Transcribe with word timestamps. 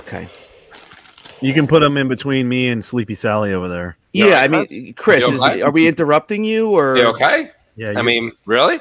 Okay. 0.00 0.28
You 1.40 1.54
can 1.54 1.66
put 1.66 1.80
them 1.80 1.96
in 1.96 2.08
between 2.08 2.48
me 2.48 2.68
and 2.68 2.84
Sleepy 2.84 3.14
Sally 3.14 3.52
over 3.54 3.68
there. 3.68 3.96
Yeah, 4.12 4.26
Yo, 4.26 4.34
I 4.34 4.48
mean, 4.48 4.92
Chris, 4.94 5.26
you 5.26 5.34
is, 5.34 5.40
okay? 5.42 5.62
are 5.62 5.70
we 5.70 5.86
interrupting 5.88 6.44
you 6.44 6.70
or? 6.70 6.96
You 6.98 7.04
okay? 7.08 7.50
Yeah, 7.76 7.94
I 7.96 8.02
mean, 8.02 8.32
really? 8.44 8.80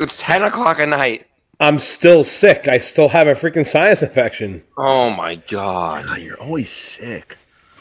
It's 0.00 0.18
ten 0.20 0.42
o'clock 0.42 0.78
at 0.78 0.88
night. 0.88 1.26
I'm 1.60 1.78
still 1.78 2.22
sick. 2.24 2.68
I 2.68 2.78
still 2.78 3.08
have 3.08 3.26
a 3.26 3.32
freaking 3.32 3.66
sinus 3.66 4.02
infection. 4.02 4.62
Oh 4.76 5.10
my 5.10 5.36
god! 5.36 6.04
God, 6.06 6.20
you're 6.20 6.40
always 6.40 6.68
sick. 6.70 7.36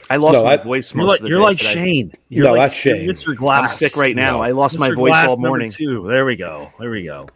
I 0.10 0.18
lost 0.18 0.34
No, 0.34 0.44
my 0.44 0.54
I- 0.54 0.58
voice. 0.58 0.94
You're 0.94 1.04
like 1.06 1.20
of 1.20 1.24
the 1.24 1.30
you're 1.30 1.42
like. 1.42 1.60
Shane. 1.60 2.14
You're 2.30 2.46
No, 2.46 2.52
like 2.54 2.62
that's 2.70 2.74
Shane. 2.76 3.06
you're 3.06 3.14
Mr. 3.14 3.30
I'm 3.30 3.36
Glass. 3.36 3.78
sick 3.78 3.96
right 3.98 4.16
now. 4.16 4.38
No. 4.38 4.44
I 4.44 4.52
lost 4.52 4.78
my 4.80 4.90
voice 4.92 5.10
Glass 5.12 5.30
all 5.30 5.38
morning. 5.38 5.70
Two. 5.70 6.08
There 6.08 6.26
we 6.26 6.36
go. 6.36 6.72
There 6.80 6.90
we 6.92 7.04
go. 7.04 7.28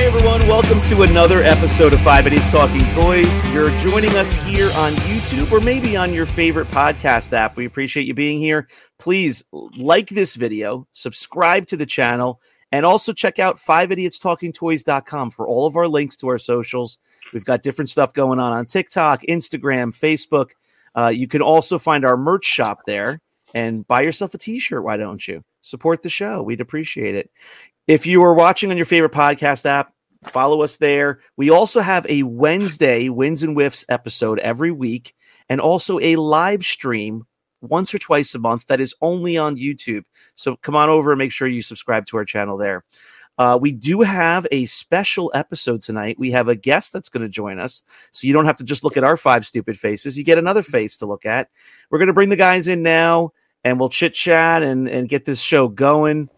Hey 0.00 0.06
everyone, 0.06 0.40
welcome 0.48 0.80
to 0.84 1.02
another 1.02 1.42
episode 1.42 1.92
of 1.92 2.00
Five 2.00 2.26
Idiots 2.26 2.48
Talking 2.48 2.88
Toys. 2.88 3.44
You're 3.48 3.68
joining 3.80 4.16
us 4.16 4.32
here 4.32 4.70
on 4.76 4.92
YouTube 4.92 5.52
or 5.52 5.60
maybe 5.60 5.94
on 5.94 6.14
your 6.14 6.24
favorite 6.24 6.68
podcast 6.68 7.34
app. 7.34 7.54
We 7.54 7.66
appreciate 7.66 8.06
you 8.06 8.14
being 8.14 8.38
here. 8.38 8.66
Please 8.98 9.44
like 9.52 10.08
this 10.08 10.36
video, 10.36 10.88
subscribe 10.92 11.66
to 11.66 11.76
the 11.76 11.84
channel, 11.84 12.40
and 12.72 12.86
also 12.86 13.12
check 13.12 13.38
out 13.38 13.58
5idiotstalkingtoys.com 13.58 15.32
for 15.32 15.46
all 15.46 15.66
of 15.66 15.76
our 15.76 15.86
links 15.86 16.16
to 16.16 16.28
our 16.28 16.38
socials. 16.38 16.96
We've 17.34 17.44
got 17.44 17.60
different 17.60 17.90
stuff 17.90 18.14
going 18.14 18.38
on 18.40 18.52
on 18.52 18.64
TikTok, 18.64 19.20
Instagram, 19.28 19.94
Facebook. 19.94 20.52
Uh, 20.96 21.08
you 21.08 21.28
can 21.28 21.42
also 21.42 21.78
find 21.78 22.06
our 22.06 22.16
merch 22.16 22.46
shop 22.46 22.84
there 22.86 23.20
and 23.52 23.86
buy 23.86 24.00
yourself 24.00 24.32
a 24.32 24.38
t-shirt. 24.38 24.82
Why 24.82 24.96
don't 24.96 25.28
you? 25.28 25.44
Support 25.60 26.02
the 26.02 26.08
show. 26.08 26.42
We'd 26.42 26.62
appreciate 26.62 27.14
it. 27.14 27.30
If 27.90 28.06
you 28.06 28.22
are 28.22 28.34
watching 28.34 28.70
on 28.70 28.76
your 28.76 28.86
favorite 28.86 29.10
podcast 29.10 29.66
app, 29.66 29.92
follow 30.28 30.62
us 30.62 30.76
there. 30.76 31.18
We 31.36 31.50
also 31.50 31.80
have 31.80 32.06
a 32.08 32.22
Wednesday 32.22 33.08
Wins 33.08 33.42
and 33.42 33.54
Whiffs 33.54 33.84
episode 33.88 34.38
every 34.38 34.70
week, 34.70 35.12
and 35.48 35.60
also 35.60 35.98
a 35.98 36.14
live 36.14 36.62
stream 36.62 37.24
once 37.60 37.92
or 37.92 37.98
twice 37.98 38.32
a 38.36 38.38
month 38.38 38.66
that 38.68 38.80
is 38.80 38.94
only 39.02 39.36
on 39.36 39.56
YouTube. 39.56 40.04
So 40.36 40.54
come 40.54 40.76
on 40.76 40.88
over 40.88 41.10
and 41.10 41.18
make 41.18 41.32
sure 41.32 41.48
you 41.48 41.62
subscribe 41.62 42.06
to 42.06 42.16
our 42.16 42.24
channel 42.24 42.56
there. 42.56 42.84
Uh, 43.36 43.58
we 43.60 43.72
do 43.72 44.02
have 44.02 44.46
a 44.52 44.66
special 44.66 45.32
episode 45.34 45.82
tonight. 45.82 46.16
We 46.16 46.30
have 46.30 46.46
a 46.46 46.54
guest 46.54 46.92
that's 46.92 47.08
going 47.08 47.24
to 47.24 47.28
join 47.28 47.58
us. 47.58 47.82
So 48.12 48.28
you 48.28 48.32
don't 48.32 48.46
have 48.46 48.58
to 48.58 48.64
just 48.64 48.84
look 48.84 48.98
at 48.98 49.02
our 49.02 49.16
five 49.16 49.44
stupid 49.44 49.76
faces. 49.76 50.16
You 50.16 50.22
get 50.22 50.38
another 50.38 50.62
face 50.62 50.96
to 50.98 51.06
look 51.06 51.26
at. 51.26 51.48
We're 51.90 51.98
going 51.98 52.06
to 52.06 52.12
bring 52.12 52.28
the 52.28 52.36
guys 52.36 52.68
in 52.68 52.84
now 52.84 53.32
and 53.64 53.80
we'll 53.80 53.88
chit 53.88 54.14
chat 54.14 54.62
and, 54.62 54.86
and 54.88 55.08
get 55.08 55.24
this 55.24 55.40
show 55.40 55.66
going. 55.66 56.30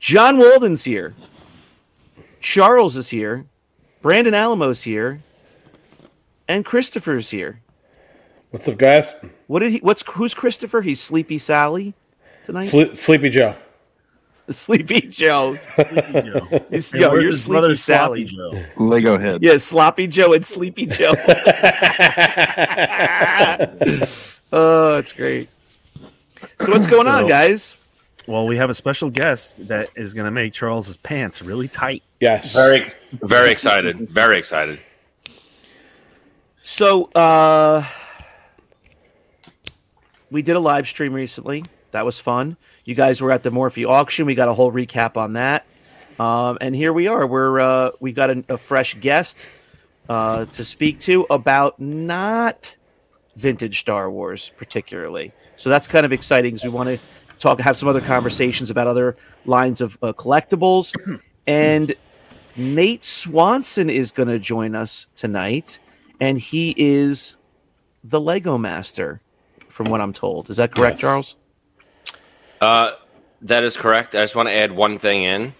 John 0.00 0.38
Walden's 0.38 0.82
here. 0.84 1.14
Charles 2.40 2.96
is 2.96 3.10
here. 3.10 3.44
Brandon 4.00 4.32
Alamo's 4.34 4.82
here. 4.82 5.20
And 6.48 6.64
Christopher's 6.64 7.30
here. 7.30 7.60
What's 8.50 8.66
up, 8.66 8.78
guys? 8.78 9.14
What 9.46 9.60
did 9.60 9.70
he 9.72 9.78
what's 9.78 10.02
who's 10.08 10.34
Christopher? 10.34 10.80
He's 10.80 11.00
Sleepy 11.00 11.38
Sally 11.38 11.94
tonight? 12.44 12.64
Sle- 12.64 12.96
Sleepy 12.96 13.30
Joe. 13.30 13.54
Sleepy 14.48 15.02
Joe. 15.02 15.58
Sleepy 15.76 16.22
Joe. 16.22 16.40
He's- 16.70 16.92
And 16.92 17.02
yo, 17.02 17.10
where's 17.10 17.22
you're 17.22 17.32
Sleepy 17.34 17.52
brother, 17.52 17.76
Sally. 17.76 18.24
Joe? 18.24 18.64
Lego 18.78 19.16
head. 19.18 19.42
Yeah, 19.42 19.58
Sloppy 19.58 20.08
Joe 20.08 20.32
and 20.32 20.44
Sleepy 20.44 20.86
Joe. 20.86 21.12
oh, 24.52 24.96
it's 24.98 25.12
great. 25.12 25.48
So 26.58 26.72
what's 26.72 26.88
going 26.88 27.06
on, 27.06 27.28
guys? 27.28 27.76
Well, 28.30 28.46
we 28.46 28.58
have 28.58 28.70
a 28.70 28.74
special 28.74 29.10
guest 29.10 29.66
that 29.66 29.88
is 29.96 30.14
going 30.14 30.26
to 30.26 30.30
make 30.30 30.52
Charles's 30.52 30.96
pants 30.96 31.42
really 31.42 31.66
tight. 31.66 32.04
Yes. 32.20 32.52
Very, 32.52 32.88
very 33.10 33.50
excited. 33.52 34.08
Very 34.08 34.38
excited. 34.38 34.78
So, 36.62 37.06
uh, 37.06 37.84
we 40.30 40.42
did 40.42 40.54
a 40.54 40.60
live 40.60 40.86
stream 40.88 41.12
recently. 41.12 41.64
That 41.90 42.06
was 42.06 42.20
fun. 42.20 42.56
You 42.84 42.94
guys 42.94 43.20
were 43.20 43.32
at 43.32 43.42
the 43.42 43.50
Morphy 43.50 43.84
auction. 43.84 44.26
We 44.26 44.36
got 44.36 44.48
a 44.48 44.54
whole 44.54 44.70
recap 44.70 45.16
on 45.16 45.32
that. 45.32 45.66
Um, 46.20 46.56
and 46.60 46.72
here 46.72 46.92
we 46.92 47.08
are. 47.08 47.26
We're 47.26 47.58
uh, 47.58 47.90
we've 47.98 48.14
got 48.14 48.30
a, 48.30 48.44
a 48.48 48.58
fresh 48.58 48.94
guest 48.94 49.48
uh, 50.08 50.44
to 50.44 50.64
speak 50.64 51.00
to 51.00 51.26
about 51.30 51.80
not 51.80 52.76
vintage 53.34 53.80
Star 53.80 54.08
Wars 54.08 54.52
particularly. 54.56 55.32
So 55.56 55.68
that's 55.68 55.88
kind 55.88 56.06
of 56.06 56.12
exciting. 56.12 56.54
Because 56.54 56.64
we 56.64 56.70
want 56.70 56.90
to 56.90 57.00
talk, 57.40 57.60
have 57.60 57.76
some 57.76 57.88
other 57.88 58.00
conversations 58.00 58.70
about 58.70 58.86
other 58.86 59.16
lines 59.46 59.80
of 59.80 59.98
uh, 60.02 60.12
collectibles. 60.12 60.94
and 61.46 61.94
Nate 62.56 63.02
Swanson 63.02 63.90
is 63.90 64.12
going 64.12 64.28
to 64.28 64.38
join 64.38 64.74
us 64.74 65.06
tonight, 65.14 65.78
and 66.20 66.38
he 66.38 66.74
is 66.76 67.36
the 68.04 68.20
Lego 68.20 68.58
Master, 68.58 69.20
from 69.68 69.88
what 69.88 70.00
I'm 70.00 70.12
told. 70.12 70.50
Is 70.50 70.58
that 70.58 70.74
correct, 70.74 70.96
Yes. 70.96 71.00
Charles? 71.00 71.36
Uh, 72.60 72.92
that 73.42 73.64
is 73.64 73.76
correct. 73.76 74.14
I 74.14 74.22
just 74.22 74.36
want 74.36 74.48
to 74.48 74.54
add 74.54 74.72
one 74.72 74.98
thing 74.98 75.22
in. 75.22 75.54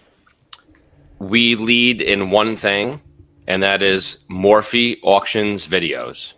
We 1.17 1.55
lead 1.55 2.01
in 2.01 2.29
one 2.29 2.55
thing, 2.55 3.01
and 3.47 3.63
that 3.63 3.81
is 3.81 4.19
Morphy 4.27 4.99
auctions 5.01 5.67
videos. 5.67 6.33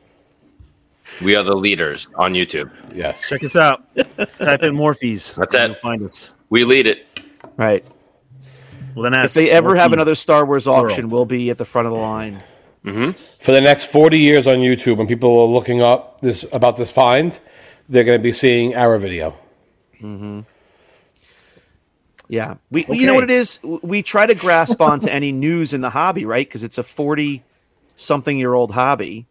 We 1.21 1.35
are 1.35 1.43
the 1.43 1.55
leaders 1.55 2.07
on 2.15 2.33
YouTube. 2.33 2.71
Yes. 2.93 3.27
Check 3.27 3.43
us 3.43 3.55
out. 3.55 3.83
Type 3.95 4.63
in 4.63 4.75
Morphys. 4.75 5.35
That's 5.35 5.53
it. 5.53 5.65
You'll 5.67 5.75
find 5.75 6.03
us. 6.03 6.33
We 6.49 6.63
lead 6.63 6.87
it. 6.87 7.05
Right. 7.57 7.85
Well, 8.95 9.09
then 9.09 9.13
If 9.25 9.33
they 9.33 9.49
ever 9.49 9.75
have 9.75 9.91
another 9.93 10.15
Star 10.15 10.45
Wars 10.45 10.67
auction, 10.67 10.95
Plural. 10.95 11.09
we'll 11.09 11.25
be 11.25 11.49
at 11.49 11.57
the 11.57 11.65
front 11.65 11.87
of 11.87 11.93
the 11.93 11.99
line. 11.99 12.43
Mm-hmm. 12.85 13.11
For 13.39 13.51
the 13.51 13.61
next 13.61 13.85
40 13.85 14.19
years 14.19 14.45
on 14.47 14.57
YouTube, 14.57 14.97
when 14.97 15.07
people 15.07 15.39
are 15.39 15.47
looking 15.47 15.81
up 15.81 16.21
this 16.21 16.45
about 16.51 16.77
this 16.77 16.91
find, 16.91 17.37
they're 17.89 18.03
going 18.03 18.19
to 18.19 18.23
be 18.23 18.31
seeing 18.33 18.75
our 18.75 18.97
video. 18.97 19.31
Mm-hmm. 20.01 20.41
Yeah, 22.29 22.55
we 22.71 22.85
you 22.89 23.05
know 23.05 23.13
what 23.13 23.25
it 23.25 23.29
is. 23.29 23.59
We 23.63 24.01
try 24.01 24.25
to 24.25 24.33
grasp 24.33 24.81
onto 24.81 25.07
any 25.07 25.31
news 25.31 25.73
in 25.73 25.81
the 25.81 25.89
hobby, 25.89 26.25
right? 26.25 26.47
Because 26.47 26.63
it's 26.63 26.77
a 26.77 26.83
forty-something-year-old 26.83 28.71
hobby. 28.71 29.27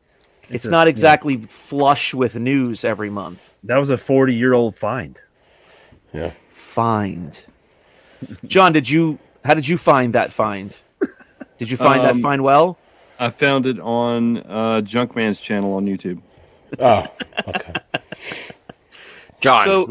It's, 0.54 0.64
a- 0.66 0.70
not 0.70 0.86
yeah. 0.86 0.90
exactly 0.90 1.36
flush 1.48 2.14
with 2.14 2.34
news 2.36 2.84
every 2.84 3.10
month. 3.10 3.52
That 3.64 3.76
was 3.76 3.90
a 3.90 3.96
40 3.98 4.34
year 4.34 4.52
old 4.54 4.76
find. 4.76 5.18
Yeah. 6.12 6.32
Find, 6.52 7.44
John. 8.46 8.72
Did 8.72 8.88
you? 8.88 9.18
How 9.44 9.54
did 9.54 9.68
you 9.68 9.76
find 9.76 10.14
that 10.14 10.32
find? 10.32 10.76
Did 11.58 11.70
you 11.70 11.76
find 11.76 12.04
that 12.04 12.12
Um, 12.12 12.22
find 12.22 12.42
well? 12.42 12.78
I 13.18 13.30
found 13.30 13.66
it 13.66 13.78
on 13.78 14.38
uh, 14.38 14.80
Junkman's 14.82 15.40
channel 15.40 15.74
on 15.74 15.86
YouTube. 15.86 16.20
Oh, 16.78 17.06
okay. 17.46 17.74
John, 19.40 19.64
So 19.66 19.86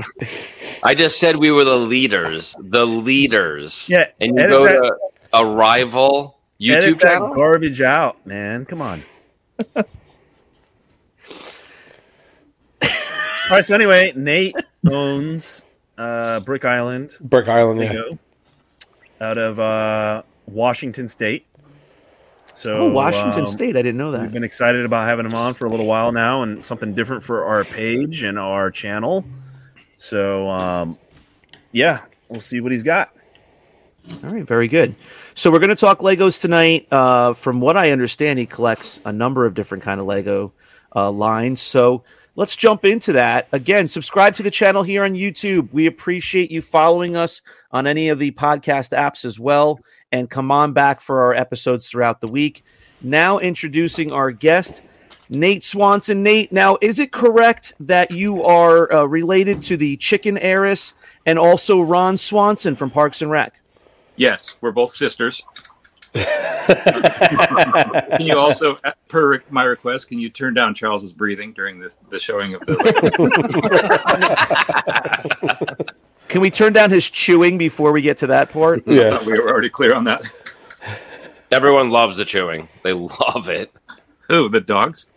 I 0.84 0.96
just 0.96 1.20
said 1.20 1.36
we 1.36 1.52
were 1.52 1.64
the 1.64 1.76
leaders. 1.78 2.56
The 2.60 2.86
leaders. 2.86 3.88
Yeah, 3.90 4.06
And 4.20 4.36
you 4.36 4.48
go 4.48 4.66
that- 4.66 4.74
to 4.74 4.98
a 5.34 5.46
rival 5.46 6.40
YouTube 6.60 6.72
Edit 6.76 7.00
that 7.00 7.12
channel? 7.14 7.36
garbage 7.36 7.82
out, 7.82 8.26
man. 8.26 8.66
Come 8.66 8.82
on. 8.82 9.02
right. 13.52 13.66
So 13.66 13.76
anyway, 13.76 14.14
Nate 14.16 14.56
owns 14.90 15.66
uh, 15.98 16.40
Brick 16.42 16.66
Island 16.66 17.18
Brick 17.22 17.48
Island, 17.48 17.82
yeah. 17.82 18.04
Out 19.20 19.38
of 19.38 19.60
uh, 19.60 20.24
Washington 20.48 21.08
State. 21.08 21.46
So 22.54 22.78
oh, 22.78 22.90
Washington 22.90 23.42
um, 23.42 23.48
State. 23.48 23.78
I 23.78 23.82
didn't 23.82 23.98
know 23.98 24.12
that. 24.12 24.22
We've 24.22 24.34
been 24.34 24.44
excited 24.44 24.86
about 24.86 25.08
having 25.08 25.26
him 25.26 25.34
on 25.34 25.54
for 25.54 25.66
a 25.66 25.70
little 25.70 25.88
while 25.88 26.12
now, 26.12 26.44
and 26.44 26.64
something 26.64 26.94
different 26.94 27.24
for 27.24 27.46
our 27.46 27.64
page 27.64 28.24
and 28.24 28.38
our 28.38 28.70
channel. 28.72 29.24
So, 29.98 30.50
um, 30.50 30.98
yeah, 31.72 32.02
we'll 32.28 32.40
see 32.40 32.60
what 32.60 32.72
he's 32.72 32.84
got. 32.84 33.16
All 34.24 34.30
right, 34.30 34.46
very 34.46 34.68
good. 34.68 34.96
So 35.36 35.52
we're 35.52 35.60
going 35.60 35.70
to 35.70 35.76
talk 35.76 36.00
Legos 36.00 36.42
tonight. 36.42 36.88
Uh, 36.92 37.34
from 37.34 37.62
what 37.62 37.78
I 37.78 37.92
understand, 37.92 38.40
he 38.40 38.46
collects 38.46 39.00
a 39.06 39.14
number 39.14 39.46
of 39.46 39.54
different 39.54 39.84
kind 39.84 40.02
of 40.02 40.08
Lego 40.08 40.52
uh, 40.96 41.12
lines. 41.12 41.62
So 41.62 42.04
let's 42.36 42.56
jump 42.56 42.86
into 42.86 43.14
that. 43.14 43.48
Again, 43.52 43.88
subscribe 43.88 44.36
to 44.36 44.44
the 44.44 44.52
channel 44.52 44.84
here 44.84 45.04
on 45.04 45.14
YouTube. 45.14 45.72
We 45.72 45.86
appreciate 45.86 46.52
you 46.52 46.62
following 46.62 47.16
us 47.16 47.42
on 47.72 47.88
any 47.88 48.10
of 48.10 48.20
the 48.20 48.32
podcast 48.32 48.98
apps 48.98 49.26
as 49.26 49.40
well, 49.40 49.80
and 50.12 50.30
come 50.30 50.52
on 50.52 50.74
back 50.74 51.02
for 51.02 51.24
our 51.24 51.34
episodes 51.34 51.88
throughout 51.88 52.22
the 52.22 52.28
week. 52.28 52.64
Now 53.02 53.40
introducing 53.40 54.12
our 54.12 54.32
guest. 54.32 54.82
Nate 55.30 55.64
Swanson. 55.64 56.24
Nate, 56.24 56.52
now 56.52 56.78
is 56.82 57.00
it 57.00 57.14
correct 57.14 57.74
that 57.80 58.12
you 58.12 58.44
are 58.44 58.92
uh, 58.92 59.06
related 59.06 59.62
to 59.64 59.78
the 59.78 59.96
chicken 59.96 60.38
heiress 60.38 60.94
and 61.26 61.40
also 61.40 61.80
Ron 61.80 62.18
Swanson 62.18 62.76
from 62.76 62.92
Parks 62.92 63.22
and 63.22 63.32
Rec? 63.32 63.54
Yes, 64.18 64.58
we're 64.60 64.74
both 64.74 64.92
sisters. 64.92 65.46
Can 66.14 68.22
you 68.22 68.38
also, 68.38 68.78
per 69.08 69.42
my 69.50 69.64
request, 69.64 70.10
can 70.10 70.20
you 70.20 70.30
turn 70.30 70.54
down 70.54 70.76
Charles's 70.76 71.14
breathing 71.14 71.54
during 71.54 71.80
the, 71.80 71.94
the 72.10 72.20
showing 72.20 72.54
of 72.54 72.62
the? 72.62 72.76
Can 76.28 76.42
we 76.42 76.50
turn 76.50 76.72
down 76.72 76.92
his 76.92 77.10
chewing 77.10 77.58
before 77.58 77.92
we 77.92 78.02
get 78.02 78.18
to 78.20 78.28
that 78.28 78.52
part? 78.52 78.88
Yeah. 78.88 79.22
we 79.26 79.34
were 79.34 79.50
already 79.50 79.70
clear 79.70 79.94
on 79.94 80.06
that. 80.06 80.24
Everyone 81.52 81.90
loves 81.90 82.16
the 82.16 82.24
chewing. 82.24 82.70
They 82.84 82.94
love 82.94 83.50
it. 83.50 83.74
Oh, 84.30 84.48
the 84.48 84.62
dogs. 84.62 85.08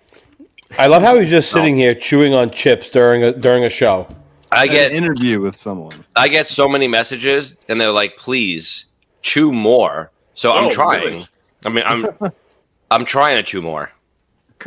I 0.76 0.88
love 0.88 1.02
how 1.02 1.20
he's 1.20 1.30
just 1.30 1.52
sitting 1.52 1.76
here 1.76 1.94
chewing 1.94 2.34
on 2.34 2.50
chips 2.50 2.90
during 2.90 3.22
a 3.22 3.32
during 3.32 3.64
a 3.64 3.70
show. 3.70 4.12
I 4.50 4.64
An 4.64 4.70
get 4.70 4.92
interview 4.92 5.40
with 5.40 5.54
someone. 5.54 6.04
I 6.16 6.26
get 6.26 6.48
so 6.48 6.68
many 6.68 6.88
messages, 6.88 7.54
and 7.68 7.80
they're 7.80 7.92
like, 7.92 8.16
"Please 8.16 8.86
chew 9.22 9.52
more." 9.52 10.10
So 10.34 10.52
I'm 10.52 10.64
Oh, 10.66 10.70
trying. 10.70 11.04
really? 11.04 11.26
I 11.64 11.68
mean, 11.68 11.84
I'm 11.86 12.06
I'm 12.90 13.04
trying 13.04 13.36
to 13.36 13.42
chew 13.42 13.62
more. 13.62 13.90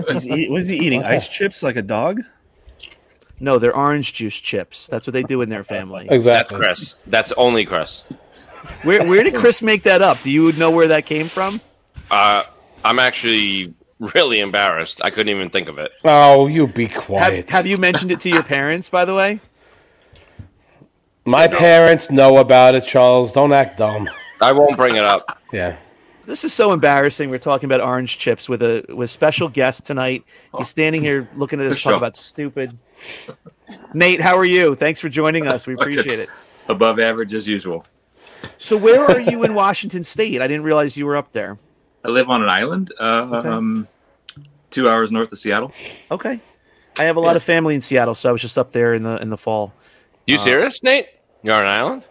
Was 0.08 0.24
he, 0.24 0.48
was 0.50 0.68
he 0.68 0.78
eating 0.78 1.04
ice 1.04 1.28
chips 1.30 1.64
like 1.64 1.76
a 1.76 1.82
dog? 1.82 2.22
No, 3.40 3.58
they're 3.60 3.76
orange 3.76 4.14
juice 4.14 4.36
chips. 4.36 4.88
That's 4.88 5.06
what 5.08 5.14
they 5.14 5.24
do 5.24 5.42
in 5.42 5.50
their 5.50 5.64
family. 5.64 6.04
That's 6.10 6.16
Exactly. 6.16 6.58
Chris. 6.60 6.96
That's 7.08 7.32
only 7.34 7.66
Chris. 7.66 8.04
Where 8.84 9.06
where 9.08 9.24
did 9.24 9.36
Chris 9.36 9.62
make 9.62 9.84
that 9.84 10.02
up? 10.02 10.22
Do 10.22 10.32
you 10.32 10.52
know 10.54 10.72
where 10.72 10.88
that 10.90 11.06
came 11.06 11.28
from? 11.28 11.62
Uh, 12.12 12.44
I'm 12.84 13.00
actually 13.00 13.74
really 14.00 14.40
embarrassed. 14.40 15.02
I 15.04 15.10
couldn't 15.10 15.30
even 15.36 15.50
think 15.50 15.70
of 15.70 15.78
it. 15.78 15.92
Oh, 16.04 16.48
you 16.48 16.68
be 16.68 16.88
quiet. 16.88 17.50
have 17.50 17.66
you 17.66 17.78
mentioned 17.78 18.12
it 18.12 18.22
to 18.22 18.30
your 18.30 18.44
parents, 18.44 18.90
by 18.90 19.06
the 19.06 19.16
way? 19.16 19.40
My 21.26 21.48
parents 21.48 22.10
know 22.12 22.38
about 22.38 22.76
it, 22.76 22.86
Charles. 22.86 23.32
Don't 23.34 23.52
act 23.52 23.78
dumb. 23.78 24.08
I 24.42 24.52
won't 24.52 24.78
bring 24.78 24.96
it 24.96 25.04
up. 25.04 25.42
Yeah. 25.52 25.78
This 26.26 26.44
is 26.44 26.54
so 26.54 26.74
embarrassing. 26.74 27.30
We're 27.30 27.38
talking 27.38 27.68
about 27.68 27.80
orange 27.80 28.18
chips 28.18 28.50
with 28.50 28.62
a 28.62 28.84
with 28.90 29.10
special 29.10 29.48
guest 29.48 29.86
tonight. 29.86 30.26
He's 30.58 30.68
standing 30.68 31.02
here 31.02 31.28
looking 31.36 31.62
at 31.62 31.68
us 31.68 31.78
Good 31.78 31.90
talk 31.92 31.98
about 31.98 32.18
stupid. 32.18 32.78
Nate, 33.94 34.20
how 34.22 34.38
are 34.38 34.46
you? 34.46 34.76
Thanks 34.76 35.00
for 35.00 35.08
joining 35.10 35.48
us. 35.48 35.66
We 35.68 35.76
appreciate 35.76 36.20
it. 36.20 36.30
Above 36.68 37.00
average 37.00 37.34
as 37.34 37.48
usual. 37.48 37.86
So, 38.58 38.76
where 38.76 39.06
are 39.06 39.22
you 39.22 39.44
in 39.44 39.54
Washington 39.54 40.04
State? 40.04 40.42
I 40.42 40.48
didn't 40.48 40.64
realize 40.64 40.98
you 40.98 41.06
were 41.06 41.16
up 41.16 41.32
there. 41.32 41.58
I 42.04 42.10
live 42.10 42.30
on 42.30 42.44
an 42.44 42.50
island, 42.50 42.92
uh, 43.00 43.04
Okay. 43.04 43.50
um, 43.50 43.88
two 44.70 44.90
hours 44.90 45.12
north 45.12 45.32
of 45.32 45.40
Seattle. 45.40 45.72
Okay, 46.12 46.40
I 47.00 47.04
have 47.04 47.16
a 47.16 47.20
lot 47.22 47.36
of 47.38 47.44
family 47.44 47.74
in 47.74 47.82
Seattle, 47.82 48.16
so 48.16 48.28
I 48.30 48.32
was 48.34 48.42
just 48.42 48.58
up 48.58 48.74
there 48.74 48.94
in 48.94 49.04
the 49.04 49.16
in 49.22 49.30
the 49.30 49.38
fall. 49.38 49.74
You 50.26 50.38
serious, 50.38 50.84
Nate? 50.84 51.08
You're 51.42 51.54
on 51.56 51.62
an 51.62 51.68
island? 51.68 52.06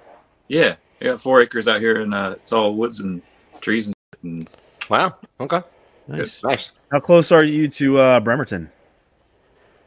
Yeah, 0.49 0.77
I 1.01 1.05
got 1.05 1.21
four 1.21 1.41
acres 1.41 1.69
out 1.69 1.81
here, 1.81 2.01
and 2.01 2.15
uh, 2.15 2.35
it's 2.37 2.53
all 2.53 2.75
woods 2.75 3.01
and 3.01 3.23
trees 3.61 3.87
and. 3.89 3.95
and 4.23 4.49
Wow. 4.89 5.17
Okay. 5.41 5.63
Nice. 6.07 6.41
Nice. 6.45 6.71
How 6.93 7.01
close 7.01 7.33
are 7.33 7.43
you 7.43 7.67
to 7.69 7.99
uh, 7.99 8.21
Bremerton? 8.21 8.71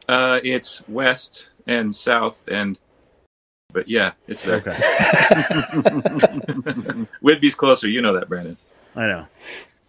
uh, 0.10 0.40
it's 0.44 0.86
west 0.90 1.50
and 1.68 1.96
south, 1.96 2.46
and 2.52 2.80
but 3.72 3.88
yeah, 3.88 4.12
it's 4.28 4.42
there. 4.44 4.58
Okay, 4.58 4.72
Whidbey's 7.24 7.56
closer. 7.56 7.88
You 7.88 8.02
know 8.02 8.14
that, 8.14 8.28
Brandon. 8.28 8.58
I 8.96 9.08
know. 9.08 9.28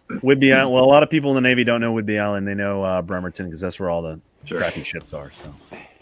Whidbey 0.09 0.55
Island. 0.55 0.73
Well, 0.73 0.83
a 0.83 0.85
lot 0.85 1.03
of 1.03 1.09
people 1.09 1.35
in 1.35 1.35
the 1.43 1.47
Navy 1.47 1.63
don't 1.63 1.81
know 1.81 1.93
Whidbey 1.93 2.21
Island. 2.21 2.47
They 2.47 2.53
know 2.53 2.83
uh, 2.83 3.01
Bremerton 3.01 3.47
because 3.47 3.61
that's 3.61 3.79
where 3.79 3.89
all 3.89 4.01
the 4.01 4.19
Sure. 4.45 4.57
crappy 4.59 4.83
ships 4.83 5.13
are. 5.13 5.31
So 5.31 5.53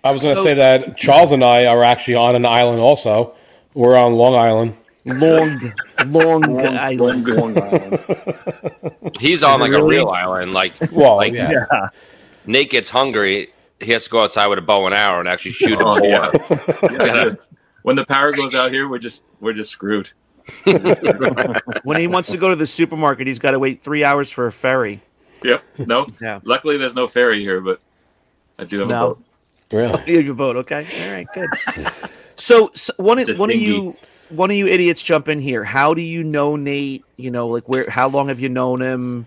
I 0.04 0.12
was 0.12 0.21
going 0.21 0.33
to 0.36 0.42
So- 0.42 0.45
say 0.45 0.54
that 0.56 0.98
Charles 0.98 1.31
and 1.31 1.44
I 1.44 1.66
are 1.66 1.83
actually 1.83 2.16
on 2.16 2.36
an 2.36 2.45
island 2.45 2.80
also. 2.80 3.33
We're 3.74 3.95
on 3.98 4.13
Long 4.13 4.36
Island. 4.36 4.75
Long, 5.18 5.58
long, 6.08 6.68
island. 6.68 7.26
He's 9.20 9.44
on 9.44 9.60
like 9.60 9.72
a 9.72 9.84
real 9.84 10.10
island. 10.10 10.54
Like, 10.54 10.74
Well, 10.92 11.18
like 11.18 11.34
yeah. 11.34 11.66
yeah, 11.72 11.88
Nate 12.46 12.70
gets 12.70 12.90
hungry. 12.90 13.50
He 13.80 13.92
has 13.94 14.04
to 14.06 14.10
go 14.10 14.24
outside 14.24 14.48
with 14.48 14.60
a 14.60 14.62
bow 14.62 14.86
and 14.86 14.94
arrow 14.96 15.20
and 15.20 15.30
actually 15.30 15.52
shoot 15.52 15.80
a 15.80 15.84
Oh, 15.86 16.00
boar. 16.00 16.08
yeah. 16.10 16.32
Yeah, 17.06 17.24
dude. 17.26 17.38
when 17.84 17.96
the 17.96 18.06
power 18.06 18.32
goes 18.34 18.54
out 18.56 18.72
here, 18.72 18.88
we're 18.90 19.00
just 19.00 19.24
we're 19.40 19.54
just 19.54 19.72
screwed. 19.72 20.12
When 21.84 21.98
he 22.00 22.08
wants 22.08 22.30
to 22.32 22.38
go 22.38 22.50
to 22.50 22.56
the 22.56 22.66
supermarket, 22.68 23.28
he's 23.28 23.40
got 23.40 23.52
to 23.52 23.60
wait 23.60 23.82
three 23.82 24.04
hours 24.04 24.30
for 24.32 24.48
a 24.48 24.52
ferry. 24.52 25.00
Yep. 25.44 25.64
No. 25.88 26.08
Yeah. 26.22 26.40
Luckily, 26.44 26.78
there's 26.78 26.96
no 26.96 27.08
ferry 27.08 27.42
here, 27.42 27.62
but 27.62 27.80
I 28.58 28.64
do 28.66 28.80
have 28.80 28.88
No. 28.90 28.96
a 28.96 29.08
boat. 29.16 29.24
Really? 29.72 30.04
You 30.12 30.16
have 30.18 30.26
your 30.26 30.34
boat, 30.36 30.56
okay? 30.58 30.84
All 31.06 31.14
right, 31.14 31.28
good. 31.34 31.50
So, 32.36 32.72
so 32.74 32.92
one 32.98 33.20
of 33.20 33.30
one 33.38 33.50
of 33.50 33.54
dinghy. 33.54 33.66
you 33.66 33.94
one 34.30 34.52
of 34.52 34.58
you 34.58 34.68
idiots 34.68 35.04
jump 35.04 35.28
in 35.28 35.40
here. 35.40 35.64
How 35.64 35.94
do 35.94 36.02
you 36.02 36.24
know 36.24 36.56
Nate? 36.56 37.04
You 37.18 37.31
know, 37.31 37.48
like 37.48 37.68
where? 37.68 37.90
How 37.90 38.08
long 38.08 38.30
have 38.30 38.40
you 38.40 38.50
known 38.50 38.81
him? 38.81 39.26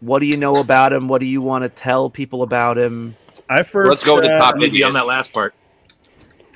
What 0.00 0.18
do 0.18 0.26
you 0.26 0.36
know 0.36 0.56
about 0.56 0.92
him? 0.92 1.08
What 1.08 1.20
do 1.20 1.26
you 1.26 1.40
want 1.40 1.62
to 1.62 1.68
tell 1.68 2.10
people 2.10 2.42
about 2.42 2.78
him? 2.78 3.16
I 3.48 3.62
first 3.62 3.88
Let's 3.88 4.04
go 4.04 4.16
with 4.16 4.24
the 4.24 4.36
uh, 4.36 4.40
top 4.40 4.56
Maybe 4.56 4.82
on 4.82 4.92
that 4.94 5.06
last 5.06 5.32
part. 5.32 5.54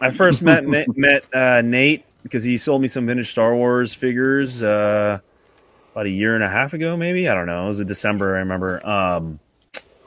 I 0.00 0.10
first 0.10 0.42
met 0.42 0.66
met, 0.66 0.86
met 0.96 1.24
uh, 1.32 1.62
Nate 1.62 2.04
because 2.22 2.44
he 2.44 2.56
sold 2.56 2.82
me 2.82 2.88
some 2.88 3.06
vintage 3.06 3.30
Star 3.30 3.54
Wars 3.54 3.94
figures 3.94 4.62
uh, 4.62 5.18
about 5.92 6.06
a 6.06 6.10
year 6.10 6.34
and 6.34 6.44
a 6.44 6.48
half 6.48 6.74
ago, 6.74 6.96
maybe. 6.96 7.28
I 7.28 7.34
don't 7.34 7.46
know. 7.46 7.64
It 7.64 7.68
was 7.68 7.80
a 7.80 7.84
December, 7.84 8.36
I 8.36 8.40
remember. 8.40 8.86
Um, 8.86 9.40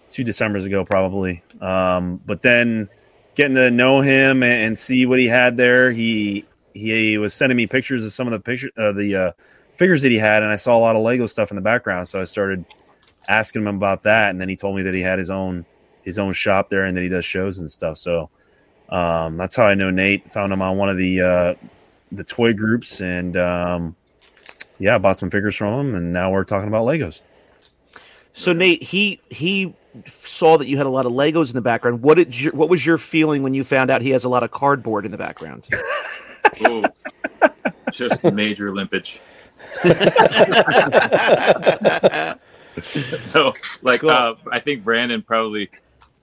two 0.10 0.24
Decembers 0.24 0.66
ago, 0.66 0.86
probably. 0.86 1.42
Um, 1.60 2.22
but 2.26 2.42
then 2.42 2.90
getting 3.36 3.56
to 3.56 3.72
know 3.72 4.02
him 4.02 4.44
and, 4.44 4.66
and 4.66 4.80
see 4.80 5.06
what 5.06 5.20
he 5.20 5.28
had 5.28 5.58
there, 5.58 5.92
he 5.92 6.46
he 6.74 7.18
was 7.18 7.34
sending 7.34 7.58
me 7.58 7.68
pictures 7.68 8.06
of 8.06 8.12
some 8.12 8.28
of 8.28 8.32
the 8.32 8.40
picture 8.40 8.70
uh, 8.78 8.92
the 8.92 9.16
uh, 9.16 9.32
figures 9.74 10.02
that 10.02 10.12
he 10.12 10.18
had, 10.18 10.44
and 10.44 10.52
I 10.52 10.56
saw 10.56 10.78
a 10.78 10.80
lot 10.80 10.96
of 10.96 11.02
Lego 11.02 11.26
stuff 11.26 11.52
in 11.52 11.56
the 11.56 11.62
background. 11.62 12.08
So 12.08 12.22
I 12.22 12.24
started 12.24 12.66
asking 13.28 13.62
him 13.62 13.76
about 13.76 14.04
that, 14.04 14.30
and 14.30 14.40
then 14.40 14.50
he 14.50 14.56
told 14.56 14.76
me 14.76 14.84
that 14.84 14.94
he 14.94 15.02
had 15.02 15.20
his 15.20 15.30
own 15.30 15.66
his 16.04 16.18
own 16.20 16.34
shop 16.34 16.70
there 16.70 16.86
and 16.86 16.98
that 16.98 17.02
he 17.02 17.10
does 17.10 17.26
shows 17.26 17.60
and 17.60 17.70
stuff. 17.70 17.98
So 17.98 18.30
um, 18.90 19.38
that's 19.38 19.56
how 19.56 19.66
I 19.66 19.76
know 19.76 19.90
Nate. 19.90 20.32
Found 20.32 20.52
him 20.52 20.62
on 20.62 20.78
one 20.78 20.90
of 20.90 20.98
the 20.98 21.22
uh, 21.22 21.54
the 22.12 22.24
toy 22.24 22.54
groups, 22.54 23.02
and 23.02 23.38
um, 23.38 23.96
yeah, 24.80 24.96
I 24.96 24.98
bought 24.98 25.18
some 25.18 25.30
figures 25.30 25.56
from 25.56 25.80
him, 25.80 25.96
and 25.96 26.14
now 26.14 26.32
we're 26.32 26.44
talking 26.44 26.68
about 26.68 26.86
Legos. 26.86 27.22
So 28.34 28.54
Nate, 28.54 28.84
he 28.84 29.20
he 29.30 29.74
saw 30.08 30.58
that 30.58 30.68
you 30.68 30.78
had 30.78 30.86
a 30.86 30.90
lot 30.90 31.06
of 31.06 31.12
Legos 31.12 31.50
in 31.50 31.56
the 31.56 31.62
background. 31.62 32.02
What 32.02 32.16
did 32.16 32.40
your, 32.40 32.54
what 32.54 32.70
was 32.70 32.86
your 32.86 32.98
feeling 32.98 33.44
when 33.44 33.54
you 33.54 33.64
found 33.64 33.90
out 33.90 34.02
he 34.02 34.12
has 34.12 34.24
a 34.24 34.30
lot 34.30 34.44
of 34.44 34.52
cardboard 34.52 35.06
in 35.06 35.12
the 35.12 35.18
background? 35.18 35.68
Ooh. 36.68 36.84
just 37.92 38.24
major 38.24 38.72
limpage. 38.72 39.20
No, 43.36 43.52
like 43.82 44.00
Cool. 44.00 44.10
uh, 44.10 44.36
I 44.52 44.60
think 44.60 44.84
Brandon 44.84 45.22
probably 45.22 45.70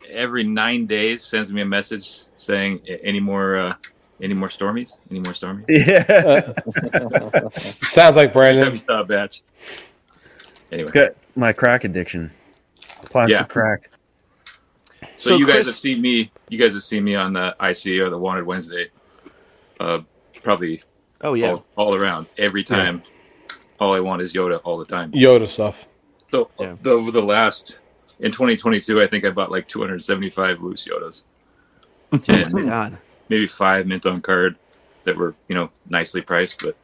every 0.08 0.42
nine 0.44 0.86
days 0.86 1.22
sends 1.22 1.52
me 1.52 1.60
a 1.60 1.64
message 1.66 2.08
saying 2.38 2.80
any 3.02 3.20
more 3.20 3.58
uh, 3.58 3.74
any 4.22 4.32
more 4.34 4.48
stormies, 4.48 4.92
any 5.10 5.20
more 5.20 5.34
stormies. 5.34 5.64
Yeah, 5.68 6.52
Sounds 7.50 8.16
like 8.16 8.32
Brandon. 8.32 8.64
Heavy 8.64 8.78
stop 8.78 9.08
batch. 9.08 9.42
Anyway, 10.72 10.82
it's 10.82 10.90
got 10.90 11.12
my 11.37 11.52
crack 11.52 11.84
addiction, 11.84 12.30
plastic 13.04 13.40
Yeah. 13.40 13.44
crack. 13.44 13.90
so, 15.18 15.30
So 15.30 15.37
you 15.37 15.46
guys 15.46 15.66
have 15.66 15.76
seen 15.76 16.00
me. 16.00 16.30
You 16.48 16.58
guys 16.58 16.72
have 16.72 16.84
seen 16.84 17.04
me 17.04 17.14
on 17.14 17.34
the 17.34 17.54
IC 17.60 18.00
or 18.00 18.08
the 18.08 18.18
Wanted 18.18 18.46
Wednesday. 18.46 18.88
Uh, 19.80 20.00
probably 20.42 20.82
Oh 21.20 21.35
yeah. 21.35 21.49
all, 21.52 21.66
all 21.76 21.94
around 21.94 22.26
every 22.37 22.62
time. 22.64 23.02
All 23.80 23.94
I 23.94 24.00
want 24.00 24.23
is 24.23 24.32
Yoda 24.35 24.61
all 24.64 24.78
the 24.78 24.85
time. 24.85 25.12
Yoda 25.12 25.47
stuff. 25.47 25.87
So 26.32 26.50
Yeah. 26.58 26.76
the, 26.82 26.90
over 26.90 27.11
the 27.11 27.23
last 27.23 27.78
in 28.20 28.32
2022, 28.32 29.00
I 29.00 29.06
think 29.06 29.25
I 29.25 29.30
bought 29.30 29.50
like 29.50 29.68
275 29.68 30.61
loose 30.61 30.87
Yodas, 30.87 31.23
Oh, 32.12 32.18
my 32.52 32.62
God. 32.64 32.99
maybe 33.28 33.47
five 33.47 33.87
mint 33.87 34.04
on 34.06 34.20
card 34.20 34.56
that 35.04 35.16
were 35.16 35.35
you 35.49 35.54
know 35.54 35.70
nicely 35.88 36.20
priced. 36.23 36.62
But 36.62 36.76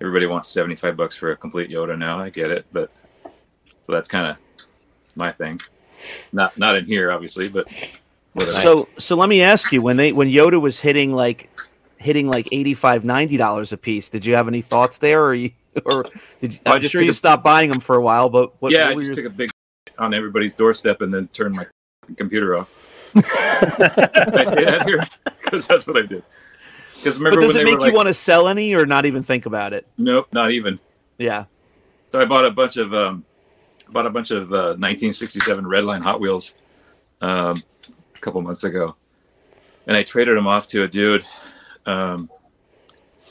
everybody 0.00 0.26
wants 0.26 0.48
75 0.48 0.96
bucks 0.96 1.14
for 1.16 1.30
a 1.30 1.36
complete 1.36 1.70
Yoda 1.70 1.96
now. 1.96 2.18
I 2.18 2.30
get 2.30 2.50
it, 2.50 2.66
but 2.72 2.90
so 3.84 3.92
that's 3.92 4.08
kind 4.08 4.26
of 4.26 4.36
my 5.14 5.30
thing. 5.30 5.60
Not 6.32 6.58
not 6.58 6.76
in 6.76 6.86
here, 6.86 7.12
obviously, 7.12 7.48
but 7.48 7.68
whatever. 8.32 8.58
So 8.60 8.88
so 8.98 9.14
let 9.16 9.28
me 9.28 9.42
ask 9.42 9.72
you 9.72 9.80
when 9.82 9.96
they 9.96 10.12
when 10.12 10.28
Yoda 10.28 10.60
was 10.60 10.80
hitting 10.80 11.12
like 11.14 11.50
hitting 11.98 12.28
like 12.28 12.48
85 12.52 13.04
90 13.04 13.36
dollars 13.36 13.72
a 13.72 13.76
piece 13.76 14.10
did 14.10 14.26
you 14.26 14.34
have 14.34 14.48
any 14.48 14.62
thoughts 14.62 14.98
there 14.98 15.24
or 15.24 15.34
you 15.34 15.50
or 15.86 16.04
did 16.40 16.52
you, 16.54 16.58
I'm 16.66 16.82
sure 16.88 17.00
you 17.02 17.10
a- 17.10 17.14
stopped 17.14 17.42
buying 17.44 17.70
them 17.70 17.80
for 17.80 17.96
a 17.96 18.02
while 18.02 18.28
but 18.28 18.52
what, 18.60 18.72
yeah, 18.72 18.86
what 18.86 18.92
I 18.92 18.94
just 18.94 19.06
your- 19.06 19.14
took 19.14 19.24
a 19.26 19.30
big 19.36 19.50
on 19.98 20.12
everybody's 20.14 20.52
doorstep 20.54 21.00
and 21.00 21.12
then 21.12 21.28
turned 21.28 21.54
my 21.54 21.64
computer 22.16 22.56
off. 22.58 22.70
I 23.14 23.20
say 24.44 24.64
that 24.64 24.82
here 24.86 25.06
because 25.42 25.66
that's 25.66 25.86
what 25.86 25.96
I 25.96 26.02
did. 26.02 26.22
Because 26.96 27.16
remember 27.18 27.40
but 27.40 27.46
does 27.46 27.56
it 27.56 27.64
make 27.64 27.74
you 27.74 27.78
like, 27.78 27.94
want 27.94 28.08
to 28.08 28.14
sell 28.14 28.48
any 28.48 28.74
or 28.74 28.84
not 28.84 29.06
even 29.06 29.22
think 29.22 29.46
about 29.46 29.72
it 29.72 29.86
nope, 29.96 30.26
not 30.32 30.50
even. 30.50 30.78
yeah 31.18 31.44
So 32.12 32.20
I 32.20 32.24
bought 32.24 32.44
a 32.44 32.50
bunch 32.50 32.76
of 32.76 32.92
um, 32.94 33.24
bought 33.90 34.06
a 34.06 34.10
bunch 34.10 34.30
of 34.32 34.52
uh, 34.52 34.76
1967 34.78 35.64
Redline 35.64 36.02
Hot 36.02 36.20
Wheels 36.20 36.54
um, 37.20 37.62
a 38.14 38.18
couple 38.20 38.40
months 38.42 38.64
ago, 38.64 38.94
and 39.86 39.96
I 39.96 40.02
traded 40.02 40.36
them 40.36 40.46
off 40.46 40.66
to 40.68 40.82
a 40.82 40.88
dude, 40.88 41.24
um, 41.86 42.30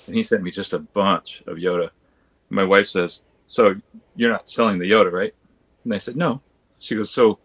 and 0.07 0.15
he 0.15 0.23
sent 0.23 0.43
me 0.43 0.51
just 0.51 0.73
a 0.73 0.79
bunch 0.79 1.43
of 1.47 1.57
Yoda. 1.57 1.89
My 2.49 2.63
wife 2.63 2.87
says, 2.87 3.21
so 3.47 3.75
you're 4.15 4.31
not 4.31 4.49
selling 4.49 4.79
the 4.79 4.89
Yoda, 4.89 5.11
right? 5.11 5.33
And 5.83 5.93
I 5.93 5.97
said, 5.99 6.15
no. 6.15 6.41
She 6.79 6.95
goes, 6.95 7.09
so 7.09 7.39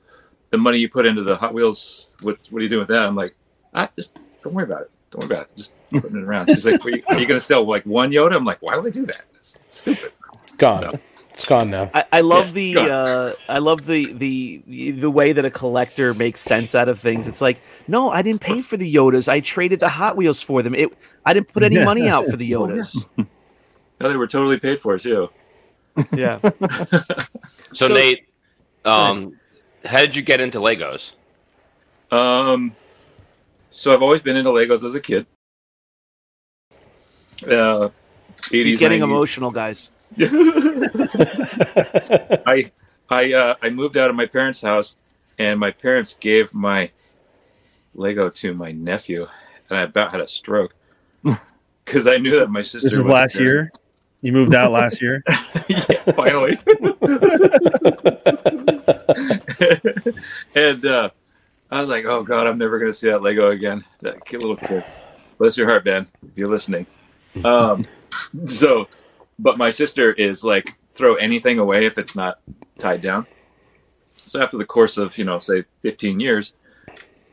the 0.50 0.58
money 0.58 0.78
you 0.78 0.88
put 0.88 1.06
into 1.06 1.22
the 1.22 1.36
Hot 1.36 1.54
Wheels, 1.54 2.06
what 2.22 2.38
what 2.50 2.60
are 2.60 2.62
you 2.62 2.68
doing 2.68 2.80
with 2.80 2.88
that? 2.88 3.02
I'm 3.02 3.16
like, 3.16 3.34
I 3.72 3.88
just 3.96 4.16
don't 4.42 4.54
worry 4.54 4.64
about 4.64 4.82
it. 4.82 4.90
Don't 5.10 5.20
worry 5.22 5.36
about 5.36 5.48
it. 5.48 5.56
Just 5.56 5.72
putting 5.90 6.18
it 6.18 6.24
around. 6.24 6.46
She's 6.46 6.66
like, 6.66 6.84
are 6.84 6.90
you, 6.90 6.96
you 6.96 7.26
going 7.26 7.28
to 7.28 7.40
sell 7.40 7.66
like 7.66 7.84
one 7.84 8.10
Yoda? 8.10 8.36
I'm 8.36 8.44
like, 8.44 8.60
why 8.62 8.76
would 8.76 8.86
I 8.86 8.90
do 8.90 9.06
that? 9.06 9.22
It's 9.36 9.58
stupid. 9.70 10.12
Gone. 10.58 10.98
No. 11.40 11.44
It's 11.44 11.48
gone 11.48 11.70
now. 11.70 11.90
I, 11.94 12.04
I 12.12 12.20
love 12.20 12.56
Yeah, 12.56 12.74
the 12.74 12.92
uh, 12.92 13.32
I 13.48 13.58
love 13.58 13.86
the 13.86 14.12
the 14.12 14.62
the 14.92 15.10
way 15.10 15.32
that 15.32 15.44
a 15.44 15.50
collector 15.50 16.12
makes 16.12 16.40
sense 16.40 16.74
out 16.74 16.88
of 16.88 16.98
things. 17.00 17.26
It's 17.28 17.40
like, 17.40 17.60
no, 17.88 18.10
I 18.10 18.20
didn't 18.22 18.40
pay 18.42 18.60
for 18.62 18.76
the 18.76 18.92
Yodas. 18.94 19.26
I 19.28 19.40
traded 19.40 19.80
the 19.80 19.88
Hot 19.88 20.16
Wheels 20.16 20.42
for 20.42 20.62
them. 20.62 20.74
It 20.74 20.92
I 21.24 21.32
didn't 21.32 21.48
put 21.52 21.62
any 21.62 21.82
money 21.82 22.08
out 22.08 22.26
for 22.26 22.36
the 22.36 22.50
Yodas. 22.50 23.06
No, 24.02 24.08
they 24.08 24.16
were 24.16 24.26
totally 24.26 24.58
paid 24.58 24.80
for 24.80 24.98
too. 24.98 25.28
Yeah. 26.14 26.38
So, 27.74 27.86
So- 27.86 27.94
Nate, 27.94 28.26
um, 28.86 29.38
how 29.84 30.00
did 30.00 30.16
you 30.16 30.22
get 30.22 30.40
into 30.40 30.58
Legos? 30.58 31.12
Um, 32.10 32.74
so 33.68 33.92
I've 33.92 34.00
always 34.02 34.22
been 34.22 34.36
into 34.36 34.50
Legos 34.50 34.82
as 34.84 34.94
a 34.94 35.00
kid. 35.00 35.26
Uh, 37.46 37.90
80s, 38.48 38.50
He's 38.50 38.76
getting 38.78 39.00
90s. 39.00 39.04
emotional, 39.04 39.50
guys. 39.50 39.90
I 42.46 42.70
I 43.08 43.32
uh, 43.32 43.54
I 43.62 43.70
moved 43.70 43.96
out 43.96 44.10
of 44.10 44.16
my 44.16 44.26
parents' 44.26 44.60
house, 44.62 44.96
and 45.38 45.60
my 45.60 45.70
parents 45.70 46.16
gave 46.18 46.52
my 46.52 46.90
Lego 47.94 48.30
to 48.30 48.54
my 48.54 48.72
nephew, 48.72 49.28
and 49.68 49.78
I 49.78 49.82
about 49.82 50.10
had 50.10 50.20
a 50.20 50.26
stroke 50.26 50.74
because 51.84 52.06
I 52.06 52.18
knew 52.18 52.38
that 52.40 52.50
my 52.50 52.62
sister. 52.62 52.88
This 52.88 52.98
is 52.98 52.98
was 52.98 53.08
last 53.08 53.36
there. 53.36 53.46
year. 53.46 53.72
You 54.22 54.32
moved 54.32 54.54
out 54.54 54.70
last 54.70 55.00
year. 55.00 55.24
yeah, 55.68 56.02
finally. 56.12 56.58
and 60.54 60.84
uh, 60.84 61.08
I 61.70 61.80
was 61.80 61.88
like, 61.88 62.04
"Oh 62.04 62.22
God, 62.22 62.46
I'm 62.46 62.58
never 62.58 62.78
going 62.78 62.92
to 62.92 62.98
see 62.98 63.08
that 63.08 63.22
Lego 63.22 63.48
again." 63.48 63.84
That 64.02 64.24
kid, 64.26 64.42
little 64.42 64.56
kid. 64.56 64.84
Bless 65.38 65.56
your 65.56 65.68
heart, 65.68 65.86
man, 65.86 66.06
if 66.22 66.36
you're 66.36 66.50
listening. 66.50 66.86
Um, 67.44 67.86
so, 68.46 68.88
but 69.40 69.58
my 69.58 69.70
sister 69.70 70.12
is 70.12 70.44
like, 70.44 70.76
throw 70.92 71.14
anything 71.14 71.58
away 71.58 71.86
if 71.86 71.98
it's 71.98 72.14
not 72.14 72.40
tied 72.78 73.00
down. 73.00 73.26
So 74.26 74.40
after 74.40 74.58
the 74.58 74.64
course 74.64 74.96
of 74.96 75.16
you 75.18 75.24
know, 75.24 75.38
say 75.38 75.64
15 75.82 76.20
years, 76.20 76.52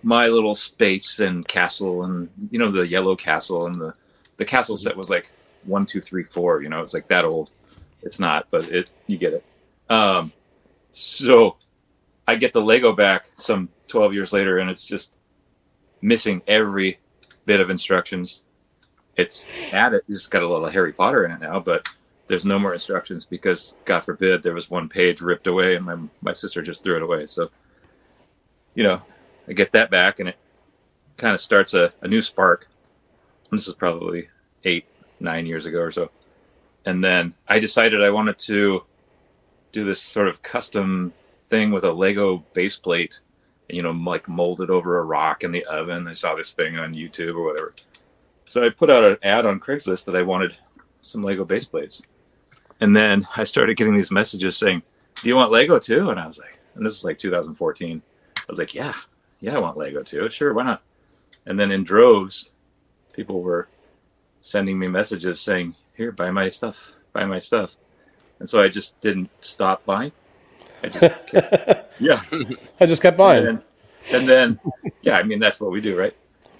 my 0.04 0.28
little 0.28 0.56
space 0.56 1.20
and 1.20 1.48
castle, 1.48 2.04
and 2.04 2.30
you 2.50 2.60
know, 2.60 2.72
the 2.72 2.88
yellow 2.88 3.16
castle 3.16 3.68
and 3.68 3.76
the 3.76 3.94
the 4.38 4.46
castle 4.46 4.78
set 4.78 4.96
was 4.96 5.10
like 5.10 5.30
one, 5.66 5.86
two, 5.86 6.00
three, 6.00 6.24
four. 6.24 6.62
You 6.62 6.70
know, 6.70 6.82
it's 6.82 6.94
like 6.94 7.08
that 7.08 7.26
old. 7.26 7.50
It's 8.04 8.20
not, 8.20 8.48
but 8.52 8.70
it 8.70 8.92
you 9.08 9.18
get 9.18 9.34
it. 9.34 9.46
Um, 9.90 10.32
so 10.92 11.58
I 12.28 12.36
get 12.36 12.54
the 12.54 12.62
Lego 12.62 12.94
back 12.94 13.30
some 13.38 13.70
12 13.88 14.14
years 14.14 14.34
later, 14.34 14.60
and 14.60 14.70
it's 14.70 14.86
just 14.86 15.12
missing 16.02 16.42
every 16.48 17.00
bit 17.46 17.60
of 17.60 17.70
instructions. 17.70 18.44
It's 19.18 19.74
added, 19.74 20.04
just 20.10 20.32
got 20.32 20.44
a 20.44 20.48
little 20.48 20.70
Harry 20.70 20.94
Potter 20.94 21.26
in 21.26 21.32
it 21.32 21.42
now, 21.42 21.60
but 21.60 21.88
there's 22.28 22.46
no 22.46 22.60
more 22.60 22.74
instructions 22.74 23.26
because, 23.26 23.74
God 23.86 24.02
forbid, 24.02 24.44
there 24.44 24.54
was 24.54 24.70
one 24.70 24.88
page 24.90 25.22
ripped 25.22 25.48
away, 25.48 25.76
and 25.76 25.86
my 25.86 25.98
my 26.22 26.34
sister 26.34 26.62
just 26.62 26.84
threw 26.84 26.98
it 26.98 27.02
away. 27.02 27.28
So, 27.28 27.50
you 28.76 28.84
know, 28.84 29.02
I 29.48 29.54
get 29.54 29.72
that 29.72 29.90
back, 29.90 30.20
and 30.20 30.30
it 30.30 30.38
kind 31.18 31.34
of 31.34 31.42
starts 31.42 31.74
a, 31.74 31.92
a 32.02 32.08
new 32.08 32.22
spark. 32.22 32.68
This 33.52 33.68
is 33.68 33.74
probably 33.74 34.30
eight, 34.66 34.86
nine 35.20 35.46
years 35.46 35.66
ago 35.66 35.80
or 35.80 35.92
so. 35.92 36.12
And 36.86 37.04
then 37.04 37.34
I 37.48 37.60
decided 37.60 38.04
I 38.04 38.10
wanted 38.10 38.38
to 38.40 38.84
do 39.72 39.84
this 39.84 40.02
sort 40.02 40.28
of 40.28 40.42
custom 40.42 41.14
thing 41.50 41.72
with 41.72 41.84
a 41.84 41.92
Lego 41.92 42.44
base 42.54 42.78
plate, 42.78 43.20
you 43.70 43.82
know, 43.82 43.92
like 43.92 44.28
molded 44.28 44.70
over 44.70 45.00
a 45.00 45.04
rock 45.04 45.44
in 45.44 45.52
the 45.52 45.66
oven. 45.66 46.08
I 46.08 46.14
saw 46.14 46.36
this 46.36 46.54
thing 46.54 46.78
on 46.78 46.94
YouTube 46.94 47.36
or 47.36 47.44
whatever. 47.44 47.74
So 48.48 48.64
I 48.64 48.70
put 48.70 48.90
out 48.90 49.04
an 49.04 49.18
ad 49.24 49.46
on 49.46 49.60
Craigslist 49.60 50.06
that 50.06 50.16
I 50.16 50.22
wanted 50.22 50.58
some 51.02 51.24
Lego 51.24 51.46
base 51.46 51.66
plates. 51.66 52.02
And 52.80 52.96
then 52.96 53.28
I 53.36 53.44
started 53.44 53.78
getting 53.78 53.96
these 53.96 54.12
messages 54.12 54.58
saying, 54.58 54.84
Do 55.16 55.28
you 55.28 55.36
want 55.36 55.52
Lego 55.52 55.80
too? 55.80 56.10
And 56.10 56.20
I 56.20 56.28
was 56.28 56.40
like, 56.40 56.60
and 56.76 56.86
this 56.86 56.94
is 56.94 57.04
like 57.04 57.18
2014. 57.20 58.02
I 58.38 58.44
was 58.50 58.60
like, 58.60 58.74
Yeah, 58.74 58.94
yeah, 59.40 59.56
I 59.56 59.60
want 59.60 59.78
Lego 59.78 60.04
too. 60.04 60.30
Sure, 60.30 60.54
why 60.54 60.64
not? 60.64 60.82
And 61.46 61.60
then 61.60 61.72
in 61.72 61.84
droves, 61.84 62.50
people 63.14 63.42
were 63.42 63.68
sending 64.42 64.78
me 64.78 64.88
messages 64.88 65.42
saying, 65.42 65.76
"Here, 65.96 66.12
buy 66.12 66.32
my 66.32 66.50
stuff, 66.50 66.92
buy 67.14 67.26
my 67.26 67.40
stuff," 67.40 67.76
and 68.40 68.48
so 68.48 68.62
I 68.62 68.68
just 68.68 69.00
didn't 69.02 69.30
stop 69.42 69.86
buying. 69.86 70.12
I 70.84 70.90
just 70.90 71.00
kept, 71.00 71.94
yeah, 72.00 72.22
I 72.80 72.86
just 72.86 73.02
kept 73.02 73.18
buying. 73.18 73.48
and, 73.48 73.62
and 74.14 74.28
then 74.28 74.60
yeah, 75.02 75.16
I 75.16 75.24
mean 75.24 75.40
that's 75.40 75.60
what 75.60 75.72
we 75.72 75.82
do, 75.82 75.98
right? 75.98 76.14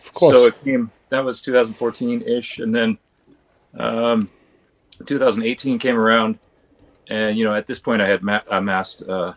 Of 0.08 0.14
course. 0.14 0.34
So 0.34 0.46
it 0.46 0.64
came. 0.64 0.92
That 1.10 1.24
was 1.24 1.42
2014 1.42 2.22
ish, 2.24 2.60
and 2.60 2.74
then 2.74 2.98
um, 3.78 4.30
2018 5.06 5.80
came 5.80 5.98
around, 5.98 6.40
and 7.10 7.38
you 7.38 7.44
know 7.46 7.54
at 7.54 7.68
this 7.68 7.80
point 7.80 8.02
I 8.02 8.08
had 8.08 8.24
ma- 8.24 8.42
amassed 8.50 9.04
uh, 9.08 9.34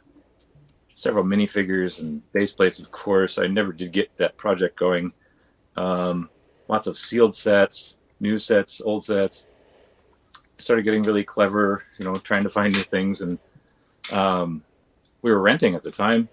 several 0.94 1.24
minifigures 1.24 2.00
and 2.00 2.22
base 2.32 2.52
plates. 2.52 2.78
Of 2.78 2.90
course, 2.90 3.38
I 3.38 3.46
never 3.46 3.72
did 3.72 3.92
get 3.92 4.16
that 4.16 4.36
project 4.36 4.78
going. 4.78 5.12
Um, 5.76 6.28
lots 6.68 6.86
of 6.86 6.98
sealed 6.98 7.34
sets, 7.34 7.96
new 8.20 8.38
sets, 8.38 8.80
old 8.80 9.04
sets. 9.04 9.44
Started 10.56 10.82
getting 10.82 11.02
really 11.02 11.24
clever, 11.24 11.84
you 11.98 12.04
know, 12.04 12.14
trying 12.16 12.42
to 12.42 12.50
find 12.50 12.72
new 12.72 12.80
things, 12.80 13.22
and 13.22 13.38
um, 14.12 14.62
we 15.22 15.30
were 15.30 15.40
renting 15.40 15.74
at 15.74 15.82
the 15.82 15.90
time, 15.90 16.28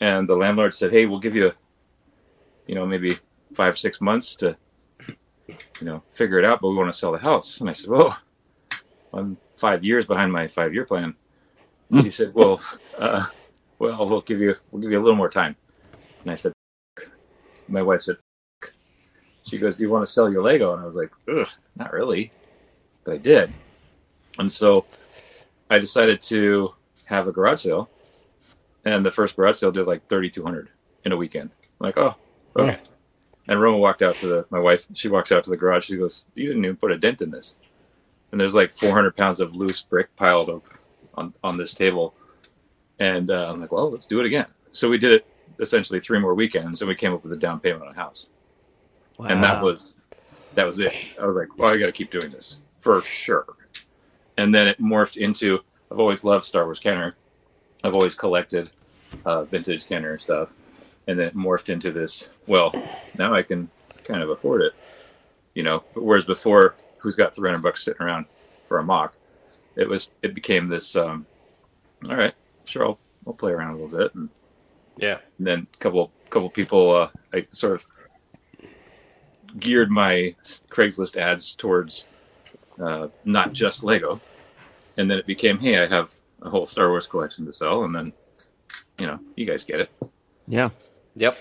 and 0.00 0.28
the 0.28 0.36
landlord 0.36 0.72
said, 0.72 0.92
"Hey, 0.92 1.06
we'll 1.06 1.20
give 1.20 1.36
you, 1.36 1.52
you 2.66 2.74
know, 2.74 2.86
maybe 2.86 3.10
five 3.56 3.78
six 3.78 4.00
months 4.00 4.36
to, 4.36 4.56
you 5.48 5.56
know, 5.82 6.02
figure 6.14 6.38
it 6.38 6.44
out, 6.44 6.60
but 6.60 6.68
we 6.68 6.76
want 6.76 6.92
to 6.92 6.98
sell 6.98 7.12
the 7.12 7.18
house." 7.18 7.60
And 7.60 7.70
I 7.70 7.72
said, 7.72 7.90
"Well, 7.90 8.16
I'm 9.12 9.38
five 9.56 9.82
years 9.82 10.04
behind 10.04 10.30
my 10.32 10.46
five 10.46 10.74
year 10.74 10.84
plan." 10.84 11.14
And 11.90 12.04
she 12.04 12.10
said, 12.10 12.32
"Well, 12.34 12.60
uh, 12.98 13.26
well, 13.78 14.06
we'll 14.06 14.20
give 14.20 14.40
you 14.40 14.54
we'll 14.70 14.82
give 14.82 14.90
you 14.90 15.00
a 15.00 15.04
little 15.04 15.16
more 15.16 15.30
time." 15.30 15.56
And 16.22 16.30
I 16.30 16.34
said, 16.34 16.52
"My 17.68 17.82
wife 17.82 18.02
said." 18.02 18.18
She 19.46 19.58
goes, 19.58 19.76
"Do 19.76 19.82
you 19.82 19.90
want 19.90 20.06
to 20.06 20.12
sell 20.12 20.30
your 20.30 20.42
Lego?" 20.42 20.74
And 20.74 20.82
I 20.82 20.86
was 20.86 20.96
like, 20.96 21.12
Ugh, 21.28 21.48
"Not 21.76 21.92
really," 21.92 22.32
but 23.04 23.14
I 23.14 23.18
did. 23.18 23.52
And 24.38 24.50
so 24.50 24.84
I 25.70 25.78
decided 25.78 26.20
to 26.22 26.74
have 27.04 27.28
a 27.28 27.32
garage 27.32 27.62
sale, 27.62 27.88
and 28.84 29.06
the 29.06 29.10
first 29.10 29.36
garage 29.36 29.58
sale 29.58 29.72
did 29.72 29.86
like 29.86 30.06
thirty 30.08 30.28
two 30.28 30.42
hundred 30.42 30.68
in 31.04 31.12
a 31.12 31.16
weekend. 31.16 31.50
I'm 31.80 31.86
like, 31.86 31.96
oh, 31.96 32.16
okay. 32.56 32.78
And 33.48 33.60
Roma 33.60 33.78
walked 33.78 34.02
out 34.02 34.14
to 34.16 34.26
the 34.26 34.46
my 34.50 34.58
wife. 34.58 34.86
She 34.94 35.08
walks 35.08 35.30
out 35.30 35.44
to 35.44 35.50
the 35.50 35.56
garage. 35.56 35.86
She 35.86 35.96
goes, 35.96 36.24
"You 36.34 36.48
didn't 36.48 36.64
even 36.64 36.76
put 36.76 36.92
a 36.92 36.98
dent 36.98 37.22
in 37.22 37.30
this." 37.30 37.54
And 38.32 38.40
there's 38.40 38.54
like 38.54 38.70
400 38.70 39.16
pounds 39.16 39.40
of 39.40 39.54
loose 39.54 39.82
brick 39.82 40.14
piled 40.16 40.50
up 40.50 40.64
on 41.14 41.34
on 41.44 41.56
this 41.56 41.74
table. 41.74 42.14
And 42.98 43.30
uh, 43.30 43.50
I'm 43.50 43.60
like, 43.60 43.72
"Well, 43.72 43.90
let's 43.90 44.06
do 44.06 44.20
it 44.20 44.26
again." 44.26 44.46
So 44.72 44.88
we 44.88 44.98
did 44.98 45.14
it 45.14 45.26
essentially 45.60 46.00
three 46.00 46.18
more 46.18 46.34
weekends, 46.34 46.80
and 46.82 46.88
we 46.88 46.94
came 46.94 47.12
up 47.12 47.22
with 47.22 47.32
a 47.32 47.36
down 47.36 47.60
payment 47.60 47.82
on 47.82 47.88
a 47.88 47.94
house. 47.94 48.26
Wow. 49.18 49.26
And 49.26 49.42
that 49.42 49.62
was 49.62 49.94
that 50.54 50.66
was 50.66 50.78
it. 50.78 51.16
I 51.20 51.26
was 51.26 51.36
like, 51.36 51.56
"Well, 51.56 51.72
I 51.72 51.76
got 51.78 51.86
to 51.86 51.92
keep 51.92 52.10
doing 52.10 52.30
this 52.30 52.58
for 52.80 53.00
sure." 53.02 53.46
And 54.38 54.54
then 54.54 54.68
it 54.68 54.80
morphed 54.80 55.16
into 55.16 55.60
I've 55.90 56.00
always 56.00 56.24
loved 56.24 56.44
Star 56.44 56.64
Wars 56.64 56.78
Kenner. 56.78 57.14
I've 57.84 57.94
always 57.94 58.14
collected 58.14 58.70
uh, 59.24 59.44
vintage 59.44 59.86
Kenner 59.86 60.18
stuff, 60.18 60.48
and 61.06 61.18
then 61.18 61.28
it 61.28 61.36
morphed 61.36 61.68
into 61.68 61.90
this. 61.92 62.28
Well, 62.46 62.72
now 63.18 63.34
I 63.34 63.42
can 63.42 63.68
kind 64.04 64.22
of 64.22 64.30
afford 64.30 64.62
it, 64.62 64.72
you 65.54 65.62
know. 65.62 65.84
Whereas 65.94 66.24
before, 66.24 66.74
who's 66.98 67.16
got 67.16 67.34
three 67.34 67.48
hundred 67.48 67.62
bucks 67.62 67.84
sitting 67.84 68.02
around 68.02 68.26
for 68.68 68.78
a 68.78 68.82
mock? 68.84 69.14
It 69.76 69.88
was. 69.88 70.08
It 70.22 70.34
became 70.34 70.68
this. 70.68 70.96
Um, 70.96 71.26
all 72.08 72.16
right, 72.16 72.34
sure, 72.64 72.84
I'll, 72.86 72.98
I'll 73.26 73.32
play 73.32 73.52
around 73.52 73.74
a 73.74 73.76
little 73.78 73.98
bit, 73.98 74.14
and, 74.14 74.28
Yeah. 74.96 75.18
and 75.38 75.46
then 75.46 75.66
a 75.72 75.76
couple 75.78 76.10
couple 76.30 76.50
people. 76.50 76.94
Uh, 76.94 77.08
I 77.32 77.46
sort 77.52 77.74
of 77.74 77.84
geared 79.58 79.90
my 79.90 80.34
Craigslist 80.70 81.16
ads 81.16 81.54
towards 81.54 82.08
uh, 82.80 83.08
not 83.24 83.52
just 83.52 83.82
Lego, 83.82 84.20
and 84.96 85.10
then 85.10 85.18
it 85.18 85.26
became, 85.26 85.58
hey, 85.58 85.82
I 85.82 85.86
have 85.86 86.14
a 86.42 86.50
whole 86.50 86.66
Star 86.66 86.88
Wars 86.90 87.06
collection 87.06 87.46
to 87.46 87.52
sell, 87.52 87.84
and 87.84 87.94
then, 87.94 88.12
you 88.98 89.06
know, 89.06 89.18
you 89.34 89.46
guys 89.46 89.64
get 89.64 89.80
it. 89.80 89.90
Yeah. 90.46 90.68
Yep. 91.16 91.36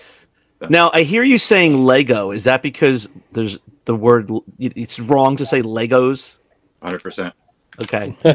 Now 0.69 0.89
I 0.93 1.03
hear 1.03 1.21
you 1.23 1.37
saying 1.37 1.85
Lego. 1.85 2.31
Is 2.31 2.45
that 2.45 2.61
because 2.63 3.07
there's 3.33 3.59
the 3.85 3.93
word? 3.95 4.31
It's 4.57 4.99
wrong 4.99 5.35
to 5.37 5.45
say 5.45 5.61
Legos. 5.61 6.37
Hundred 6.81 7.03
percent. 7.03 7.33
Okay. 7.81 8.15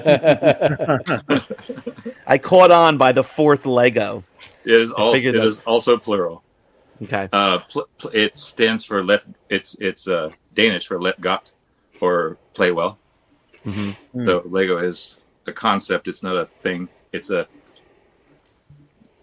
I 2.27 2.39
caught 2.39 2.71
on 2.71 2.99
by 2.99 3.13
the 3.13 3.25
fourth 3.25 3.65
Lego. 3.67 4.23
It 4.65 4.81
is 4.81 4.93
also 4.93 5.15
figured 5.17 5.35
it 5.35 5.39
that's- 5.39 5.59
is 5.59 5.63
also 5.65 5.97
plural. 5.97 6.43
Okay. 7.03 7.29
Uh, 7.33 7.59
pl- 7.61 7.89
pl- 7.97 8.11
it 8.13 8.37
stands 8.37 8.85
for 8.85 9.03
let. 9.03 9.25
It's 9.49 9.75
it's 9.81 10.07
uh, 10.07 10.31
Danish 10.55 10.87
for 10.87 11.01
let 11.01 11.19
got 11.21 11.51
or 12.03 12.37
play 12.53 12.71
well. 12.73 12.99
Mhm. 13.65 13.97
So 14.27 14.43
Lego 14.45 14.77
is 14.77 15.17
a 15.47 15.53
concept. 15.53 16.09
It's 16.09 16.23
not 16.23 16.37
a 16.37 16.45
thing. 16.45 16.89
It's 17.13 17.31
a 17.31 17.47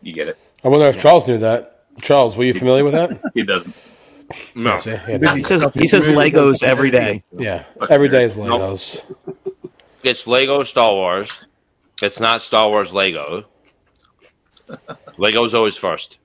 you 0.01 0.13
get 0.13 0.27
it. 0.27 0.39
I 0.63 0.69
wonder 0.69 0.87
if 0.87 0.99
Charles 0.99 1.27
knew 1.27 1.37
that. 1.37 1.76
Charles, 2.01 2.35
were 2.37 2.43
you 2.43 2.53
familiar 2.53 2.83
with 2.83 2.93
that? 2.93 3.19
He 3.33 3.43
doesn't. 3.43 3.75
No. 4.55 4.77
See? 4.77 4.91
Yeah, 4.91 5.35
He 5.35 5.41
says 5.41 5.63
he 5.73 5.87
says 5.87 6.07
Legos 6.07 6.61
every 6.61 6.91
day. 6.91 7.23
yeah. 7.31 7.63
every 7.89 8.09
day 8.09 8.25
is 8.25 8.35
Legos. 8.37 9.01
It's 10.03 10.27
Lego 10.27 10.63
Star 10.63 10.91
Wars. 10.93 11.47
It's 12.01 12.19
not 12.19 12.41
Star 12.41 12.69
Wars 12.69 12.93
Lego. 12.93 13.45
Lego's 15.17 15.53
always 15.53 15.77
first. 15.77 16.17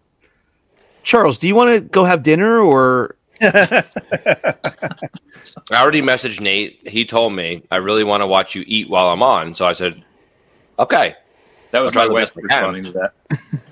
Charles, 1.03 1.39
do 1.39 1.49
you 1.49 1.55
want 1.55 1.71
to 1.71 1.81
go 1.81 2.05
have 2.05 2.23
dinner 2.23 2.61
or 2.61 3.17
I 3.41 3.85
already 5.73 6.03
messaged 6.03 6.41
Nate. 6.41 6.87
He 6.89 7.05
told 7.05 7.33
me 7.35 7.63
I 7.71 7.77
really 7.77 8.05
want 8.05 8.21
to 8.21 8.27
watch 8.27 8.55
you 8.55 8.63
eat 8.67 8.89
while 8.89 9.09
I'm 9.09 9.23
on. 9.23 9.55
So 9.55 9.67
I 9.67 9.73
said, 9.73 10.05
okay. 10.79 11.17
That 11.71 11.81
was 11.81 11.89
I'll 11.89 11.93
try 11.93 12.03
my 12.03 12.09
the 12.09 12.13
wife 12.15 12.35
best 12.35 12.39
I 12.51 12.67
responding 12.67 12.85
to 12.93 13.11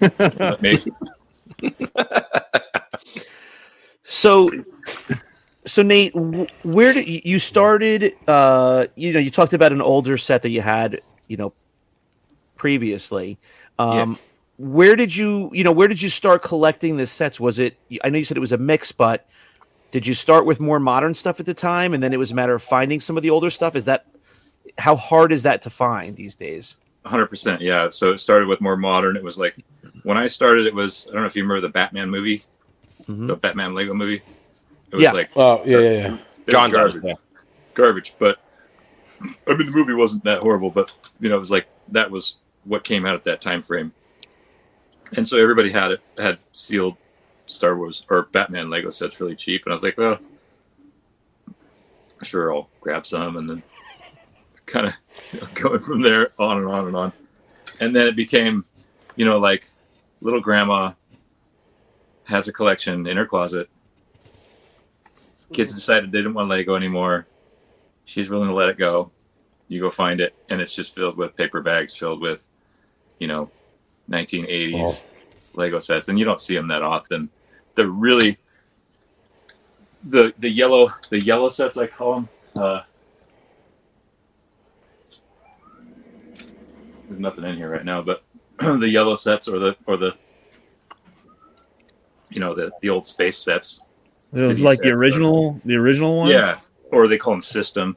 that. 0.00 0.59
So? 4.05 4.50
So 5.67 5.83
Nate, 5.83 6.14
where 6.62 6.93
did 6.93 7.07
you 7.07 7.38
started? 7.38 8.14
Uh, 8.26 8.87
you 8.97 9.12
know, 9.12 9.21
you 9.21 9.31
talked 9.31 9.52
about 9.52 9.73
an 9.73 9.83
older 9.83 10.17
set 10.17 10.43
that 10.43 10.49
you 10.49 10.62
had, 10.62 11.02
you 11.29 11.37
know, 11.37 11.52
previously. 12.57 13.38
Um, 13.79 14.19
Where 14.57 14.97
did 14.97 15.14
you, 15.17 15.50
you 15.52 15.64
know, 15.64 15.73
where 15.73 15.88
did 15.88 16.02
you 16.02 16.09
start 16.11 16.43
collecting 16.43 16.97
the 16.97 17.07
sets? 17.07 17.40
Was 17.40 17.59
it? 17.59 17.79
I 18.02 18.11
know 18.11 18.19
you 18.19 18.25
said 18.25 18.37
it 18.37 18.40
was 18.40 18.52
a 18.52 18.59
mix, 18.59 18.93
but 18.93 19.26
did 19.90 20.07
you 20.07 20.14
start 20.14 20.45
with 20.45 20.61
more 20.61 20.79
modern 20.79 21.14
stuff 21.14 21.40
at 21.40 21.47
the 21.47 21.55
time, 21.55 21.95
and 21.95 22.02
then 22.02 22.12
it 22.12 22.19
was 22.19 22.31
a 22.31 22.35
matter 22.35 22.55
of 22.55 22.62
finding 22.62 23.00
some 23.00 23.17
of 23.17 23.23
the 23.23 23.31
older 23.31 23.49
stuff? 23.50 23.75
Is 23.75 23.87
that 23.87 24.07
how 24.76 24.97
hard 24.97 25.33
is 25.33 25.45
that 25.45 25.62
to 25.62 25.71
find 25.71 26.17
these 26.17 26.35
days? 26.35 26.76
Hundred 27.07 27.29
percent, 27.29 27.62
yeah. 27.62 27.88
So 27.88 28.12
it 28.12 28.19
started 28.19 28.49
with 28.49 28.61
more 28.61 28.76
modern. 28.76 29.17
It 29.17 29.23
was 29.23 29.38
like 29.38 29.57
when 30.04 30.16
I 30.19 30.26
started, 30.26 30.66
it 30.66 30.75
was 30.75 31.07
I 31.09 31.12
don't 31.12 31.23
know 31.23 31.26
if 31.26 31.37
you 31.37 31.42
remember 31.42 31.61
the 31.66 31.73
Batman 31.73 32.11
movie, 32.11 32.45
Mhm. 33.09 33.26
the 33.26 33.37
Batman 33.37 33.75
Lego 33.75 33.95
movie. 33.95 34.23
It 34.90 34.97
was 34.97 35.02
Yeah. 35.02 35.12
like 35.12 35.30
Oh, 35.37 35.62
yeah, 35.64 35.78
yeah, 35.78 35.90
yeah. 35.90 36.07
it 36.07 36.11
was 36.12 36.40
John 36.49 36.71
does, 36.71 36.92
garbage, 36.95 37.09
yeah. 37.09 37.14
garbage. 37.75 38.14
But 38.19 38.38
I 39.47 39.54
mean, 39.54 39.66
the 39.66 39.73
movie 39.73 39.95
wasn't 39.95 40.25
that 40.25 40.42
horrible, 40.42 40.71
but 40.71 40.92
you 41.21 41.28
know, 41.28 41.37
it 41.37 41.40
was 41.40 41.50
like 41.50 41.66
that 41.88 42.11
was 42.11 42.37
what 42.64 42.85
came 42.85 43.07
out 43.07 43.14
at 43.14 43.25
that 43.25 43.40
time 43.42 43.62
frame. 43.62 43.92
And 45.16 45.26
so 45.26 45.38
everybody 45.38 45.71
had 45.73 45.90
it 45.92 46.00
had 46.19 46.38
sealed 46.52 46.97
Star 47.47 47.76
Wars 47.76 48.04
or 48.09 48.23
Batman 48.33 48.71
Lego 48.71 48.90
sets 48.90 49.19
really 49.21 49.35
cheap, 49.37 49.64
and 49.64 49.73
I 49.73 49.75
was 49.75 49.83
like, 49.83 49.99
well, 49.99 50.19
sure, 52.23 52.54
I'll 52.54 52.69
grab 52.80 53.07
some, 53.07 53.37
and 53.37 53.49
then 53.49 53.62
kind 54.66 54.87
of 54.88 54.95
you 55.33 55.40
know, 55.40 55.47
going 55.54 55.80
from 55.80 56.00
there 56.00 56.33
on 56.38 56.59
and 56.59 56.66
on 56.69 56.87
and 56.87 56.97
on. 56.97 57.12
And 57.80 57.97
then 57.97 58.07
it 58.07 58.14
became, 58.16 58.64
you 59.16 59.25
know, 59.25 59.38
like 59.38 59.69
little 60.20 60.40
grandma 60.40 60.92
has 62.24 62.48
a 62.48 62.52
collection 62.52 63.06
in 63.06 63.16
her 63.16 63.26
closet. 63.26 63.68
Kids 65.52 65.74
decided 65.74 66.12
they 66.12 66.18
didn't 66.18 66.34
want 66.34 66.48
Lego 66.48 66.76
anymore. 66.76 67.26
She's 68.04 68.28
willing 68.30 68.48
to 68.48 68.54
let 68.54 68.68
it 68.68 68.78
go. 68.78 69.10
You 69.68 69.80
go 69.80 69.90
find 69.90 70.20
it, 70.20 70.34
and 70.48 70.60
it's 70.60 70.74
just 70.74 70.94
filled 70.94 71.16
with 71.16 71.36
paper 71.36 71.60
bags 71.60 71.96
filled 71.96 72.20
with, 72.20 72.46
you 73.18 73.26
know, 73.28 73.50
1980s 74.08 74.74
Oh. 74.74 75.04
Lego 75.54 75.78
sets, 75.80 76.08
and 76.08 76.18
you 76.18 76.24
don't 76.24 76.40
see 76.40 76.54
them 76.54 76.68
that 76.68 76.82
often. 76.82 77.28
They're 77.74 77.86
really 77.88 78.38
the 80.04 80.32
the 80.38 80.48
yellow 80.48 80.92
the 81.10 81.20
yellow 81.20 81.48
sets 81.48 81.76
I 81.76 81.86
call 81.86 82.14
them. 82.14 82.28
Uh, 82.56 82.80
there's 87.06 87.20
nothing 87.20 87.44
in 87.44 87.56
here 87.56 87.70
right 87.70 87.84
now, 87.84 88.00
but 88.02 88.22
the 88.79 88.88
yellow 88.88 89.14
sets 89.14 89.49
or 89.49 89.59
the 89.59 89.76
or 89.87 89.97
the 89.97 90.14
you 92.29 92.40
know 92.40 92.55
the 92.55 92.71
the 92.83 92.90
old 92.90 93.07
space 93.07 93.38
sets. 93.38 93.81
It 94.33 94.47
was 94.47 94.62
like 94.62 94.79
the 94.79 94.85
sets, 94.85 94.95
original, 94.95 95.61
the 95.64 95.76
original 95.76 96.19
one. 96.19 96.29
Yeah, 96.29 96.61
or 96.93 97.09
they 97.09 97.19
call 97.19 97.33
them 97.33 97.43
system. 97.43 97.97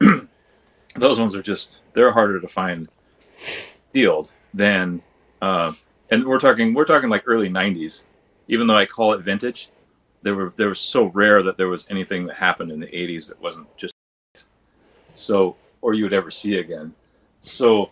Those 0.96 1.18
ones 1.18 1.34
are 1.34 1.42
just 1.42 1.76
they're 1.94 2.12
harder 2.12 2.40
to 2.40 2.48
find 2.48 2.88
sealed 3.36 4.30
than, 4.52 5.02
uh, 5.40 5.72
and 6.10 6.24
we're 6.26 6.40
talking 6.40 6.74
we're 6.74 6.84
talking 6.84 7.08
like 7.08 7.22
early 7.26 7.48
'90s. 7.48 8.02
Even 8.48 8.66
though 8.66 8.76
I 8.76 8.84
call 8.84 9.12
it 9.12 9.22
vintage, 9.22 9.70
they 10.22 10.32
were 10.32 10.52
they 10.56 10.66
were 10.66 10.74
so 10.74 11.06
rare 11.06 11.42
that 11.42 11.56
there 11.56 11.68
was 11.68 11.86
anything 11.90 12.26
that 12.26 12.36
happened 12.36 12.70
in 12.72 12.80
the 12.80 12.88
'80s 12.88 13.28
that 13.28 13.40
wasn't 13.40 13.74
just 13.76 13.94
so, 15.14 15.56
or 15.80 15.94
you 15.94 16.04
would 16.04 16.12
ever 16.12 16.30
see 16.30 16.56
again. 16.56 16.94
So, 17.40 17.90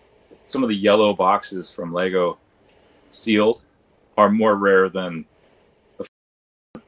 some 0.51 0.65
of 0.65 0.69
the 0.69 0.75
yellow 0.77 1.15
boxes 1.15 1.71
from 1.71 1.93
Lego 1.93 2.37
sealed 3.11 3.63
are 4.19 4.29
more 4.29 4.57
rare 4.57 4.89
than 4.89 5.25
a 6.01 6.81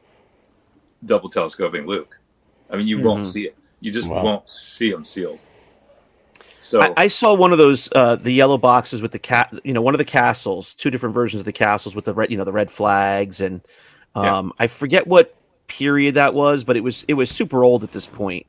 double 1.06 1.30
telescoping 1.30 1.86
Luke. 1.86 2.18
I 2.70 2.76
mean, 2.76 2.88
you 2.88 3.00
won't 3.00 3.24
Mhm. 3.24 3.32
see 3.32 3.46
it. 3.46 3.56
You 3.80 3.92
just 3.92 4.08
Wow. 4.08 4.22
won't 4.24 4.50
see 4.50 4.90
them 4.90 5.04
sealed. 5.04 5.38
So 6.58 6.80
I, 6.80 7.04
I 7.04 7.08
saw 7.08 7.34
one 7.34 7.52
of 7.52 7.58
those 7.58 7.88
uh, 7.94 8.16
the 8.16 8.32
yellow 8.32 8.58
boxes 8.58 9.00
with 9.00 9.12
the 9.12 9.18
cat, 9.18 9.52
you 9.62 9.72
know, 9.72 9.82
one 9.82 9.94
of 9.94 9.98
the 9.98 10.04
castles, 10.04 10.74
two 10.74 10.90
different 10.90 11.14
versions 11.14 11.40
of 11.40 11.44
the 11.44 11.52
castles 11.52 11.94
with 11.94 12.04
the 12.04 12.14
red, 12.14 12.30
you 12.30 12.36
know, 12.36 12.44
the 12.44 12.52
red 12.52 12.70
flags, 12.70 13.40
and 13.40 13.60
Yeah. 14.16 14.38
um, 14.38 14.52
I 14.58 14.66
forget 14.66 15.06
what 15.06 15.36
period 15.68 16.14
that 16.16 16.34
was, 16.34 16.64
but 16.64 16.76
it 16.76 16.80
was 16.80 17.04
it 17.06 17.14
was 17.14 17.30
super 17.30 17.62
old 17.62 17.84
at 17.84 17.92
this 17.92 18.06
point, 18.08 18.46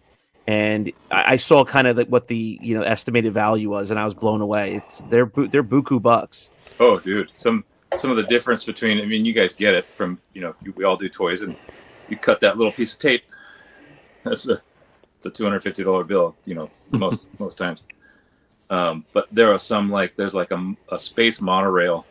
and 0.47 0.91
I, 1.09 1.33
I 1.33 1.35
saw 1.37 1.63
kind 1.63 1.87
of 1.87 1.95
the, 1.95 2.05
what 2.05 2.27
the 2.27 2.59
you 2.61 2.75
know 2.75 2.83
estimated 2.83 3.33
value 3.33 3.69
was, 3.69 3.91
and 3.91 3.99
I 3.99 4.05
was 4.05 4.13
blown 4.13 4.41
away. 4.41 4.75
It's 4.75 4.99
they're 5.01 5.25
they're 5.25 5.63
buku 5.63 6.01
bucks. 6.01 6.49
Oh, 6.79 6.99
dude, 6.99 7.31
some 7.35 7.63
some 7.95 8.11
of 8.11 8.17
the 8.17 8.23
difference 8.23 8.63
between 8.63 8.99
I 8.99 9.05
mean, 9.05 9.25
you 9.25 9.33
guys 9.33 9.53
get 9.53 9.73
it 9.73 9.85
from 9.85 10.19
you 10.33 10.41
know 10.41 10.55
we 10.75 10.83
all 10.83 10.97
do 10.97 11.09
toys, 11.09 11.41
and 11.41 11.55
you 12.09 12.17
cut 12.17 12.39
that 12.41 12.57
little 12.57 12.73
piece 12.73 12.93
of 12.93 12.99
tape. 12.99 13.23
That's 14.23 14.47
a 14.47 14.61
it's 15.17 15.25
a 15.25 15.29
two 15.29 15.43
hundred 15.43 15.61
fifty 15.61 15.83
dollar 15.83 16.03
bill, 16.03 16.35
you 16.45 16.55
know, 16.55 16.69
most 16.91 17.27
most 17.39 17.57
times. 17.57 17.83
Um, 18.69 19.05
but 19.13 19.27
there 19.31 19.53
are 19.53 19.59
some 19.59 19.89
like 19.89 20.15
there's 20.15 20.33
like 20.33 20.51
a, 20.51 20.75
a 20.91 20.99
space 20.99 21.39
monorail. 21.39 22.05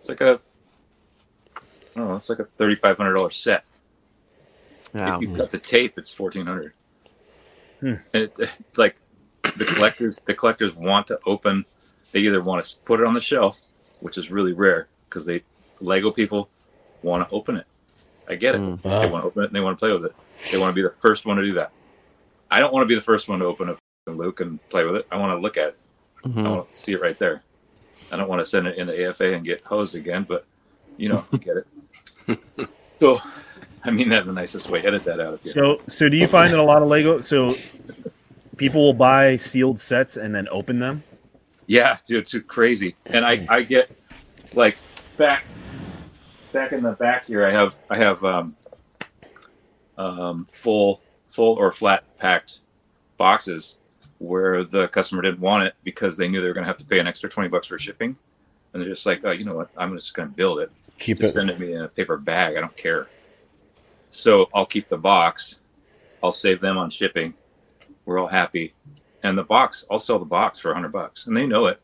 It's 0.00 0.08
like 0.08 0.20
a 0.20 0.40
I 1.96 1.98
don't 1.98 2.08
know, 2.08 2.16
it's 2.16 2.28
like 2.28 2.38
a 2.38 2.44
thirty 2.44 2.74
five 2.74 2.96
hundred 2.96 3.16
dollar 3.16 3.30
set. 3.30 3.64
Wow. 4.92 5.16
If 5.16 5.22
you 5.22 5.34
cut 5.34 5.50
the 5.50 5.58
tape, 5.58 5.96
it's 5.96 6.12
fourteen 6.12 6.46
hundred. 6.46 6.72
Hmm. 7.80 7.94
And 8.14 8.30
it, 8.38 8.50
like 8.76 8.96
the 9.56 9.64
collectors, 9.64 10.20
the 10.24 10.34
collectors 10.34 10.74
want 10.74 11.06
to 11.08 11.18
open. 11.26 11.64
They 12.12 12.20
either 12.20 12.40
want 12.42 12.64
to 12.64 12.76
put 12.84 13.00
it 13.00 13.06
on 13.06 13.14
the 13.14 13.20
shelf, 13.20 13.60
which 14.00 14.18
is 14.18 14.30
really 14.30 14.52
rare 14.52 14.88
because 15.08 15.26
they 15.26 15.42
Lego 15.80 16.10
people 16.10 16.48
want 17.02 17.28
to 17.28 17.34
open 17.34 17.56
it. 17.56 17.66
I 18.28 18.34
get 18.36 18.54
it. 18.54 18.60
Mm. 18.60 18.82
They 18.82 19.10
want 19.10 19.24
to 19.24 19.28
open 19.28 19.42
it 19.44 19.46
and 19.46 19.54
they 19.56 19.60
want 19.60 19.76
to 19.76 19.80
play 19.80 19.92
with 19.92 20.04
it. 20.04 20.14
They 20.52 20.58
want 20.58 20.70
to 20.70 20.74
be 20.74 20.82
the 20.82 20.94
first 21.00 21.26
one 21.26 21.36
to 21.36 21.42
do 21.42 21.54
that. 21.54 21.72
I 22.50 22.60
don't 22.60 22.72
want 22.72 22.84
to 22.84 22.88
be 22.88 22.94
the 22.94 23.00
first 23.00 23.28
one 23.28 23.38
to 23.40 23.44
open 23.44 23.68
up 23.68 23.78
Luke 24.06 24.40
and 24.40 24.66
play 24.68 24.84
with 24.84 24.96
it. 24.96 25.06
I 25.10 25.16
want 25.16 25.36
to 25.36 25.40
look 25.40 25.56
at 25.56 25.68
it. 25.68 25.78
I 26.24 26.28
Mhm. 26.28 26.50
want 26.50 26.68
to 26.68 26.74
see 26.74 26.92
it 26.92 27.00
right 27.00 27.18
there. 27.18 27.42
I 28.12 28.16
don't 28.16 28.28
want 28.28 28.40
to 28.40 28.44
send 28.44 28.66
it 28.66 28.76
into 28.76 28.92
AFA 29.08 29.34
and 29.34 29.44
get 29.44 29.62
hosed 29.62 29.94
again, 29.94 30.24
but 30.28 30.44
you 30.96 31.08
know, 31.08 31.24
get 31.40 31.56
it. 31.56 32.68
so, 33.00 33.20
I 33.84 33.90
mean 33.90 34.08
that 34.10 34.22
in 34.22 34.28
the 34.28 34.34
nicest 34.34 34.68
way. 34.70 34.82
Edit 34.82 35.04
that 35.04 35.20
out. 35.20 35.34
If 35.34 35.44
So, 35.44 35.80
so 35.86 36.08
do 36.08 36.16
you 36.16 36.26
find 36.26 36.52
that 36.52 36.58
a 36.60 36.62
lot 36.62 36.82
of 36.82 36.88
Lego? 36.88 37.20
So, 37.20 37.54
people 38.56 38.82
will 38.82 38.92
buy 38.92 39.36
sealed 39.36 39.80
sets 39.80 40.16
and 40.16 40.34
then 40.34 40.48
open 40.50 40.78
them. 40.78 41.02
Yeah, 41.66 41.96
dude, 42.04 42.22
it's 42.22 42.34
crazy. 42.46 42.96
And 43.06 43.24
I, 43.24 43.46
I 43.48 43.62
get 43.62 43.90
like 44.54 44.76
back 45.16 45.44
back 46.52 46.72
in 46.72 46.82
the 46.82 46.92
back 46.92 47.28
here 47.28 47.46
I 47.46 47.52
have 47.52 47.76
I 47.88 47.96
have 47.96 48.24
um 48.24 48.56
um 49.96 50.48
full 50.50 51.00
full 51.28 51.54
or 51.54 51.70
flat 51.70 52.02
packed 52.18 52.58
boxes 53.16 53.76
where 54.18 54.64
the 54.64 54.88
customer 54.88 55.22
didn't 55.22 55.40
want 55.40 55.62
it 55.64 55.74
because 55.84 56.16
they 56.16 56.26
knew 56.26 56.40
they 56.40 56.48
were 56.48 56.54
gonna 56.54 56.66
have 56.66 56.78
to 56.78 56.84
pay 56.84 56.98
an 56.98 57.06
extra 57.06 57.30
twenty 57.30 57.48
bucks 57.48 57.68
for 57.68 57.78
shipping. 57.78 58.16
And 58.72 58.82
they're 58.82 58.90
just 58.90 59.06
like, 59.06 59.24
Oh, 59.24 59.30
you 59.30 59.44
know 59.44 59.54
what, 59.54 59.70
I'm 59.76 59.96
just 59.96 60.12
gonna 60.14 60.28
build 60.28 60.58
it. 60.60 60.70
Keep 60.98 61.20
Just 61.20 61.34
it. 61.34 61.38
send 61.38 61.50
it 61.50 61.58
me 61.58 61.72
in 61.74 61.82
a 61.82 61.88
paper 61.88 62.16
bag, 62.18 62.56
I 62.56 62.60
don't 62.60 62.76
care. 62.76 63.06
So 64.10 64.48
I'll 64.52 64.66
keep 64.66 64.88
the 64.88 64.98
box, 64.98 65.56
I'll 66.22 66.32
save 66.32 66.60
them 66.60 66.76
on 66.76 66.90
shipping. 66.90 67.32
We're 68.04 68.18
all 68.18 68.26
happy. 68.26 68.74
And 69.22 69.38
the 69.38 69.44
box, 69.44 69.86
I'll 69.90 69.98
sell 69.98 70.18
the 70.18 70.24
box 70.24 70.58
for 70.60 70.70
a 70.72 70.74
hundred 70.74 70.92
bucks. 70.92 71.26
And 71.26 71.36
they 71.36 71.46
know 71.46 71.66
it 71.66 71.80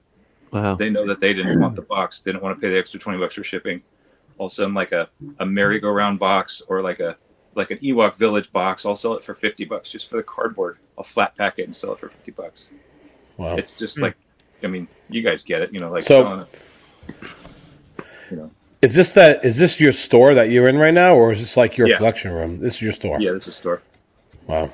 Wow. 0.52 0.74
they 0.76 0.90
know 0.90 1.06
that 1.06 1.20
they 1.20 1.34
didn't 1.34 1.60
want 1.60 1.74
the 1.76 1.82
box. 1.82 2.20
They 2.20 2.30
didn't 2.32 2.42
want 2.42 2.56
to 2.56 2.60
pay 2.60 2.70
the 2.72 2.78
extra 2.78 2.98
twenty 3.00 3.18
bucks 3.18 3.34
for 3.34 3.44
shipping. 3.44 3.82
Also, 4.38 4.62
I'll 4.62 4.66
send 4.66 4.74
like 4.74 4.92
a, 4.92 5.08
a 5.40 5.46
merry-go-round 5.46 6.18
box 6.18 6.62
or 6.68 6.82
like 6.82 7.00
a 7.00 7.16
like 7.54 7.70
an 7.70 7.78
Ewok 7.78 8.14
Village 8.16 8.52
box. 8.52 8.84
I'll 8.86 8.94
sell 8.96 9.14
it 9.14 9.24
for 9.24 9.34
fifty 9.34 9.64
bucks 9.64 9.90
just 9.90 10.08
for 10.08 10.16
the 10.16 10.22
cardboard. 10.22 10.78
I'll 10.96 11.04
flat 11.04 11.34
pack 11.36 11.58
it 11.58 11.64
and 11.64 11.74
sell 11.74 11.92
it 11.92 11.98
for 11.98 12.08
fifty 12.10 12.30
bucks. 12.32 12.68
Wow. 13.38 13.56
It's 13.56 13.74
just 13.74 14.00
like, 14.00 14.14
I 14.62 14.66
mean, 14.68 14.88
you 15.10 15.20
guys 15.22 15.42
get 15.44 15.62
it. 15.62 15.74
You 15.74 15.80
know, 15.80 15.90
like 15.90 16.02
So- 16.02 16.22
selling 16.22 16.40
it. 16.40 16.62
You 18.30 18.36
know, 18.36 18.50
Is 18.82 18.94
this 18.94 19.12
that? 19.12 19.44
Is 19.44 19.56
this 19.58 19.80
your 19.80 19.92
store 19.92 20.34
that 20.34 20.50
you're 20.50 20.68
in 20.68 20.76
right 20.78 20.94
now, 20.94 21.14
or 21.14 21.32
is 21.32 21.40
this 21.40 21.56
like 21.56 21.76
your 21.76 21.88
Yeah. 21.88 21.96
collection 21.96 22.32
room? 22.32 22.60
This 22.60 22.76
is 22.76 22.82
your 22.82 22.92
store. 22.92 23.20
yeah, 23.20 23.32
this 23.32 23.44
is 23.44 23.54
a 23.54 23.56
store. 23.56 23.82
Wow. 24.46 24.70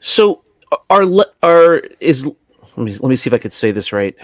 So 0.00 0.42
are 0.88 1.04
le- 1.04 1.30
are 1.42 1.82
is 2.00 2.24
Let 2.24 2.78
me 2.78 2.92
let 2.94 3.08
me 3.08 3.16
see 3.16 3.28
if 3.28 3.34
I 3.34 3.38
could 3.38 3.52
say 3.52 3.70
this 3.72 3.92
right. 3.92 4.14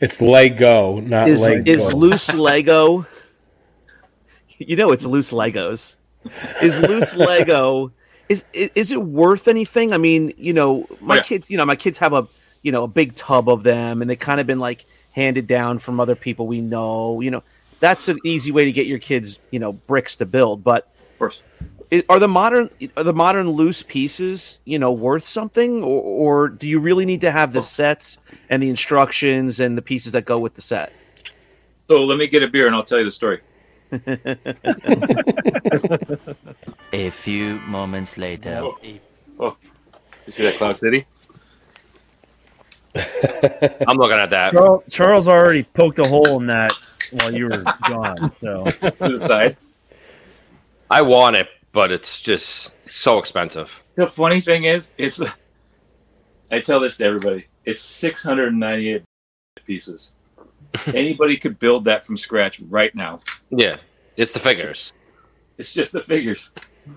It's 0.00 0.20
Lego, 0.20 1.00
not 1.00 1.28
Is 1.28 1.42
Lego. 1.42 1.70
is 1.70 1.92
loose 1.92 2.32
Lego? 2.32 3.06
You 4.58 4.76
know, 4.76 4.92
it's 4.92 5.04
loose 5.06 5.32
Legos. 5.32 5.94
Is 6.62 6.78
loose 6.80 7.14
Lego? 7.28 7.92
Is, 8.28 8.44
is 8.52 8.70
is 8.74 8.92
it 8.92 9.02
worth 9.02 9.48
anything? 9.48 9.92
I 9.92 9.98
mean, 9.98 10.32
you 10.36 10.52
know, 10.52 10.86
my 11.00 11.16
yeah. 11.16 11.22
kids. 11.22 11.50
You 11.50 11.56
know, 11.56 11.64
my 11.66 11.76
kids 11.76 11.98
have 11.98 12.12
a 12.12 12.26
you 12.62 12.70
know 12.72 12.84
a 12.84 12.88
big 12.88 13.14
tub 13.14 13.48
of 13.48 13.62
them, 13.62 14.02
and 14.02 14.10
they 14.10 14.16
kind 14.16 14.40
of 14.40 14.46
been 14.46 14.58
like 14.58 14.84
handed 15.12 15.46
down 15.46 15.78
from 15.78 16.00
other 16.00 16.14
people 16.14 16.46
we 16.46 16.60
know. 16.60 17.20
You 17.20 17.30
know, 17.30 17.42
that's 17.80 18.08
an 18.08 18.18
easy 18.24 18.52
way 18.52 18.64
to 18.64 18.72
get 18.72 18.86
your 18.86 18.98
kids 18.98 19.38
you 19.50 19.58
know 19.58 19.72
bricks 19.72 20.16
to 20.16 20.26
build. 20.26 20.62
But 20.64 20.88
Of 21.12 21.18
course. 21.18 21.40
are 22.08 22.18
the 22.18 22.28
modern 22.28 22.70
are 22.96 23.04
the 23.04 23.14
modern 23.14 23.50
loose 23.50 23.82
pieces 23.82 24.58
you 24.64 24.78
know 24.78 24.92
worth 24.92 25.24
something, 25.24 25.82
or, 25.82 26.02
or 26.02 26.48
do 26.48 26.68
you 26.68 26.78
really 26.78 27.06
need 27.06 27.20
to 27.22 27.30
have 27.30 27.52
the 27.52 27.62
sets 27.62 28.18
and 28.48 28.62
the 28.62 28.68
instructions 28.68 29.60
and 29.60 29.76
the 29.76 29.82
pieces 29.82 30.12
that 30.12 30.24
go 30.24 30.38
with 30.38 30.54
the 30.54 30.62
set? 30.62 30.92
So 31.88 32.04
let 32.04 32.18
me 32.18 32.28
get 32.28 32.42
a 32.42 32.48
beer 32.48 32.66
and 32.68 32.76
I'll 32.76 32.84
tell 32.84 32.98
you 32.98 33.04
the 33.04 33.10
story. 33.10 33.40
A 36.92 37.10
few 37.10 37.58
moments 37.60 38.16
later. 38.16 38.60
Oh. 38.62 38.78
oh, 39.40 39.56
you 40.26 40.32
see 40.32 40.44
that 40.44 40.54
Cloud 40.54 40.78
City? 40.78 41.06
I'm 42.94 43.96
looking 43.96 44.18
at 44.18 44.30
that. 44.30 44.52
Charles, 44.52 44.82
Charles 44.90 45.28
already 45.28 45.62
poked 45.62 45.98
a 45.98 46.08
hole 46.08 46.40
in 46.40 46.46
that 46.46 46.72
while 47.12 47.32
you 47.34 47.44
were 47.48 47.62
gone. 47.88 48.32
So 48.40 48.64
To 48.66 49.22
side. 49.22 49.56
I 50.90 51.02
want 51.02 51.36
it, 51.36 51.48
but 51.72 51.92
it's 51.92 52.20
just 52.20 52.72
so 52.88 53.18
expensive. 53.18 53.82
The 53.94 54.06
funny 54.08 54.40
thing 54.40 54.64
is, 54.64 54.92
it's. 54.98 55.20
I 56.50 56.60
tell 56.60 56.80
this 56.80 56.96
to 56.96 57.04
everybody. 57.04 57.46
It's 57.64 57.80
698 57.80 59.02
pieces. 59.64 60.12
Anybody 60.86 61.36
could 61.36 61.58
build 61.58 61.84
that 61.84 62.02
from 62.02 62.16
scratch 62.16 62.60
right 62.60 62.92
now. 62.94 63.20
Yeah, 63.50 63.76
it's 64.16 64.32
the 64.32 64.38
figures. 64.40 64.92
It's 65.58 65.72
just 65.72 65.92
the 65.92 66.02
figures. 66.02 66.50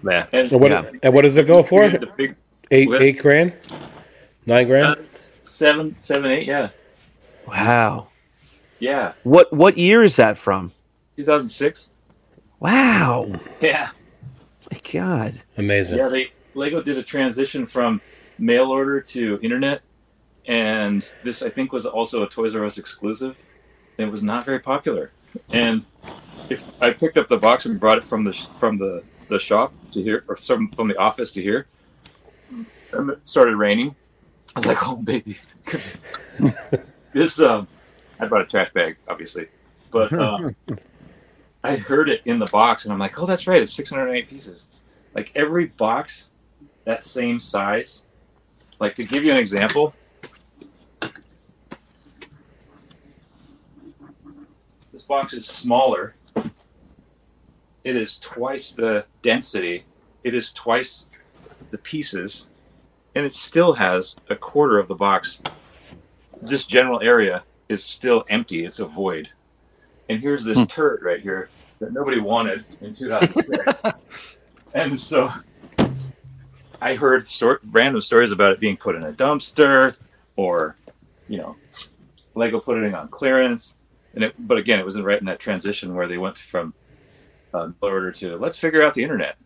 Yeah, 0.03 0.25
And, 0.31 0.49
So 0.49 0.57
what, 0.57 0.71
Yeah. 0.71 0.89
and 1.03 1.13
what 1.13 1.21
does 1.23 1.35
it 1.37 1.45
go 1.45 1.61
for? 1.61 1.89
Fig- 2.15 2.35
Eight 2.71 2.87
What? 2.87 3.03
eight 3.03 3.19
grand, 3.19 3.53
nine 4.47 4.65
uh, 4.65 4.67
grand. 4.69 5.29
Seven, 5.57 5.95
seven, 5.99 6.31
eight. 6.31 6.47
Yeah, 6.47 6.69
Wow. 7.47 8.07
yeah. 8.79 9.13
What 9.23 9.53
what 9.53 9.77
year 9.77 10.03
is 10.03 10.15
that 10.17 10.37
from? 10.37 10.71
2006. 11.17 11.89
Wow. 12.59 13.39
Yeah, 13.61 13.89
My 14.71 14.79
God. 14.91 15.41
Amazing. 15.57 15.97
yeah. 15.99 16.09
They 16.09 16.31
Lego 16.55 16.81
did 16.81 16.97
a 16.97 17.03
transition 17.03 17.65
from 17.65 18.01
mail 18.39 18.65
order 18.71 18.99
to 19.01 19.39
internet, 19.41 19.81
and 20.47 21.07
this 21.23 21.41
I 21.43 21.49
think 21.49 21.71
was 21.71 21.85
also 21.85 22.23
a 22.23 22.29
Toys 22.29 22.55
R 22.55 22.65
Us 22.65 22.77
exclusive. 22.77 23.35
It 23.97 24.05
was 24.05 24.23
not 24.23 24.43
very 24.43 24.59
popular, 24.59 25.11
and 25.51 25.85
if 26.49 26.63
I 26.81 26.91
picked 26.91 27.17
up 27.17 27.27
the 27.27 27.37
box 27.37 27.65
and 27.67 27.79
brought 27.79 27.97
it 27.99 28.03
from 28.03 28.23
the 28.23 28.33
from 28.59 28.77
the 28.77 29.03
the 29.29 29.39
shop 29.39 29.71
to 29.91 30.01
here, 30.01 30.23
or 30.27 30.35
from 30.35 30.67
from 30.69 30.87
the 30.87 30.97
office 30.97 31.31
to 31.33 31.41
here, 31.41 31.67
and 32.93 33.09
it 33.11 33.19
started 33.29 33.55
raining. 33.55 33.95
I 34.55 34.59
was 34.59 34.65
like, 34.65 34.87
"Oh 34.87 34.95
baby, 34.95 35.37
this." 37.13 37.39
Um, 37.39 37.67
I 38.19 38.27
brought 38.27 38.43
a 38.43 38.45
trash 38.45 38.71
bag, 38.73 38.97
obviously, 39.07 39.47
but 39.91 40.13
um, 40.13 40.55
I 41.63 41.75
heard 41.75 42.09
it 42.09 42.21
in 42.25 42.39
the 42.39 42.45
box, 42.45 42.85
and 42.85 42.93
I'm 42.93 42.99
like, 42.99 43.19
"Oh, 43.19 43.25
that's 43.25 43.47
right, 43.47 43.61
it's 43.61 43.73
608 43.73 44.29
pieces." 44.29 44.67
Like 45.15 45.31
every 45.35 45.65
box, 45.65 46.25
that 46.85 47.05
same 47.05 47.39
size. 47.39 48.05
Like 48.79 48.95
to 48.95 49.03
give 49.03 49.23
you 49.23 49.31
an 49.31 49.37
example, 49.37 49.93
this 54.91 55.03
box 55.03 55.33
is 55.33 55.45
smaller. 55.45 56.15
It 57.83 57.95
is 57.95 58.19
twice 58.19 58.73
the 58.73 59.05
density. 59.21 59.85
It 60.23 60.33
is 60.33 60.53
twice 60.53 61.07
the 61.71 61.77
pieces, 61.77 62.47
and 63.15 63.25
it 63.25 63.33
still 63.33 63.73
has 63.73 64.15
a 64.29 64.35
quarter 64.35 64.79
of 64.79 64.87
the 64.87 64.95
box. 64.95 65.41
This 66.41 66.65
general 66.65 67.01
area 67.01 67.43
is 67.69 67.83
still 67.83 68.25
empty. 68.29 68.65
It's 68.65 68.79
a 68.79 68.85
void. 68.85 69.29
And 70.09 70.19
here's 70.19 70.43
this 70.43 70.65
turret 70.67 71.01
right 71.01 71.21
here 71.21 71.49
that 71.79 71.93
nobody 71.93 72.19
wanted 72.19 72.65
in 72.81 72.95
2006. 72.95 73.99
and 74.73 74.99
so 74.99 75.31
I 76.81 76.95
heard 76.95 77.27
stor- 77.27 77.61
random 77.71 78.01
stories 78.01 78.31
about 78.31 78.51
it 78.51 78.59
being 78.59 78.77
put 78.77 78.95
in 78.95 79.03
a 79.03 79.13
dumpster 79.13 79.95
or, 80.35 80.75
you 81.27 81.37
know, 81.37 81.55
Lego 82.35 82.59
putting 82.59 82.83
it 82.83 82.93
on 82.93 83.07
clearance. 83.07 83.77
And 84.15 84.25
it, 84.25 84.35
but 84.37 84.57
again, 84.57 84.79
it 84.79 84.85
was 84.85 84.99
right 84.99 85.19
in 85.19 85.25
that 85.25 85.39
transition 85.39 85.95
where 85.95 86.07
they 86.07 86.17
went 86.17 86.37
from 86.37 86.73
uh, 87.53 87.69
order 87.81 88.11
to 88.11 88.37
let's 88.37 88.57
figure 88.57 88.83
out 88.83 88.93
the 88.93 89.03
internet. 89.03 89.37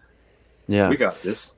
Yeah. 0.67 0.89
We 0.89 0.97
got 0.97 1.21
this. 1.21 1.53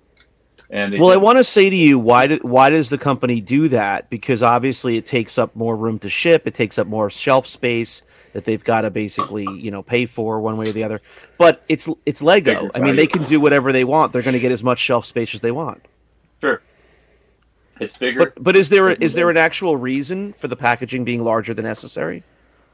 And 0.72 1.00
Well, 1.00 1.10
I 1.12 1.16
want 1.16 1.38
to 1.38 1.44
say 1.44 1.70
to 1.70 1.76
you, 1.76 1.98
why 1.98 2.28
do, 2.28 2.40
why 2.44 2.70
does 2.70 2.90
the 2.90 2.98
company 2.98 3.42
do 3.42 3.70
that? 3.70 4.10
Because 4.10 4.44
obviously, 4.44 4.98
it 4.98 5.06
takes 5.08 5.38
up 5.38 5.56
more 5.56 5.76
room 5.76 5.98
to 6.00 6.10
ship. 6.10 6.46
It 6.46 6.54
takes 6.54 6.78
up 6.78 6.86
more 6.86 7.10
shelf 7.10 7.48
space 7.48 8.04
that 8.34 8.46
they've 8.46 8.64
got 8.64 8.82
to 8.82 8.92
basically, 8.92 9.48
you 9.58 9.72
know, 9.72 9.82
pay 9.82 10.06
for 10.06 10.40
one 10.40 10.58
way 10.58 10.70
or 10.70 10.72
the 10.72 10.84
other. 10.84 11.02
But 11.40 11.64
it's 11.68 11.90
it's 12.06 12.22
Lego. 12.22 12.70
I 12.76 12.80
mean, 12.82 12.96
they 12.96 13.08
can 13.08 13.24
do 13.24 13.40
whatever 13.40 13.72
they 13.72 13.84
want. 13.84 14.14
They're 14.14 14.22
going 14.22 14.36
to 14.36 14.40
get 14.40 14.52
as 14.52 14.64
much 14.64 14.78
shelf 14.80 15.06
space 15.06 15.34
as 15.34 15.42
they 15.42 15.52
want. 15.52 15.84
sure. 16.42 16.62
It's 17.80 17.98
bigger. 17.98 18.26
But 18.36 18.44
but 18.44 18.56
is 18.58 18.70
there 18.70 18.90
a, 18.90 18.98
is 19.00 19.14
there 19.14 19.30
an 19.30 19.38
actual 19.38 19.78
reason 19.78 20.34
for 20.34 20.48
the 20.50 20.56
packaging 20.58 21.06
being 21.06 21.24
larger 21.24 21.54
than 21.54 21.66
necessary? 21.66 22.24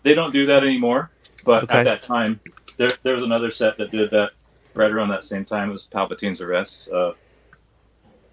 they 0.03 0.13
don't 0.13 0.31
do 0.31 0.45
that 0.47 0.63
anymore. 0.63 1.09
But 1.45 1.63
Okay. 1.63 1.77
at 1.79 1.83
that 1.83 2.01
time, 2.01 2.39
there, 2.77 2.91
there 3.03 3.13
was 3.13 3.23
another 3.23 3.49
set 3.51 3.77
that 3.77 3.91
did 3.91 4.09
that 4.11 4.31
right 4.73 4.91
around 4.91 5.09
that 5.09 5.23
same 5.23 5.45
time. 5.45 5.69
It 5.69 5.71
was 5.73 5.85
Palpatine's 5.85 6.41
Arrest. 6.41 6.89
Uh, 6.89 7.13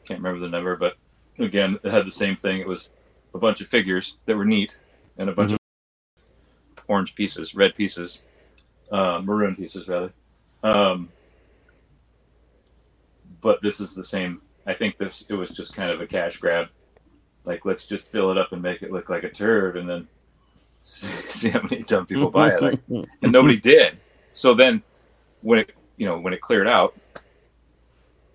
can't 0.04 0.20
remember 0.20 0.40
the 0.40 0.48
number, 0.48 0.76
but 0.76 0.96
again, 1.38 1.78
it 1.82 1.92
had 1.92 2.06
the 2.06 2.12
same 2.12 2.36
thing. 2.36 2.60
It 2.60 2.66
was 2.66 2.90
a 3.34 3.38
bunch 3.38 3.60
of 3.60 3.66
figures 3.66 4.18
that 4.26 4.36
were 4.36 4.44
neat 4.44 4.78
and 5.16 5.28
a 5.28 5.32
bunch 5.32 5.52
of 5.52 5.58
orange 6.88 7.14
pieces, 7.14 7.54
red 7.54 7.74
pieces, 7.74 8.22
uh, 8.90 9.20
maroon 9.22 9.56
pieces 9.56 9.88
rather. 9.88 10.12
Um, 10.62 11.08
but 13.40 13.60
this 13.62 13.80
is 13.80 13.94
the 13.94 14.04
same. 14.04 14.40
I 14.66 14.74
think 14.74 14.98
this 14.98 15.24
it 15.28 15.34
was 15.34 15.50
just 15.50 15.74
kind 15.74 15.90
of 15.90 16.00
a 16.00 16.06
cash 16.06 16.38
grab. 16.38 16.68
Like 17.44 17.64
let's 17.64 17.86
just 17.86 18.04
fill 18.04 18.30
it 18.30 18.38
up 18.38 18.52
and 18.52 18.62
make 18.62 18.82
it 18.82 18.92
look 18.92 19.08
like 19.08 19.24
a 19.24 19.30
turd, 19.30 19.76
and 19.76 19.88
then 19.88 20.08
see, 20.82 21.08
see 21.28 21.48
how 21.50 21.62
many 21.62 21.82
dumb 21.82 22.06
people 22.06 22.30
buy 22.30 22.50
it. 22.54 22.62
Like, 22.62 22.80
and 22.88 23.32
nobody 23.32 23.56
did. 23.60 24.00
So 24.32 24.54
then, 24.54 24.82
when 25.40 25.60
it 25.60 25.74
you 25.96 26.06
know 26.06 26.18
when 26.18 26.32
it 26.32 26.40
cleared 26.40 26.68
out, 26.68 26.96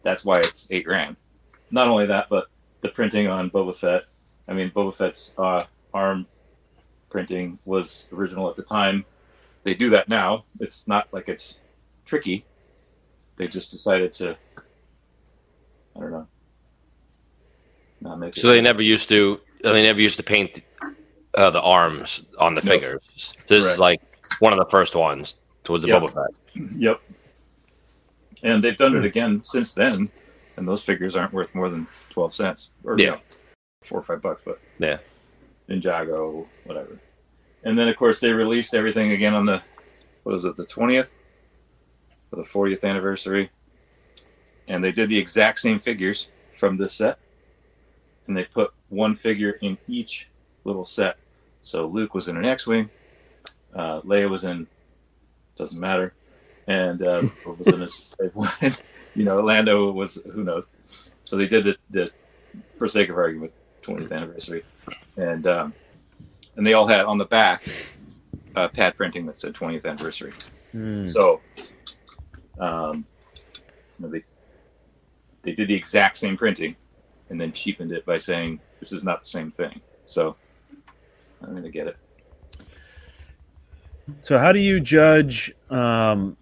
that's 0.04 0.26
why 0.26 0.40
it's 0.40 0.68
eight 0.70 0.86
grand. 0.86 1.16
Not 1.72 1.88
only 1.88 2.06
that, 2.06 2.28
but 2.30 2.48
the 2.82 2.90
printing 2.90 3.28
on 3.28 3.50
Boba 3.50 3.76
Fett. 3.76 4.04
I 4.48 4.54
mean, 4.54 4.72
Boba 4.72 4.96
Fett's 4.96 5.34
uh, 5.38 5.64
arm 5.94 6.26
printing 7.10 7.60
was 7.66 8.08
original 8.14 8.50
at 8.50 8.56
the 8.56 8.64
time. 8.64 9.06
They 9.64 9.74
do 9.74 9.90
that 9.90 10.08
now. 10.08 10.46
It's 10.60 10.88
not 10.88 11.08
like 11.12 11.28
it's 11.28 11.58
tricky. 12.06 12.46
They 13.36 13.48
just 13.48 13.72
decided 13.72 14.14
to. 14.14 14.38
I 15.96 16.00
don't 16.00 16.12
know. 16.12 16.28
Not 18.02 18.20
make 18.20 18.38
it. 18.38 18.40
so 18.40 18.48
they 18.48 18.62
never 18.62 18.82
used 18.82 19.10
to. 19.10 19.40
They 19.64 19.82
never 19.84 20.00
used 20.00 20.18
to 20.18 20.24
paint 20.24 20.62
uh, 21.34 21.50
the 21.50 21.62
arms 21.62 22.24
on 22.40 22.56
the 22.56 22.62
No. 22.62 22.72
figures. 22.72 23.02
This 23.48 23.64
Correct. 23.64 23.74
is 23.74 23.80
like 23.80 24.02
one 24.40 24.54
of 24.54 24.60
the 24.60 24.70
first 24.70 24.96
ones 24.96 25.36
towards 25.64 25.84
the 25.84 25.90
Yeah. 25.90 26.00
Boba 26.00 26.14
Fett. 26.14 26.64
Yep. 26.78 27.02
And 28.44 28.64
they've 28.64 28.78
done 28.78 28.96
it 28.96 29.04
again 29.04 29.42
since 29.44 29.74
then, 29.74 30.10
and 30.58 30.68
those 30.68 30.84
figures 30.84 31.16
aren't 31.16 31.34
worth 31.34 31.56
more 31.56 31.70
than 31.70 31.88
twelve 32.10 32.34
cents, 32.34 32.70
or 32.84 33.00
Yeah. 33.00 33.20
four 33.84 34.00
or 34.00 34.04
five 34.04 34.22
bucks, 34.22 34.42
but 34.44 34.60
Yeah. 34.80 34.98
Ninjago, 35.70 36.46
whatever. 36.66 37.00
And 37.64 37.78
then 37.78 37.88
of 37.88 37.96
course 37.96 38.20
they 38.20 38.32
released 38.32 38.74
everything 38.74 39.12
again 39.12 39.34
on 39.34 39.46
the 39.46 39.62
what 40.24 40.36
is 40.36 40.44
it, 40.46 40.56
the 40.56 40.66
twentieth, 40.66 41.18
for 42.30 42.36
the 42.36 42.44
fortieth 42.44 42.84
anniversary, 42.84 43.50
and 44.68 44.84
they 44.84 44.92
did 44.92 45.10
the 45.10 45.18
exact 45.18 45.60
same 45.60 45.80
figures 45.80 46.28
from 46.58 46.76
this 46.76 46.94
set, 46.94 47.20
and 48.28 48.36
they 48.36 48.44
put 48.44 48.74
one 48.90 49.16
figure 49.16 49.52
in 49.62 49.78
each 49.88 50.28
little 50.66 50.84
set. 50.84 51.18
So 51.62 51.86
Luke 51.88 52.14
was 52.14 52.28
in 52.28 52.36
an 52.38 52.46
X-wing, 52.46 52.90
uh, 53.74 54.02
Leia 54.02 54.30
was 54.30 54.44
in 54.44 54.68
doesn't 55.58 55.80
matter, 55.80 56.14
and 56.68 57.02
uh, 57.02 57.22
what 57.44 57.60
was 57.60 57.74
in 57.74 57.82
a 57.82 57.90
safe 57.90 58.36
one. 58.36 58.52
you 59.16 59.24
know, 59.24 59.40
Lando 59.40 59.92
was 59.92 60.22
who 60.34 60.44
knows. 60.44 60.70
So 61.24 61.36
they 61.36 61.48
did 61.48 61.64
the, 61.64 61.78
the 61.90 62.12
for 62.78 62.88
sake 62.88 63.10
of 63.10 63.18
argument, 63.18 63.52
20th 63.84 64.12
anniversary, 64.12 64.64
and 65.16 65.48
um, 65.48 65.74
and 66.56 66.66
they 66.66 66.74
all 66.74 66.88
had 66.88 67.06
on 67.06 67.18
the 67.18 67.26
back 67.26 67.64
uh, 68.56 68.68
pad 68.68 68.96
printing 68.96 69.26
that 69.28 69.38
said 69.38 69.54
20th 69.54 69.86
anniversary. 69.86 70.34
So, 71.06 71.42
um, 72.60 73.06
you 74.00 74.06
know, 74.06 74.10
they 74.10 74.24
they 75.44 75.54
did 75.54 75.70
the 75.70 75.76
exact 75.76 76.18
same 76.18 76.38
printing, 76.38 76.76
and 77.30 77.40
then 77.40 77.52
cheapened 77.52 77.92
it 77.92 78.06
by 78.06 78.18
saying 78.18 78.60
this 78.80 78.92
is 78.92 79.04
not 79.04 79.22
the 79.22 79.28
same 79.28 79.52
thing. 79.52 79.82
So 80.06 80.36
I'm 81.42 81.56
gonna 81.56 81.70
get 81.70 81.88
it. 81.88 81.98
So 84.22 84.38
how 84.38 84.52
do 84.52 84.60
you 84.60 84.80
judge? 84.80 85.54
Um, 85.70 86.38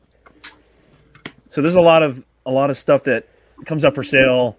so 1.48 1.62
there's 1.62 1.76
a 1.76 1.82
lot 1.82 2.04
of 2.04 2.26
a 2.46 2.52
lot 2.52 2.70
of 2.70 2.78
stuff 2.78 3.04
that 3.06 3.28
comes 3.66 3.84
up 3.86 3.96
for 3.96 4.04
sale. 4.04 4.58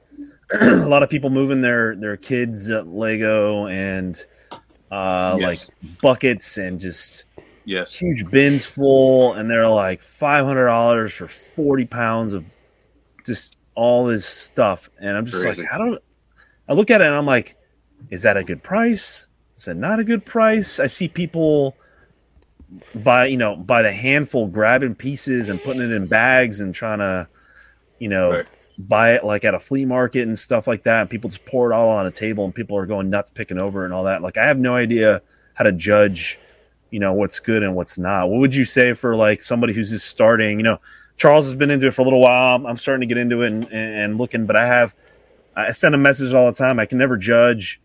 a 0.60 0.86
lot 0.86 1.02
of 1.02 1.10
people 1.10 1.30
moving 1.30 1.60
their 1.60 1.96
their 1.96 2.16
kids 2.16 2.70
uh, 2.70 2.82
Lego 2.82 3.66
and 3.66 4.24
uh, 4.90 5.36
Yes. 5.40 5.68
like 5.68 6.00
buckets 6.00 6.56
and 6.58 6.80
just 6.80 7.24
Yes. 7.64 7.92
huge 7.94 8.24
bins 8.30 8.64
full, 8.64 9.32
and 9.34 9.50
they're 9.50 9.68
like 9.68 10.00
five 10.00 10.44
hundred 10.46 10.66
dollars 10.66 11.12
for 11.12 11.26
forty 11.26 11.84
pounds 11.84 12.32
of 12.34 12.46
just 13.24 13.56
all 13.74 14.06
this 14.06 14.24
stuff. 14.24 14.88
And 15.00 15.16
I'm 15.16 15.26
just 15.26 15.42
Crazy. 15.42 15.62
like, 15.62 15.72
I 15.72 15.78
don't. 15.78 16.00
I 16.68 16.72
look 16.74 16.90
at 16.90 17.00
it 17.00 17.06
and 17.08 17.16
I'm 17.16 17.26
like, 17.26 17.56
is 18.10 18.22
that 18.22 18.36
a 18.36 18.44
good 18.44 18.62
price? 18.62 19.26
Is 19.56 19.68
it 19.68 19.76
not 19.76 19.98
a 20.00 20.04
good 20.04 20.24
price? 20.24 20.78
I 20.80 20.86
see 20.86 21.08
people 21.08 21.76
by 22.94 23.26
you 23.26 23.36
know 23.36 23.56
by 23.56 23.82
the 23.82 23.92
handful 23.92 24.46
grabbing 24.48 24.94
pieces 24.94 25.48
and 25.48 25.60
putting 25.62 25.82
it 25.82 25.92
in 25.92 26.06
bags 26.06 26.60
and 26.60 26.74
trying 26.74 26.98
to 26.98 27.28
you 27.98 28.08
know 28.08 28.30
Right. 28.32 28.50
buy 28.78 29.14
it 29.14 29.24
like 29.24 29.44
at 29.44 29.54
a 29.54 29.58
flea 29.58 29.84
market 29.84 30.22
and 30.26 30.38
stuff 30.38 30.66
like 30.66 30.82
that. 30.84 31.02
And 31.02 31.10
people 31.10 31.30
just 31.30 31.44
pour 31.46 31.70
it 31.70 31.74
all 31.74 31.88
on 31.90 32.06
a 32.06 32.10
table 32.10 32.44
and 32.44 32.54
people 32.54 32.76
are 32.76 32.86
going 32.86 33.08
nuts 33.10 33.30
picking 33.30 33.60
over 33.60 33.84
and 33.84 33.94
all 33.94 34.04
that. 34.04 34.22
Like 34.22 34.36
i 34.36 34.44
have 34.44 34.58
no 34.58 34.74
idea 34.74 35.22
how 35.54 35.64
to 35.64 35.72
judge 35.72 36.38
you 36.90 37.00
know 37.00 37.12
what's 37.12 37.40
good 37.40 37.62
and 37.62 37.74
what's 37.74 37.98
not. 37.98 38.28
What 38.28 38.40
would 38.40 38.54
you 38.54 38.64
say 38.64 38.92
for 38.92 39.16
like 39.16 39.40
somebody 39.42 39.72
who's 39.72 39.90
just 39.90 40.06
starting? 40.08 40.58
You 40.58 40.64
know 40.64 40.78
charles 41.16 41.46
has 41.46 41.54
been 41.54 41.70
into 41.70 41.86
it 41.86 41.94
for 41.94 42.02
a 42.02 42.04
little 42.04 42.20
while. 42.20 42.66
I'm 42.66 42.76
starting 42.76 43.06
to 43.08 43.12
get 43.12 43.18
into 43.20 43.42
it 43.42 43.52
and, 43.52 43.72
and 43.72 44.18
looking 44.18 44.44
but 44.46 44.56
i 44.56 44.66
have 44.66 44.94
i 45.56 45.70
send 45.70 45.94
a 45.94 45.98
message 45.98 46.34
all 46.34 46.46
the 46.46 46.56
time. 46.56 46.78
I 46.78 46.86
can 46.86 46.98
never 46.98 47.16
judge 47.16 47.80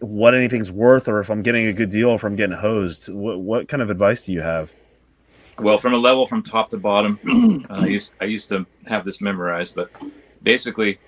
what 0.00 0.34
anything's 0.34 0.70
worth 0.70 1.08
or 1.08 1.18
if 1.20 1.30
i'm 1.30 1.42
getting 1.42 1.66
a 1.66 1.72
good 1.72 1.90
deal 1.90 2.10
or 2.10 2.14
if 2.14 2.24
i'm 2.24 2.36
getting 2.36 2.56
hosed 2.56 3.12
what, 3.12 3.40
what 3.40 3.68
kind 3.68 3.82
of 3.82 3.90
advice 3.90 4.26
do 4.26 4.32
you 4.32 4.40
have? 4.40 4.72
Well, 5.60 5.78
from 5.78 5.92
a 5.92 5.96
level 5.96 6.24
from 6.26 6.42
top 6.42 6.68
to 6.70 6.76
bottom, 6.76 7.18
uh, 7.70 7.82
I 7.82 7.86
used 7.86 8.12
I 8.20 8.26
used 8.26 8.48
to 8.50 8.64
have 8.86 9.04
this 9.04 9.20
memorized, 9.20 9.74
but 9.74 9.90
basically, 10.42 10.98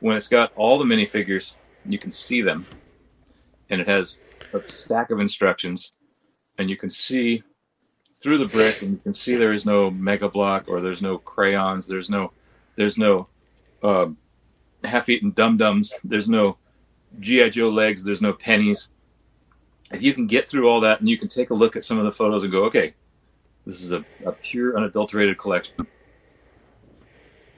when 0.00 0.16
it's 0.16 0.26
got 0.26 0.52
all 0.56 0.78
the 0.78 0.84
minifigures, 0.84 1.54
you 1.86 1.98
can 1.98 2.10
see 2.10 2.42
them, 2.42 2.66
and 3.70 3.80
it 3.80 3.86
has 3.86 4.20
a 4.52 4.60
stack 4.68 5.10
of 5.10 5.20
instructions, 5.20 5.92
and 6.58 6.68
you 6.68 6.76
can 6.76 6.90
see 6.90 7.44
through 8.16 8.38
the 8.38 8.46
brick, 8.46 8.82
and 8.82 8.92
you 8.92 8.98
can 8.98 9.14
see 9.14 9.36
there 9.36 9.52
is 9.52 9.64
no 9.64 9.90
Mega 9.90 10.28
Bloks 10.28 10.68
or 10.68 10.80
there's 10.80 11.02
no 11.02 11.18
crayons, 11.18 11.86
there's 11.86 12.10
no 12.10 12.32
there's 12.74 12.98
no 12.98 13.28
uh, 13.84 14.06
half-eaten 14.82 15.30
dum 15.30 15.56
dums, 15.56 15.94
there's 16.02 16.28
no 16.28 16.56
GI 17.20 17.50
Joe 17.50 17.68
legs, 17.68 18.04
there's 18.04 18.22
no 18.22 18.32
pennies. 18.32 18.90
If 19.90 20.02
you 20.02 20.14
can 20.14 20.26
get 20.26 20.48
through 20.48 20.68
all 20.68 20.80
that, 20.80 21.00
and 21.00 21.08
you 21.08 21.18
can 21.18 21.28
take 21.28 21.50
a 21.50 21.54
look 21.54 21.76
at 21.76 21.84
some 21.84 21.98
of 21.98 22.04
the 22.04 22.12
photos 22.12 22.42
and 22.42 22.52
go, 22.52 22.64
okay, 22.64 22.94
this 23.66 23.82
is 23.82 23.92
a, 23.92 24.04
a 24.24 24.32
pure, 24.32 24.76
unadulterated 24.76 25.38
collection. 25.38 25.86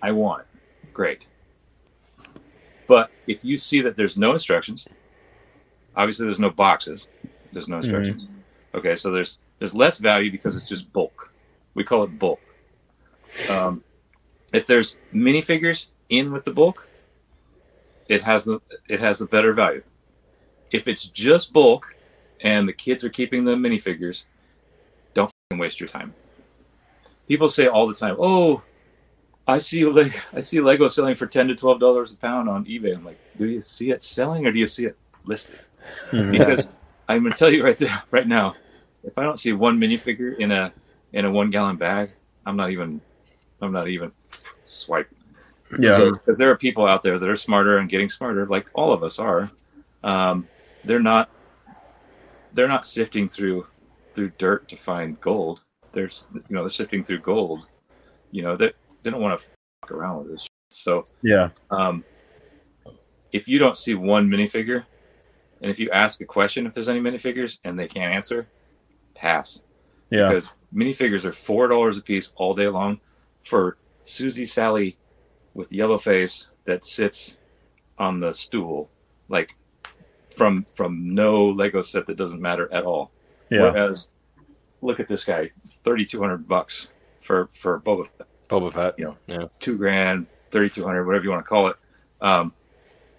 I 0.03 0.13
want 0.13 0.43
it. 0.43 0.93
Great. 0.93 1.27
But 2.87 3.11
if 3.27 3.45
you 3.45 3.59
see 3.59 3.81
that 3.81 3.97
there's 3.97 4.17
no 4.17 4.33
instructions, 4.33 4.87
obviously 5.97 6.27
there's 6.27 6.39
no 6.39 6.51
boxes. 6.51 7.07
If 7.47 7.53
there's 7.53 7.69
no 7.69 7.79
instructions. 7.79 8.29
Okay, 8.75 8.97
so 8.97 9.11
there's 9.11 9.39
there's 9.59 9.75
less 9.75 9.99
value 9.99 10.31
because 10.31 10.57
it's 10.57 10.67
just 10.67 10.93
bulk. 10.93 11.33
We 11.75 11.85
call 11.85 12.03
it 12.05 12.19
bulk. 12.19 12.41
Um, 13.51 13.83
if 14.53 14.67
there's 14.67 14.99
minifigures 15.15 15.87
in 16.11 16.33
with 16.33 16.45
the 16.45 16.53
bulk, 16.53 16.87
it 18.09 18.23
has 18.23 18.45
the 18.45 18.61
it 18.89 19.01
has 19.01 19.19
the 19.19 19.27
better 19.27 19.53
value. 19.53 19.83
If 20.71 20.89
it's 20.89 21.05
just 21.05 21.53
bulk 21.53 21.95
and 22.43 22.69
the 22.69 22.73
kids 22.73 23.05
are 23.05 23.09
keeping 23.09 23.45
the 23.45 23.53
minifigures, 23.53 24.25
don't 25.15 25.31
waste 25.53 25.81
your 25.81 25.89
time. 25.89 26.15
People 27.29 27.49
say 27.49 27.67
all 27.67 27.87
the 27.87 27.95
time, 27.95 28.17
"Oh, 28.19 28.63
I 29.47 29.59
see 29.59 29.85
like 30.01 30.25
I 30.35 30.41
see 30.41 30.61
Lego 30.61 30.89
selling 30.89 31.15
for 31.15 31.27
ten 31.27 31.49
to 31.49 31.55
twelve 31.55 31.81
dollars 31.81 32.13
a 32.13 32.17
pound 32.17 32.49
on 32.49 32.65
eBay." 32.65 32.95
I'm 32.95 33.05
like, 33.05 33.19
"Do 33.39 33.47
you 33.47 33.61
see 33.61 33.91
it 33.91 34.03
selling 34.03 34.47
or 34.47 34.53
do 34.53 34.59
you 34.59 34.67
see 34.67 34.87
it 34.87 34.97
listed?" 35.25 35.61
Mm-hmm. 36.11 36.33
Because 36.33 36.71
I'm 37.09 37.23
gonna 37.23 37.35
tell 37.35 37.53
you 37.53 37.65
right 37.65 37.79
there, 37.79 38.03
right 38.11 38.27
now, 38.27 38.57
if 39.03 39.19
I 39.19 39.23
don't 39.23 39.39
see 39.39 39.53
one 39.53 39.79
minifigure 39.79 40.37
in 40.39 40.51
a 40.51 40.73
in 41.13 41.25
a 41.25 41.31
one 41.31 41.51
gallon 41.51 41.77
bag, 41.77 42.11
I'm 42.45 42.57
not 42.57 42.71
even 42.71 43.01
I'm 43.61 43.73
not 43.73 43.89
even 43.89 44.13
swiping. 45.83 46.13
because 46.13 46.39
there 46.39 46.51
are 46.51 46.57
people 46.57 46.87
out 46.87 47.03
there 47.03 47.19
that 47.19 47.29
are 47.29 47.37
smarter 47.37 47.79
and 47.79 47.89
getting 47.89 48.11
smarter, 48.11 48.47
like 48.47 48.67
all 48.75 48.93
of 48.93 49.03
us 49.03 49.19
are. 49.19 49.51
Um, 50.03 50.49
they're 50.85 51.01
not 51.01 51.31
they're 52.53 52.69
not 52.69 52.87
sifting 52.87 53.29
through 53.29 53.67
through 54.15 54.31
dirt 54.39 54.69
to 54.69 54.77
find 54.77 55.21
gold. 55.21 55.63
They're 55.93 56.11
you 56.35 56.43
know 56.51 56.63
they're 56.63 56.71
sifting 56.71 57.03
through 57.03 57.21
gold. 57.21 57.67
You 58.31 58.43
know 58.43 58.57
they 58.57 58.73
they 59.03 59.11
don't 59.11 59.21
want 59.21 59.39
to 59.41 59.47
fuck 59.81 59.93
around 59.93 60.19
with 60.19 60.33
this. 60.33 60.43
shit. 60.43 60.51
So 60.71 61.05
yeah 61.23 61.51
um, 61.71 62.05
if 63.33 63.49
you 63.49 63.59
don't 63.59 63.77
see 63.77 63.95
one 63.95 64.29
minifigure, 64.29 64.85
and 65.61 65.71
if 65.71 65.79
you 65.79 65.91
ask 65.91 66.21
a 66.21 66.25
question 66.25 66.67
if 66.67 66.75
there's 66.75 66.89
any 66.89 67.01
minifigures 67.01 67.59
and 67.65 67.79
they 67.79 67.89
can't 67.89 68.15
answer, 68.15 68.47
pass 69.15 69.61
yeah 70.11 70.29
because 70.29 70.55
minifigures 70.75 71.25
are 71.25 71.33
four 71.33 71.69
dollars 71.69 71.97
a 71.97 72.03
piece 72.03 72.33
all 72.37 72.55
day 72.55 72.69
long 72.69 73.01
for 73.45 73.79
Susie 74.05 74.47
Sally 74.47 74.97
with 75.55 75.73
yellow 75.73 75.99
face 75.99 76.49
that 76.65 76.85
sits 76.85 77.37
on 77.99 78.21
the 78.21 78.33
stool, 78.33 78.91
like 79.29 79.57
from 80.35 80.67
from 80.75 81.15
no 81.15 81.47
Lego 81.47 81.83
set 81.83 82.07
that 82.07 82.17
doesn't 82.17 82.41
matter 82.41 82.73
at 82.73 82.85
all. 82.85 83.11
yeah 83.51 83.63
Whereas, 83.63 84.09
look 84.83 85.01
at 85.01 85.09
this 85.09 85.25
guy, 85.25 85.51
thirty 85.85 86.05
two 86.05 86.21
hundred 86.21 86.47
bucks 86.49 86.89
for 87.23 87.49
for 87.55 87.81
Boba 87.81 88.09
Fett, 88.19 88.27
Boba 88.49 88.73
Fett. 88.73 88.99
You 88.99 89.05
know. 89.05 89.17
yeah. 89.27 89.47
two 89.61 89.79
grand, 89.79 90.27
thirty 90.51 90.69
two 90.69 90.85
hundred, 90.85 91.07
whatever 91.07 91.25
you 91.25 91.31
want 91.31 91.45
to 91.45 91.49
call 91.49 91.69
it. 91.69 91.77
Um, 92.21 92.53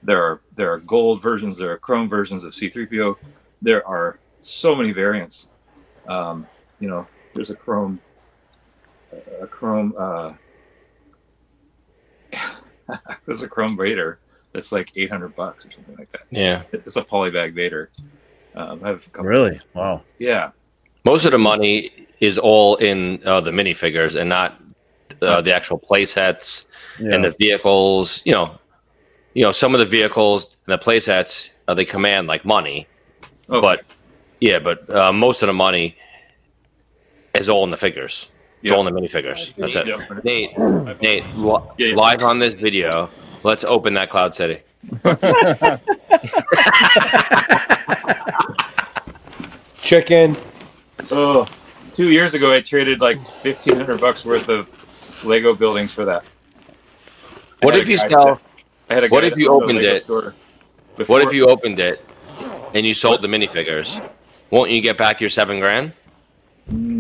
there 0.04 0.22
are 0.24 0.42
there 0.56 0.72
are 0.72 0.80
gold 0.80 1.22
versions, 1.22 1.58
there 1.58 1.72
are 1.72 1.78
chrome 1.78 2.10
versions 2.10 2.44
of 2.44 2.54
C 2.54 2.70
three 2.70 2.86
PO. 2.86 3.18
There 3.62 3.88
are 3.88 4.20
so 4.42 4.76
many 4.76 4.92
variants. 4.92 5.48
Um, 6.08 6.46
you 6.80 6.88
know, 6.88 7.08
there's 7.34 7.50
a 7.50 7.56
chrome, 7.56 8.00
a 9.42 9.48
chrome. 9.48 9.94
Uh, 9.98 10.34
there's 13.26 13.42
a 13.42 13.48
chrome 13.48 13.78
Vader 13.78 14.20
that's 14.54 14.72
like 14.72 14.92
eight 14.96 15.12
hundred 15.12 15.36
bucks 15.36 15.66
or 15.66 15.72
something 15.72 15.96
like 15.98 16.12
that. 16.12 16.22
Yeah. 16.30 16.64
It's 16.72 16.96
a 16.96 17.04
polybag 17.04 17.54
Vader. 17.54 17.90
Um, 18.56 18.82
I 18.84 18.90
have 18.90 19.06
a 19.06 19.10
couple. 19.10 19.26
really 19.26 19.60
wow 19.74 20.02
Yeah, 20.18 20.52
Most 21.04 21.26
of 21.26 21.32
the 21.32 21.38
money 21.38 21.92
is 22.22 22.38
all 22.38 22.78
in 22.78 23.22
uh, 23.26 23.42
the 23.42 23.52
minifigures 23.52 24.16
and 24.16 24.30
not 24.30 24.62
uh, 25.22 25.42
the 25.42 25.54
actual 25.54 25.78
play 25.78 26.06
sets 26.06 26.68
yeah 27.00 27.14
and 27.14 27.24
the 27.24 27.32
vehicles. 27.32 28.22
You 28.26 28.34
know, 28.34 28.58
you 29.34 29.44
know 29.44 29.52
some 29.52 29.74
of 29.74 29.80
the 29.80 29.86
vehicles 29.86 30.58
and 30.66 30.74
the 30.74 30.78
play 30.78 31.00
sets 31.00 31.50
uh, 31.68 31.74
they 31.74 31.86
command 31.86 32.28
like 32.28 32.46
money, 32.46 32.88
oh, 33.50 33.62
but 33.62 33.84
yeah, 34.40 34.60
but 34.60 34.90
uh, 34.90 35.12
most 35.12 35.44
of 35.44 35.48
the 35.48 35.54
money 35.54 35.98
is 37.34 37.50
all 37.50 37.64
in 37.66 37.72
the 37.72 37.78
figures. 37.78 38.28
It's 38.64 38.72
Yeah. 38.76 38.84
the 38.84 38.92
minifigures. 38.92 39.54
That's 39.56 39.76
it. 39.76 39.88
Yeah. 39.88 39.98
Nate, 40.24 40.58
Nate, 41.02 41.24
li- 41.36 41.60
Yeah, 41.78 41.88
yeah. 41.88 41.96
live 41.96 42.24
on 42.24 42.40
this 42.40 42.54
video. 42.56 43.10
Let's 43.44 43.64
open 43.64 43.94
that 43.96 44.10
Cloud 44.10 44.34
City. 44.34 44.60
Chicken. 49.82 50.36
Oh, 51.12 51.48
two 51.94 52.10
years 52.12 52.34
ago, 52.34 52.52
I 52.54 52.62
traded 52.62 53.02
like 53.02 53.20
fifteen 53.42 53.76
hundred 53.76 54.02
bucks 54.02 54.26
worth 54.26 54.50
of 54.50 54.68
Lego 55.24 55.54
buildings 55.54 55.92
for 55.92 56.06
that. 56.06 56.26
I 57.62 57.66
What 57.66 57.76
if 57.78 57.88
you 57.88 57.98
guy 57.98 58.10
sell? 58.10 58.42
I 58.90 58.94
had 58.96 59.04
a 59.04 59.08
what 59.10 59.24
if 59.24 59.38
you 59.38 59.50
opened 59.50 59.80
it? 59.80 60.04
store 60.04 60.34
What 61.08 61.22
if 61.22 61.34
you 61.34 61.48
opened 61.50 61.80
it 61.80 62.04
and 62.74 62.86
you 62.86 62.94
sold 62.94 63.22
the 63.22 63.28
minifigures? 63.28 64.02
Won't 64.50 64.72
you 64.72 64.82
get 64.82 64.98
back 64.98 65.22
your 65.22 65.30
seven 65.30 65.60
grand? 65.60 65.94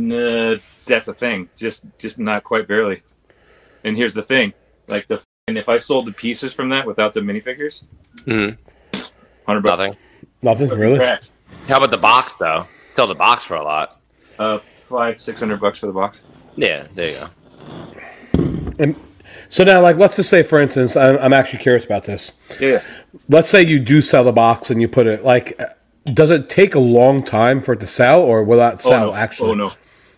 Nah, 0.07 0.55
that's 0.87 1.05
the 1.05 1.13
thing. 1.13 1.49
Just, 1.55 1.85
just 1.97 2.19
not 2.19 2.43
quite 2.43 2.67
barely. 2.67 3.01
And 3.83 3.95
here's 3.95 4.13
the 4.13 4.23
thing: 4.23 4.53
like 4.87 5.07
the 5.07 5.21
and 5.47 5.57
if 5.57 5.69
I 5.69 5.77
sold 5.77 6.07
the 6.07 6.11
pieces 6.11 6.53
from 6.53 6.69
that 6.69 6.85
without 6.87 7.13
the 7.13 7.19
minifigures, 7.21 7.83
Mhm. 8.25 8.57
hundred 9.45 9.61
bucks. 9.61 9.77
Nothing. 9.79 9.97
Nothing 10.41 10.69
really. 10.79 10.97
Correct. 10.97 11.29
How 11.67 11.77
about 11.77 11.91
the 11.91 11.97
box 11.97 12.33
though? 12.39 12.65
Sell 12.95 13.07
the 13.07 13.15
box 13.15 13.43
for 13.43 13.55
a 13.55 13.63
lot. 13.63 13.99
Uh, 14.39 14.57
five, 14.59 15.21
six 15.21 15.39
hundred 15.39 15.59
bucks 15.59 15.79
for 15.79 15.87
the 15.87 15.93
box. 15.93 16.21
Yeah, 16.55 16.87
there 16.95 17.11
you 17.11 17.17
go. 17.19 18.73
And 18.79 18.95
so 19.49 19.63
now, 19.63 19.81
like, 19.81 19.97
let's 19.97 20.15
just 20.15 20.29
say, 20.29 20.41
for 20.43 20.59
instance, 20.61 20.95
I'm, 20.97 21.17
I'm 21.19 21.33
actually 21.33 21.59
curious 21.59 21.85
about 21.85 22.03
this. 22.05 22.31
Yeah, 22.59 22.69
yeah. 22.69 22.83
Let's 23.29 23.49
say 23.49 23.61
you 23.63 23.79
do 23.79 24.01
sell 24.01 24.23
the 24.23 24.31
box 24.31 24.69
and 24.69 24.81
you 24.81 24.87
put 24.87 25.07
it 25.07 25.23
like. 25.23 25.59
Does 26.13 26.29
it 26.29 26.49
take 26.49 26.75
a 26.75 26.79
long 26.79 27.23
time 27.23 27.59
for 27.59 27.73
it 27.73 27.79
to 27.79 27.87
sell, 27.87 28.21
or 28.21 28.43
will 28.43 28.59
that 28.59 28.75
Oh 28.75 28.89
sell 28.89 29.05
no! 29.07 29.13
actually? 29.15 29.51
Oh 29.51 29.55
no! 29.55 29.71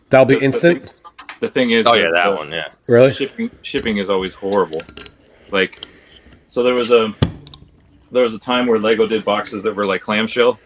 That'll 0.10 0.26
be 0.26 0.36
The- 0.36 0.40
the 0.40 0.46
instant. 0.46 0.84
thing- 0.84 0.92
The 1.40 1.48
thing 1.50 1.70
is, 1.70 1.86
Oh 1.86 1.94
yeah, 1.94 2.10
that 2.12 2.30
the- 2.32 2.36
one. 2.36 2.52
Yeah. 2.52 2.68
Really? 2.88 3.12
shipping 3.12 3.52
shipping 3.62 3.98
is 3.98 4.10
always 4.10 4.34
horrible. 4.34 4.82
Like, 5.52 5.86
so 6.48 6.64
there 6.64 6.74
was 6.74 6.90
a 6.92 7.14
there 8.12 8.24
was 8.24 8.34
a 8.34 8.40
time 8.40 8.66
where 8.68 8.80
Lego 8.80 9.06
did 9.06 9.24
boxes 9.26 9.64
that 9.64 9.76
were 9.76 9.86
like 9.86 10.02
clamshell, 10.02 10.60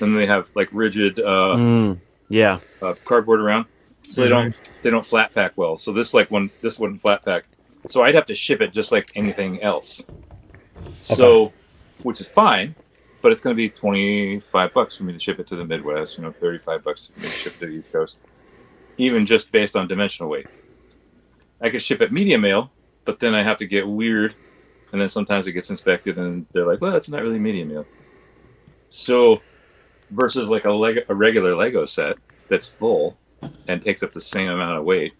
and 0.00 0.16
they 0.16 0.24
have 0.26 0.48
like 0.54 0.68
rigid 0.72 1.18
uh, 1.20 1.56
Mm, 1.56 1.98
yeah. 2.30 2.58
uh, 2.80 2.94
cardboard 3.04 3.40
around, 3.40 3.66
so 4.04 4.22
they 4.22 4.28
don't 4.30 4.58
they 4.82 4.88
don't 4.90 5.04
flat 5.04 5.34
pack 5.34 5.52
well. 5.56 5.76
So 5.76 5.92
this 5.92 6.14
like 6.14 6.30
one 6.30 6.48
this 6.62 6.78
wouldn't 6.78 7.02
flat 7.02 7.22
pack, 7.24 7.44
so 7.86 8.02
I'd 8.02 8.14
have 8.14 8.26
to 8.26 8.34
ship 8.34 8.62
it 8.62 8.72
just 8.72 8.92
like 8.92 9.10
anything 9.16 9.60
else. 9.62 10.02
So, 11.00 11.52
which 12.02 12.20
is 12.20 12.26
fine, 12.26 12.74
but 13.22 13.32
it's 13.32 13.40
going 13.40 13.54
to 13.54 13.56
be 13.56 13.68
twenty 13.68 14.40
five 14.52 14.72
bucks 14.72 14.96
for 14.96 15.02
me 15.04 15.12
to 15.12 15.18
ship 15.18 15.38
it 15.40 15.46
to 15.48 15.56
the 15.56 15.64
Midwest. 15.64 16.16
You 16.16 16.24
know, 16.24 16.32
thirty 16.32 16.58
five 16.58 16.82
bucks 16.84 17.08
to 17.08 17.26
ship 17.28 17.52
it 17.54 17.58
to 17.58 17.66
the 17.66 17.72
East 17.72 17.92
Coast, 17.92 18.16
even 18.98 19.26
just 19.26 19.52
based 19.52 19.76
on 19.76 19.88
dimensional 19.88 20.30
weight. 20.30 20.46
I 21.60 21.70
could 21.70 21.82
ship 21.82 22.00
it 22.02 22.12
medium 22.12 22.42
mail, 22.42 22.70
but 23.04 23.18
then 23.20 23.34
I 23.34 23.42
have 23.42 23.56
to 23.58 23.66
get 23.66 23.86
weird, 23.86 24.34
and 24.92 25.00
then 25.00 25.08
sometimes 25.08 25.46
it 25.46 25.52
gets 25.52 25.70
inspected, 25.70 26.18
and 26.18 26.46
they're 26.52 26.66
like, 26.66 26.80
"Well, 26.80 26.94
it's 26.96 27.08
not 27.08 27.22
really 27.22 27.38
medium 27.38 27.68
mail." 27.68 27.86
So, 28.88 29.40
versus 30.10 30.48
like 30.48 30.64
a 30.64 30.70
Lego, 30.70 31.02
a 31.08 31.14
regular 31.14 31.54
Lego 31.54 31.84
set 31.84 32.16
that's 32.48 32.68
full 32.68 33.16
and 33.68 33.82
takes 33.82 34.02
up 34.02 34.12
the 34.12 34.20
same 34.20 34.48
amount 34.48 34.78
of 34.78 34.84
weight 34.84 35.14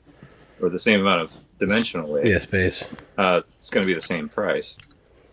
or 0.60 0.68
the 0.70 0.78
same 0.78 1.00
amount 1.00 1.20
of 1.22 1.36
dimensional 1.58 2.10
weight, 2.10 2.26
Yeah, 2.26 2.38
space. 2.38 2.84
uh, 3.18 3.40
it's 3.58 3.68
going 3.70 3.82
to 3.82 3.86
be 3.86 3.94
the 3.94 4.00
same 4.00 4.28
price. 4.28 4.76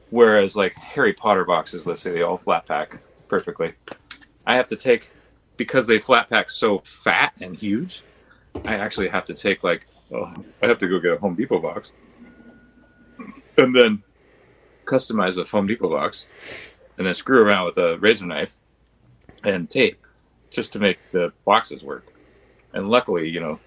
Whereas 0.09 0.55
like 0.55 0.73
Harry 0.73 1.13
Potter 1.13 1.45
boxes, 1.45 1.87
let's 1.87 2.01
say 2.01 2.11
they 2.11 2.21
all 2.23 2.37
flat 2.37 2.65
pack 2.67 2.99
perfectly, 3.29 3.73
I 4.45 4.55
have 4.55 4.67
to 4.67 4.75
take 4.75 5.09
because 5.57 5.87
they 5.87 5.99
flat 5.99 6.29
pack 6.29 6.49
so 6.49 6.79
fat 6.79 7.33
and 7.41 7.55
huge. 7.55 8.01
I 8.65 8.75
actually 8.75 9.09
have 9.09 9.25
to 9.25 9.33
take 9.33 9.63
like 9.63 9.87
oh, 10.11 10.31
I 10.61 10.67
have 10.67 10.79
to 10.79 10.87
go 10.87 10.99
get 10.99 11.13
a 11.13 11.17
Home 11.17 11.35
Depot 11.35 11.59
box 11.59 11.91
and 13.57 13.75
then 13.75 14.03
customize 14.85 15.37
a 15.37 15.49
Home 15.49 15.67
Depot 15.67 15.89
box 15.89 16.77
and 16.97 17.07
then 17.07 17.13
screw 17.13 17.41
around 17.41 17.65
with 17.65 17.77
a 17.77 17.97
razor 17.99 18.25
knife 18.25 18.55
and 19.43 19.69
tape 19.69 19.99
just 20.51 20.73
to 20.73 20.79
make 20.79 20.99
the 21.11 21.33
boxes 21.45 21.83
work. 21.83 22.05
And 22.73 22.89
luckily, 22.89 23.29
you 23.29 23.39
know, 23.39 23.59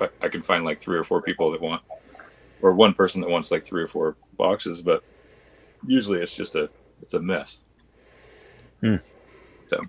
I, 0.00 0.08
I 0.22 0.28
can 0.28 0.42
find 0.42 0.64
like 0.64 0.80
three 0.80 0.98
or 0.98 1.04
four 1.04 1.22
people 1.22 1.50
that 1.52 1.60
want, 1.60 1.82
or 2.62 2.72
one 2.72 2.94
person 2.94 3.20
that 3.20 3.30
wants 3.30 3.50
like 3.50 3.64
three 3.64 3.82
or 3.82 3.88
four 3.88 4.16
boxes, 4.36 4.80
but 4.80 5.02
usually 5.86 6.20
it's 6.20 6.34
just 6.34 6.54
a 6.54 6.70
it's 7.02 7.14
a 7.14 7.20
mess. 7.20 7.58
Hmm. 8.80 8.96
So 9.68 9.80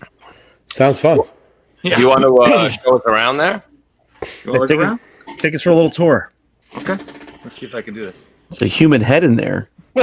Sounds 0.72 1.00
fun. 1.00 1.20
yeah, 1.82 2.00
You 2.00 2.08
want 2.08 2.22
to 2.22 2.36
uh, 2.38 2.70
show 2.70 2.98
us 2.98 3.04
around 3.06 3.38
there? 3.38 3.64
You 4.46 4.52
wanna 4.52 4.60
look 4.62 4.70
Take 4.70 4.80
us- 4.82 5.00
Take 5.40 5.56
us 5.56 5.62
for 5.64 5.70
a 5.72 5.76
little 5.76 5.90
tour. 5.90 6.32
Okay, 6.78 6.98
let's 7.44 7.56
see 7.60 7.66
if 7.66 7.74
I 7.76 7.82
can 7.82 7.94
do 7.94 8.04
this. 8.06 8.26
It's 8.50 8.62
a 8.62 8.68
human 8.68 9.02
head 9.02 9.24
in 9.24 9.36
there. 9.36 9.70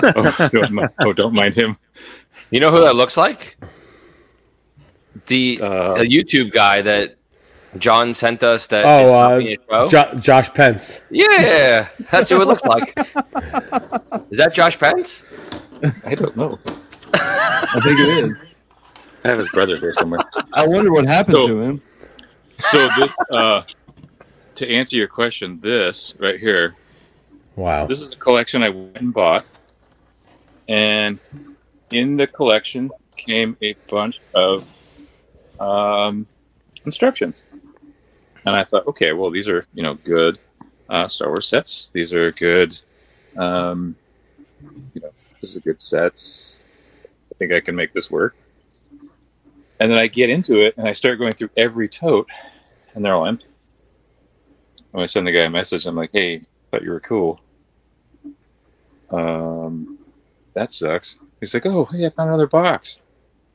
Oh, 0.00 0.48
don't, 0.52 0.70
mi- 0.72 0.86
oh, 1.00 1.12
don't 1.12 1.34
mind 1.34 1.54
him. 1.54 1.76
You 2.50 2.60
know 2.60 2.70
who 2.70 2.80
that 2.80 2.94
looks 2.96 3.16
like? 3.16 3.56
The 5.26 5.60
Uh, 5.62 5.94
a 5.96 6.04
YouTube 6.04 6.52
guy 6.52 6.80
that 6.82 7.16
John 7.78 8.14
sent 8.14 8.42
us. 8.42 8.66
That 8.68 8.84
Oh, 8.86 9.04
is 9.06 9.12
uh, 9.12 9.28
helping 9.28 9.48
a 9.48 9.56
show. 9.72 9.88
Jo- 9.88 10.18
Josh 10.20 10.52
Pence. 10.54 11.00
yeah, 11.10 11.88
that's 12.10 12.28
who 12.30 12.40
it 12.40 12.46
looks 12.46 12.64
like. 12.64 12.96
is 14.30 14.38
that 14.38 14.52
Josh 14.54 14.78
Pence? 14.78 15.24
I 16.06 16.14
don't 16.14 16.36
know. 16.36 16.58
I 17.14 17.80
think 17.82 17.98
it 18.00 18.08
is. 18.24 18.32
I 19.24 19.28
have 19.28 19.38
his 19.38 19.50
brother 19.50 19.76
here 19.78 19.94
somewhere. 19.98 20.20
I 20.54 20.66
wonder 20.66 20.92
what 20.92 21.06
happened 21.06 21.40
So- 21.40 21.48
to 21.48 21.60
him. 21.60 21.82
So 22.58 22.88
this, 22.98 23.12
uh, 23.30 23.62
to 24.56 24.68
answer 24.68 24.96
your 24.96 25.08
question, 25.08 25.60
this 25.60 26.12
right 26.18 26.38
here, 26.38 26.74
Wow. 27.56 27.86
this 27.86 28.00
is 28.00 28.12
a 28.12 28.16
collection 28.16 28.62
I 28.62 28.68
went 28.68 28.96
and 28.96 29.12
bought, 29.12 29.44
and 30.68 31.18
in 31.90 32.16
the 32.16 32.26
collection 32.26 32.90
came 33.16 33.56
a 33.62 33.74
bunch 33.88 34.20
of 34.34 34.66
um, 35.60 36.26
instructions, 36.84 37.44
and 38.44 38.54
I 38.56 38.64
thought, 38.64 38.86
okay, 38.88 39.12
well, 39.12 39.30
these 39.30 39.48
are 39.48 39.64
you 39.74 39.82
know 39.82 39.94
good 39.94 40.38
uh, 40.88 41.08
Star 41.08 41.28
Wars 41.28 41.48
sets. 41.48 41.90
These 41.92 42.12
are 42.12 42.32
good, 42.32 42.78
um, 43.36 43.96
you 44.94 45.00
know, 45.00 45.10
this 45.40 45.50
is 45.50 45.56
a 45.56 45.60
good 45.60 45.80
sets. 45.80 46.60
I 47.04 47.34
think 47.38 47.52
I 47.52 47.60
can 47.60 47.74
make 47.76 47.92
this 47.92 48.10
work. 48.10 48.36
And 49.80 49.90
then 49.90 49.98
I 49.98 50.06
get 50.06 50.30
into 50.30 50.60
it 50.60 50.76
and 50.76 50.88
I 50.88 50.92
start 50.92 51.18
going 51.18 51.34
through 51.34 51.50
every 51.56 51.88
tote, 51.88 52.28
and 52.94 53.04
they're 53.04 53.14
all 53.14 53.26
empty. 53.26 53.46
And 54.92 55.02
I 55.02 55.06
send 55.06 55.26
the 55.26 55.32
guy 55.32 55.40
a 55.44 55.50
message. 55.50 55.86
I'm 55.86 55.94
like, 55.94 56.10
"Hey, 56.12 56.42
thought 56.70 56.82
you 56.82 56.90
were 56.90 57.00
cool." 57.00 57.40
Um, 59.10 59.98
that 60.54 60.72
sucks. 60.72 61.18
He's 61.40 61.54
like, 61.54 61.66
"Oh, 61.66 61.84
hey, 61.84 62.06
I 62.06 62.10
found 62.10 62.28
another 62.28 62.46
box." 62.46 62.98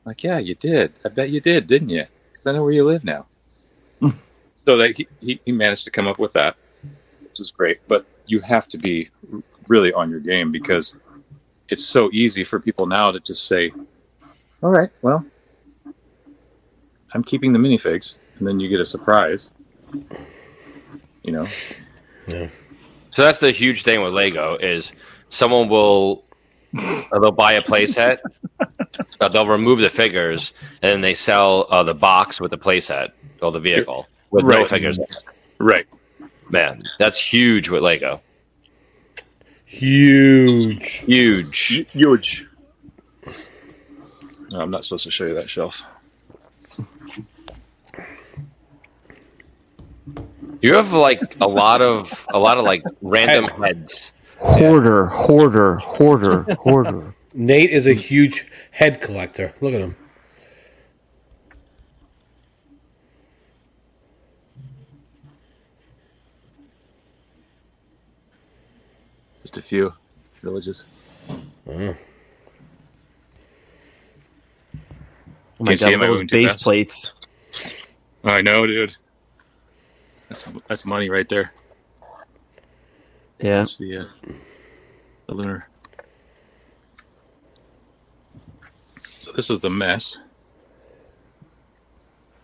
I'm 0.04 0.10
like, 0.10 0.22
yeah, 0.22 0.38
you 0.38 0.54
did. 0.54 0.92
I 1.04 1.08
bet 1.08 1.30
you 1.30 1.40
did, 1.40 1.66
didn't 1.66 1.88
you? 1.88 2.06
Because 2.32 2.46
I 2.46 2.52
know 2.52 2.62
where 2.62 2.72
you 2.72 2.84
live 2.84 3.04
now. 3.04 3.26
so 4.00 4.76
that 4.76 4.96
he, 4.96 5.08
he 5.20 5.40
he 5.44 5.52
managed 5.52 5.84
to 5.84 5.90
come 5.90 6.06
up 6.06 6.18
with 6.18 6.32
that, 6.34 6.56
which 7.22 7.38
was 7.38 7.50
great. 7.50 7.80
But 7.88 8.06
you 8.26 8.40
have 8.40 8.68
to 8.68 8.78
be 8.78 9.10
really 9.68 9.92
on 9.92 10.10
your 10.10 10.20
game 10.20 10.52
because 10.52 10.98
it's 11.68 11.84
so 11.84 12.10
easy 12.12 12.44
for 12.44 12.60
people 12.60 12.86
now 12.86 13.10
to 13.12 13.20
just 13.20 13.46
say, 13.46 13.72
"All 14.62 14.70
right, 14.70 14.90
well, 15.02 15.24
I'm 17.14 17.24
keeping 17.24 17.52
the 17.52 17.58
minifigs," 17.58 18.16
and 18.38 18.46
then 18.46 18.60
you 18.60 18.68
get 18.68 18.80
a 18.80 18.86
surprise. 18.86 19.50
You 21.22 21.32
know, 21.32 21.46
Yeah. 22.26 22.48
So 23.10 23.22
that's 23.22 23.38
the 23.38 23.52
huge 23.52 23.84
thing 23.84 24.02
with 24.02 24.12
Lego 24.12 24.56
is 24.56 24.92
someone 25.28 25.68
will 25.68 26.24
uh, 26.76 27.18
they'll 27.20 27.30
buy 27.30 27.52
a 27.52 27.62
playset, 27.62 28.18
uh, 29.20 29.28
they'll 29.28 29.46
remove 29.46 29.78
the 29.78 29.90
figures, 29.90 30.52
and 30.82 30.90
then 30.90 31.00
they 31.00 31.14
sell 31.14 31.66
uh, 31.70 31.82
the 31.82 31.94
box 31.94 32.40
with 32.40 32.50
the 32.50 32.58
playset 32.58 33.12
or 33.40 33.52
the 33.52 33.60
vehicle 33.60 34.08
with 34.30 34.44
no 34.44 34.64
figures. 34.64 34.98
right? 35.58 35.86
Man, 36.50 36.82
that's 36.98 37.18
huge 37.18 37.68
with 37.68 37.82
Lego. 37.82 38.20
Huge. 39.64 40.86
Huge. 40.98 41.86
Huge. 41.92 42.46
No, 44.50 44.60
I'm 44.60 44.70
not 44.70 44.84
supposed 44.84 45.04
to 45.04 45.10
show 45.10 45.26
you 45.26 45.34
that 45.34 45.48
shelf. 45.48 45.82
You 50.64 50.72
have 50.76 50.94
like 50.94 51.20
a 51.42 51.46
lot 51.46 51.82
of 51.82 52.26
a 52.32 52.38
lot 52.38 52.56
of 52.56 52.64
like 52.64 52.82
random 53.02 53.50
heads. 53.60 54.14
Hoarder, 54.38 55.08
hoarder, 55.08 55.76
hoarder, 55.76 56.46
hoarder. 56.58 57.14
Nate 57.34 57.68
is 57.68 57.86
a 57.86 57.92
huge 57.92 58.46
head 58.70 59.02
collector. 59.02 59.52
Look 59.60 59.74
at 59.74 59.82
him. 59.82 59.94
Just 69.42 69.58
a 69.58 69.62
few 69.62 69.92
villages. 70.40 70.86
Oh 71.66 71.94
my 75.60 75.76
Can't 75.76 75.80
god, 75.80 75.92
him, 75.92 76.00
those 76.00 76.22
base 76.22 76.52
fast. 76.52 76.64
plates. 76.64 77.12
I 78.24 78.40
know, 78.40 78.66
dude. 78.66 78.96
That's 80.34 80.48
that's 80.68 80.84
money 80.84 81.10
right 81.10 81.28
there. 81.28 81.52
Yeah. 83.38 83.58
That's 83.58 83.76
the 83.76 83.98
uh, 83.98 84.04
the 85.28 85.34
lunar. 85.34 85.68
So 89.20 89.30
this 89.30 89.48
is 89.48 89.60
the 89.60 89.70
mess. 89.70 90.18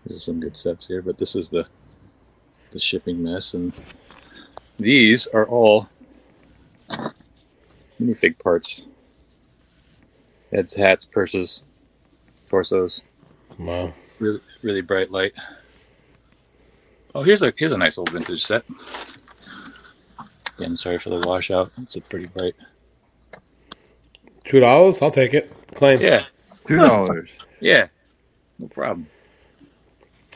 This 0.07 0.19
is 0.19 0.25
some 0.25 0.39
good 0.39 0.57
sets 0.57 0.87
here, 0.87 1.03
but 1.03 1.19
this 1.19 1.35
is 1.35 1.49
the 1.49 1.67
the 2.71 2.79
shipping 2.79 3.21
mess, 3.23 3.55
and 3.55 3.73
these 4.79 5.27
are 5.27 5.47
all 5.47 5.89
minifig 8.01 8.39
parts: 8.39 8.85
heads, 10.53 10.75
hats, 10.75 11.05
purses, 11.05 11.65
torsos. 12.49 13.01
Wow. 13.59 13.93
Really, 14.21 14.39
really 14.63 14.81
bright 14.81 15.11
light. 15.11 15.33
Oh, 17.15 17.23
here's 17.23 17.43
a 17.43 17.53
here's 17.57 17.73
a 17.73 17.77
nice 17.79 17.99
old 17.99 18.11
vintage 18.11 18.45
set. 18.45 18.65
Again, 20.59 20.77
sorry 20.77 20.99
for 20.99 21.11
the 21.11 21.27
washout. 21.27 21.73
It's 21.83 21.97
a 21.97 22.01
pretty 22.01 22.27
bright. 22.27 22.55
Two 24.45 24.61
dollars? 24.61 25.01
I'll 25.03 25.11
take 25.11 25.35
it. 25.35 25.53
Claim. 25.75 26.01
Yeah, 26.01 26.25
Two 26.67 26.77
dollars. 26.77 27.39
yeah, 27.61 27.89
no 28.59 28.69
problem. 28.69 29.07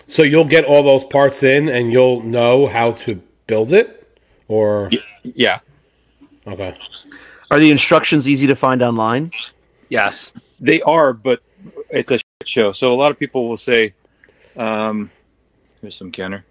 So 0.07 0.23
you'll 0.23 0.45
get 0.45 0.65
all 0.65 0.83
those 0.83 1.05
parts 1.05 1.43
in, 1.43 1.69
and 1.69 1.91
you'll 1.93 2.23
know 2.23 2.67
how 2.67 2.93
to 2.93 3.21
build 3.47 3.73
it, 3.73 4.19
or 4.49 4.91
Yeah, 5.23 5.61
okay. 6.47 6.77
Are 7.51 7.59
the 7.59 7.71
instructions 7.71 8.29
easy 8.29 8.47
to 8.47 8.57
find 8.57 8.83
online? 8.83 9.31
Yes. 9.89 10.33
they 10.61 10.83
are, 10.83 11.13
but 11.13 11.41
it's 11.91 12.11
a 12.11 12.15
shit 12.19 12.49
show. 12.49 12.73
So 12.73 12.93
a 12.93 12.97
lot 12.97 13.11
of 13.11 13.19
people 13.19 13.49
will 13.49 13.57
say, 13.57 13.95
um, 14.57 15.11
"Here's 15.81 15.97
some 15.97 16.11
Kenner." 16.11 16.45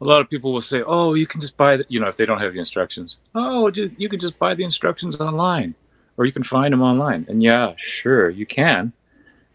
A 0.00 0.04
lot 0.04 0.20
of 0.20 0.28
people 0.28 0.52
will 0.52 0.60
say, 0.60 0.82
"Oh, 0.86 1.14
you 1.14 1.26
can 1.26 1.40
just 1.40 1.56
buy 1.56 1.78
the," 1.78 1.86
you 1.88 1.98
know, 2.00 2.08
if 2.08 2.16
they 2.16 2.26
don't 2.26 2.40
have 2.40 2.52
the 2.52 2.58
instructions. 2.58 3.18
Oh, 3.34 3.68
you 3.74 4.08
can 4.08 4.20
just 4.20 4.38
buy 4.38 4.54
the 4.54 4.64
instructions 4.64 5.16
online. 5.16 5.74
or 6.18 6.24
you 6.24 6.32
can 6.32 6.42
find 6.42 6.72
them 6.72 6.80
online. 6.80 7.26
And 7.28 7.42
yeah, 7.42 7.74
sure, 7.76 8.30
you 8.30 8.46
can, 8.46 8.94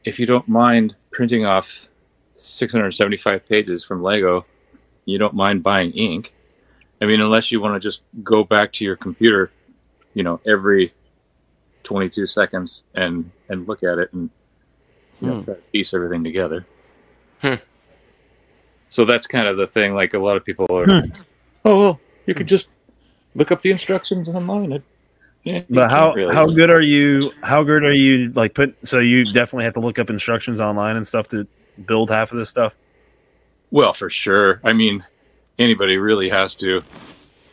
if 0.05 0.19
you 0.19 0.27
don't 0.27 0.47
mind 0.47 0.95
printing 1.09 1.43
off 1.43 1.67
675 2.35 3.47
pages 3.49 3.83
from 3.83 4.01
Lego. 4.03 4.45
You 5.05 5.17
don't 5.17 5.33
mind 5.33 5.63
buying 5.63 5.91
ink. 5.91 6.33
I 7.01 7.05
mean, 7.05 7.19
unless 7.19 7.51
you 7.51 7.59
want 7.59 7.73
to 7.73 7.79
just 7.79 8.03
go 8.23 8.43
back 8.43 8.71
to 8.73 8.85
your 8.85 8.95
computer, 8.95 9.49
you 10.13 10.21
know, 10.21 10.39
every 10.45 10.93
22 11.83 12.27
seconds 12.27 12.83
and 12.93 13.31
and 13.49 13.67
look 13.67 13.81
at 13.83 13.97
it 13.97 14.13
and 14.13 14.29
you 15.19 15.27
know, 15.27 15.33
Hmm. 15.39 15.43
try 15.45 15.53
to 15.55 15.61
piece 15.71 15.93
everything 15.95 16.23
together. 16.23 16.65
Hmm. 17.41 17.55
So 18.91 19.05
that's 19.05 19.25
kind 19.25 19.47
of 19.47 19.55
the 19.57 19.67
thing. 19.67 19.95
Like 19.95 20.13
a 20.13 20.19
lot 20.19 20.35
of 20.35 20.45
people 20.45 20.67
are, 20.69 20.85
hmm. 20.85 21.09
oh 21.65 21.79
well, 21.79 21.99
you 22.25 22.35
could 22.35 22.47
just 22.47 22.69
look 23.35 23.51
up 23.51 23.61
the 23.61 23.71
instructions 23.71 24.27
online. 24.27 24.73
It, 24.73 24.83
yeah, 25.43 25.61
But 25.69 25.89
how 25.89 26.13
really. 26.13 26.35
how 26.35 26.45
good 26.45 26.69
are 26.69 26.81
you? 26.81 27.31
How 27.41 27.63
good 27.63 27.83
are 27.83 27.93
you? 27.93 28.31
Like 28.33 28.53
put 28.53 28.75
so 28.85 28.99
you 28.99 29.23
definitely 29.25 29.63
have 29.63 29.73
to 29.75 29.79
look 29.79 29.97
up 29.97 30.09
instructions 30.09 30.59
online 30.59 30.97
and 30.97 31.07
stuff 31.07 31.29
to 31.29 31.47
build 31.85 32.09
half 32.09 32.33
of 32.33 32.37
this 32.37 32.49
stuff. 32.49 32.75
Well, 33.71 33.93
for 33.93 34.09
sure. 34.09 34.59
I 34.63 34.73
mean, 34.73 35.05
anybody 35.57 35.95
really 35.97 36.29
has 36.29 36.53
to. 36.55 36.83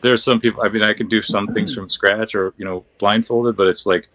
There's 0.01 0.23
some 0.23 0.41
people. 0.41 0.61
I 0.61 0.69
mean, 0.69 0.83
I 0.83 0.93
can 0.93 1.07
do 1.07 1.21
some 1.21 1.47
things 1.47 1.73
from 1.73 1.89
scratch 1.89 2.35
or 2.35 2.53
you 2.57 2.65
know 2.65 2.83
blindfolded, 2.97 3.55
but 3.55 3.67
it's 3.67 3.85
like, 3.85 4.09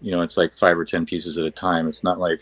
you 0.00 0.12
know, 0.12 0.22
it's 0.22 0.36
like 0.36 0.56
five 0.56 0.78
or 0.78 0.84
ten 0.84 1.04
pieces 1.04 1.36
at 1.36 1.44
a 1.44 1.50
time. 1.50 1.88
It's 1.88 2.04
not 2.04 2.20
like 2.20 2.40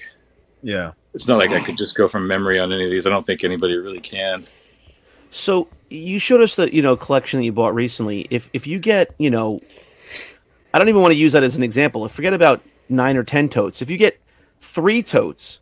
Yeah. 0.63 0.93
It's 1.19 1.27
not 1.27 1.39
like 1.39 1.51
I 1.51 1.59
could 1.59 1.77
just 1.77 1.97
go 1.97 2.07
from 2.07 2.29
memory 2.29 2.61
on 2.61 2.73
any 2.73 2.85
of 2.85 2.93
these. 2.93 3.05
I 3.05 3.11
don't 3.11 3.27
think 3.27 3.43
anybody 3.43 3.77
really 3.77 3.99
can. 3.99 4.45
So 5.33 5.67
you 5.91 6.21
showed 6.21 6.41
us 6.41 6.55
the 6.55 6.73
you 6.73 6.81
know 6.81 6.97
collection 6.97 7.41
that 7.41 7.45
you 7.45 7.51
bought 7.51 7.75
recently. 7.75 8.29
If 8.31 8.49
if 8.53 8.69
you 8.69 8.79
get 8.79 9.13
you 9.19 9.29
know, 9.29 9.59
I 10.73 10.79
don't 10.79 10.89
even 10.89 11.03
want 11.03 11.11
to 11.11 11.19
use 11.19 11.33
that 11.33 11.43
as 11.43 11.57
an 11.57 11.65
example. 11.65 12.09
Forget 12.09 12.35
about 12.35 12.63
nine 12.89 13.17
or 13.17 13.25
ten 13.25 13.49
totes. 13.49 13.83
If 13.83 13.91
you 13.91 13.97
get 13.97 14.21
three 14.61 15.03
totes, 15.03 15.59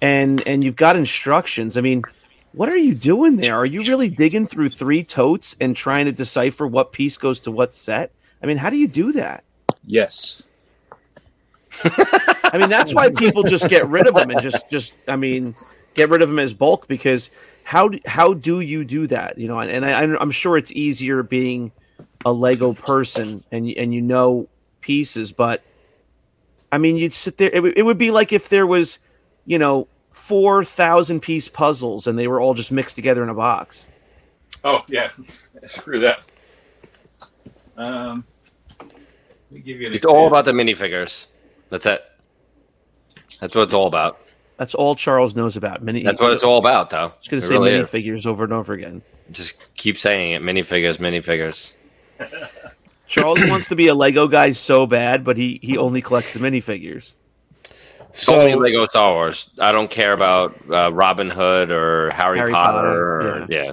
and 0.00 0.46
and 0.46 0.62
you've 0.62 0.76
got 0.76 0.94
instructions, 0.94 1.76
I 1.76 1.80
mean, 1.80 2.04
what 2.52 2.68
are 2.68 2.76
you 2.76 2.94
doing 2.94 3.36
there? 3.36 3.56
Are 3.56 3.66
you 3.66 3.80
really 3.80 4.10
digging 4.10 4.46
through 4.46 4.68
three 4.68 5.02
totes 5.02 5.56
and 5.60 5.74
trying 5.74 6.06
to 6.06 6.12
decipher 6.12 6.68
what 6.68 6.92
piece 6.92 7.16
goes 7.16 7.40
to 7.40 7.50
what 7.50 7.74
set? 7.74 8.12
I 8.40 8.46
mean, 8.46 8.58
how 8.58 8.70
do 8.70 8.76
you 8.76 8.86
do 8.86 9.10
that? 9.14 9.42
Yes. 9.84 10.44
I 11.84 12.58
mean, 12.58 12.68
that's 12.70 12.94
why 12.94 13.10
people 13.10 13.42
just 13.42 13.68
get 13.68 13.86
rid 13.88 14.06
of 14.06 14.14
them 14.14 14.30
and 14.30 14.40
just 14.42 14.68
just 14.70 14.92
I 15.08 15.16
mean, 15.16 15.54
get 15.94 16.08
rid 16.08 16.22
of 16.22 16.28
them 16.28 16.38
as 16.38 16.52
bulk 16.54 16.88
because 16.88 17.30
how 17.64 17.88
do, 17.88 18.00
how 18.06 18.34
do 18.34 18.60
you 18.60 18.84
do 18.84 19.06
that? 19.08 19.38
You 19.38 19.48
know, 19.48 19.60
and, 19.60 19.70
and 19.70 19.84
I, 19.86 20.02
I'm 20.20 20.30
sure 20.32 20.56
it's 20.56 20.72
easier 20.72 21.22
being 21.22 21.70
a 22.24 22.32
Lego 22.32 22.74
person 22.74 23.44
and 23.52 23.68
you- 23.68 23.76
and 23.78 23.94
you 23.94 24.00
know 24.02 24.48
pieces, 24.80 25.32
but 25.32 25.62
I 26.72 26.78
mean, 26.78 26.96
you'd 26.96 27.14
sit 27.14 27.36
there. 27.38 27.50
It, 27.52 27.60
would- 27.62 27.78
it 27.78 27.82
would 27.82 27.98
be 27.98 28.10
like 28.10 28.32
if 28.32 28.48
there 28.48 28.66
was, 28.66 28.98
you 29.46 29.58
know, 29.58 29.86
four 30.12 30.64
thousand 30.64 31.20
piece 31.20 31.48
puzzles 31.48 32.06
and 32.06 32.18
they 32.18 32.26
were 32.26 32.40
all 32.40 32.54
just 32.54 32.70
mixed 32.72 32.96
together 32.96 33.22
in 33.22 33.28
a 33.28 33.34
box. 33.34 33.86
Oh 34.64 34.82
yeah. 34.88 35.10
Screw 35.66 36.00
that. 36.00 36.20
Um. 37.76 38.24
Let 38.80 38.92
me 39.52 39.60
give 39.60 39.80
you 39.80 39.88
an 39.88 39.94
It's 39.94 40.04
all 40.04 40.26
about 40.28 40.44
the 40.44 40.52
minifigures. 40.52 41.26
That's 41.70 41.86
it. 41.86 42.04
That's 43.40 43.54
what 43.54 43.62
it's 43.62 43.74
all 43.74 43.86
about. 43.86 44.20
That's 44.58 44.74
all 44.74 44.94
Charles 44.94 45.34
knows 45.34 45.56
about. 45.56 45.82
Mini. 45.82 46.02
That's 46.02 46.20
what 46.20 46.34
it's 46.34 46.42
all 46.42 46.58
about, 46.58 46.90
though. 46.90 47.12
Just 47.20 47.30
gonna 47.30 47.42
It 47.42 47.46
say 47.46 47.54
really 47.54 47.70
mini 47.70 48.08
is. 48.18 48.26
over 48.26 48.44
and 48.44 48.52
over 48.52 48.74
again. 48.74 49.00
Just 49.32 49.58
keep 49.76 49.98
saying 49.98 50.32
it. 50.32 50.42
Minifigures, 50.42 50.98
minifigures. 50.98 51.72
Charles 53.06 53.42
wants 53.46 53.68
to 53.68 53.76
be 53.76 53.86
a 53.86 53.94
Lego 53.94 54.28
guy 54.28 54.52
so 54.52 54.86
bad, 54.86 55.24
but 55.24 55.36
he 55.36 55.58
he 55.62 55.78
only 55.78 56.02
collects 56.02 56.34
the 56.34 56.40
minifigures. 56.40 57.12
So 58.12 58.40
Only 58.40 58.54
Lego 58.54 58.86
Star 58.86 59.12
Wars. 59.12 59.50
I 59.58 59.72
don't 59.72 59.90
care 59.90 60.12
about 60.12 60.56
uh, 60.70 60.90
Robin 60.92 61.30
Hood 61.30 61.70
or 61.70 62.10
Harry, 62.10 62.38
Harry 62.38 62.52
Potter. 62.52 62.78
Potter, 62.78 63.20
or, 63.20 63.46
yeah. 63.48 63.72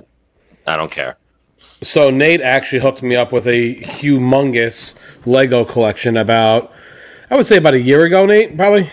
I 0.67 0.75
don't 0.77 0.91
care. 0.91 1.17
So 1.81 2.09
Nate 2.09 2.41
actually 2.41 2.81
hooked 2.81 3.01
me 3.03 3.15
up 3.15 3.31
with 3.31 3.47
a 3.47 3.75
humongous 3.75 4.93
Lego 5.25 5.65
collection 5.65 6.17
about, 6.17 6.71
I 7.29 7.35
would 7.35 7.45
say 7.45 7.57
about 7.57 7.73
a 7.73 7.79
year 7.79 8.05
ago. 8.05 8.25
Nate, 8.25 8.55
probably. 8.55 8.89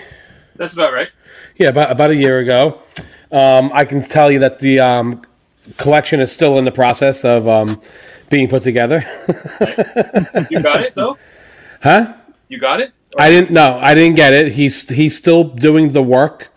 That's 0.56 0.72
about 0.72 0.92
right. 0.92 1.08
Yeah, 1.56 1.68
about 1.68 1.92
about 1.92 2.10
a 2.10 2.16
year 2.16 2.40
ago. 2.40 2.82
Um, 3.30 3.70
I 3.72 3.84
can 3.84 4.02
tell 4.02 4.30
you 4.30 4.40
that 4.40 4.58
the 4.58 4.80
um, 4.80 5.22
collection 5.76 6.20
is 6.20 6.32
still 6.32 6.58
in 6.58 6.64
the 6.64 6.72
process 6.72 7.24
of 7.24 7.46
um, 7.46 7.80
being 8.30 8.48
put 8.48 8.62
together. 8.62 9.04
You 10.50 10.60
got 10.60 10.80
it 10.82 10.94
though. 10.94 11.16
huh? 11.82 12.14
You 12.48 12.58
got 12.58 12.80
it. 12.80 12.92
I 13.16 13.30
didn't. 13.30 13.52
No, 13.52 13.78
I 13.80 13.94
didn't 13.94 14.16
get 14.16 14.32
it. 14.32 14.52
He's 14.52 14.88
he's 14.88 15.16
still 15.16 15.44
doing 15.44 15.92
the 15.92 16.02
work 16.02 16.52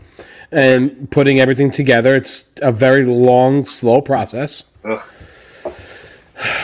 and 0.52 1.10
putting 1.12 1.40
everything 1.40 1.70
together. 1.70 2.16
It's 2.16 2.46
a 2.62 2.72
very 2.72 3.06
long, 3.06 3.66
slow 3.66 4.02
process. 4.02 4.64
Ugh. 4.84 5.02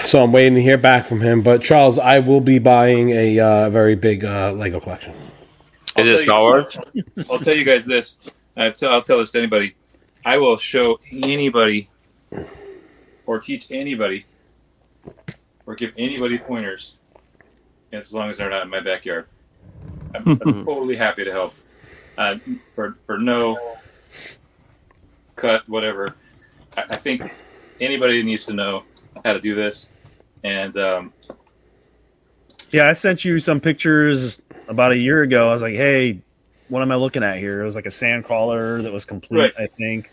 So 0.03 0.21
I'm 0.21 0.31
waiting 0.31 0.55
to 0.55 0.61
hear 0.61 0.77
back 0.77 1.05
from 1.05 1.21
him. 1.21 1.41
But 1.41 1.63
Charles, 1.63 1.97
I 1.97 2.19
will 2.19 2.41
be 2.41 2.59
buying 2.59 3.09
a 3.09 3.39
uh, 3.39 3.69
very 3.69 3.95
big 3.95 4.23
uh, 4.23 4.51
Lego 4.51 4.79
collection. 4.79 5.13
Is 5.97 6.07
it 6.07 6.23
Star 6.23 6.41
Wars? 6.41 6.77
I'll 7.29 7.39
tell 7.39 7.55
you 7.55 7.63
guys 7.63 7.85
this. 7.85 8.19
I've 8.55 8.75
t- 8.75 8.85
I'll 8.85 9.01
tell 9.01 9.17
this 9.17 9.31
to 9.31 9.39
anybody. 9.39 9.75
I 10.25 10.37
will 10.37 10.57
show 10.57 10.99
anybody 11.11 11.89
or 13.25 13.39
teach 13.39 13.71
anybody 13.71 14.25
or 15.65 15.75
give 15.75 15.91
anybody 15.97 16.37
pointers 16.37 16.95
as 17.91 18.13
long 18.13 18.29
as 18.29 18.37
they're 18.37 18.49
not 18.49 18.63
in 18.63 18.69
my 18.69 18.79
backyard. 18.79 19.27
I'm, 20.15 20.27
I'm 20.27 20.37
totally 20.65 20.95
happy 20.95 21.25
to 21.25 21.31
help. 21.31 21.53
Uh, 22.17 22.37
for, 22.75 22.97
for 23.05 23.17
no 23.17 23.75
cut, 25.35 25.67
whatever. 25.67 26.15
I, 26.77 26.83
I 26.91 26.95
think 26.95 27.33
anybody 27.79 28.21
needs 28.21 28.45
to 28.45 28.53
know 28.53 28.83
how 29.23 29.33
to 29.33 29.39
do 29.41 29.55
this. 29.55 29.87
And 30.43 30.77
um, 30.77 31.13
Yeah, 32.71 32.87
I 32.87 32.93
sent 32.93 33.23
you 33.23 33.39
some 33.39 33.59
pictures 33.59 34.41
about 34.67 34.91
a 34.91 34.97
year 34.97 35.21
ago. 35.21 35.47
I 35.47 35.51
was 35.51 35.61
like, 35.61 35.75
"Hey, 35.75 36.21
what 36.69 36.81
am 36.81 36.91
I 36.91 36.95
looking 36.95 37.23
at 37.23 37.37
here?" 37.37 37.61
It 37.61 37.65
was 37.65 37.75
like 37.75 37.85
a 37.85 37.91
sand 37.91 38.23
crawler 38.25 38.81
that 38.81 38.91
was 38.91 39.05
complete, 39.05 39.39
Right. 39.39 39.53
I 39.57 39.67
think. 39.67 40.09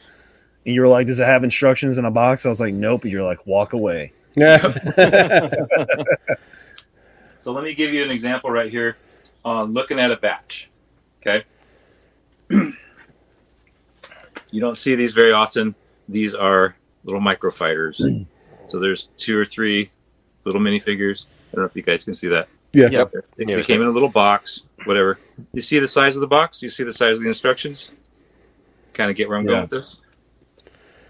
And 0.66 0.74
you 0.74 0.80
were 0.82 0.88
like, 0.88 1.06
"Does 1.06 1.18
it 1.18 1.24
have 1.26 1.42
instructions 1.44 1.98
in 1.98 2.04
a 2.04 2.10
box?" 2.10 2.44
I 2.46 2.48
was 2.48 2.60
like, 2.60 2.74
"Nope." 2.74 3.02
And 3.02 3.12
you're 3.12 3.22
like, 3.24 3.46
"Walk 3.46 3.72
away." 3.72 4.12
Yeah. 4.36 4.72
So 7.42 7.52
let 7.52 7.64
me 7.64 7.72
give 7.74 7.94
you 7.94 8.04
an 8.04 8.10
example 8.10 8.50
right 8.50 8.70
here 8.70 8.98
on 9.46 9.72
looking 9.72 9.98
at 9.98 10.10
a 10.10 10.16
batch. 10.16 10.68
Okay. 11.22 11.42
you 12.50 12.74
don't 14.60 14.76
see 14.76 14.94
these 14.94 15.14
very 15.14 15.32
often. 15.32 15.74
These 16.06 16.34
are 16.34 16.76
little 17.02 17.20
microfighters. 17.22 18.26
So 18.70 18.78
there's 18.78 19.08
two 19.18 19.36
or 19.36 19.44
three 19.44 19.90
little 20.44 20.60
minifigures. 20.60 21.24
I 21.52 21.56
don't 21.56 21.62
know 21.62 21.66
if 21.66 21.76
you 21.76 21.82
guys 21.82 22.04
can 22.04 22.14
see 22.14 22.28
that. 22.28 22.48
yeah. 22.72 22.88
Yep. 22.90 23.12
They, 23.36 23.44
Yeah. 23.46 23.56
they 23.56 23.62
came 23.62 23.80
in 23.82 23.88
a 23.88 23.90
little 23.90 24.08
box, 24.08 24.62
whatever. 24.84 25.18
You 25.52 25.60
see 25.62 25.78
the 25.78 25.88
size 25.88 26.14
of 26.16 26.20
the 26.20 26.26
box? 26.26 26.62
You 26.62 26.70
see 26.70 26.84
the 26.84 26.92
size 26.92 27.14
of 27.16 27.22
the 27.22 27.28
instructions? 27.28 27.90
Kind 28.94 29.10
of 29.10 29.16
get 29.16 29.28
where 29.28 29.36
I'm 29.38 29.44
going 29.46 29.62
with 29.62 29.70
this? 29.70 29.98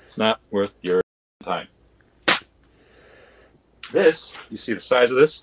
It's 0.06 0.16
not 0.18 0.40
worth 0.50 0.74
your 0.82 1.00
time. 1.44 1.68
This, 3.92 4.36
you 4.50 4.56
see 4.56 4.72
the 4.72 4.80
size 4.80 5.11
of 5.11 5.16
this? 5.16 5.42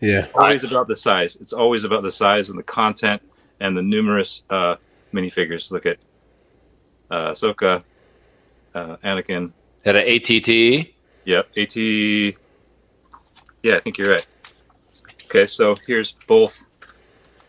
Yeah. 0.00 0.18
It's 0.20 0.28
always 0.34 0.64
about 0.64 0.88
the 0.88 0.96
size. 0.96 1.36
It's 1.36 1.52
always 1.52 1.84
about 1.84 2.02
the 2.02 2.10
size 2.10 2.48
and 2.50 2.58
the 2.58 2.62
content 2.62 3.22
and 3.60 3.76
the 3.76 3.82
numerous 3.82 4.42
uh, 4.50 4.76
minifigures. 5.12 5.70
Look 5.70 5.86
at 5.86 5.98
uh, 7.10 7.30
Ahsoka, 7.30 7.84
uh, 8.74 8.96
Anakin. 9.04 9.52
It 9.84 9.96
an 9.96 10.02
ATT? 10.06 10.94
Yep, 11.24 11.48
At. 11.56 11.76
Yeah, 13.62 13.76
I 13.76 13.80
think 13.80 13.98
you're 13.98 14.10
right. 14.10 14.26
Okay, 15.24 15.46
so 15.46 15.76
here's 15.86 16.12
both. 16.26 16.62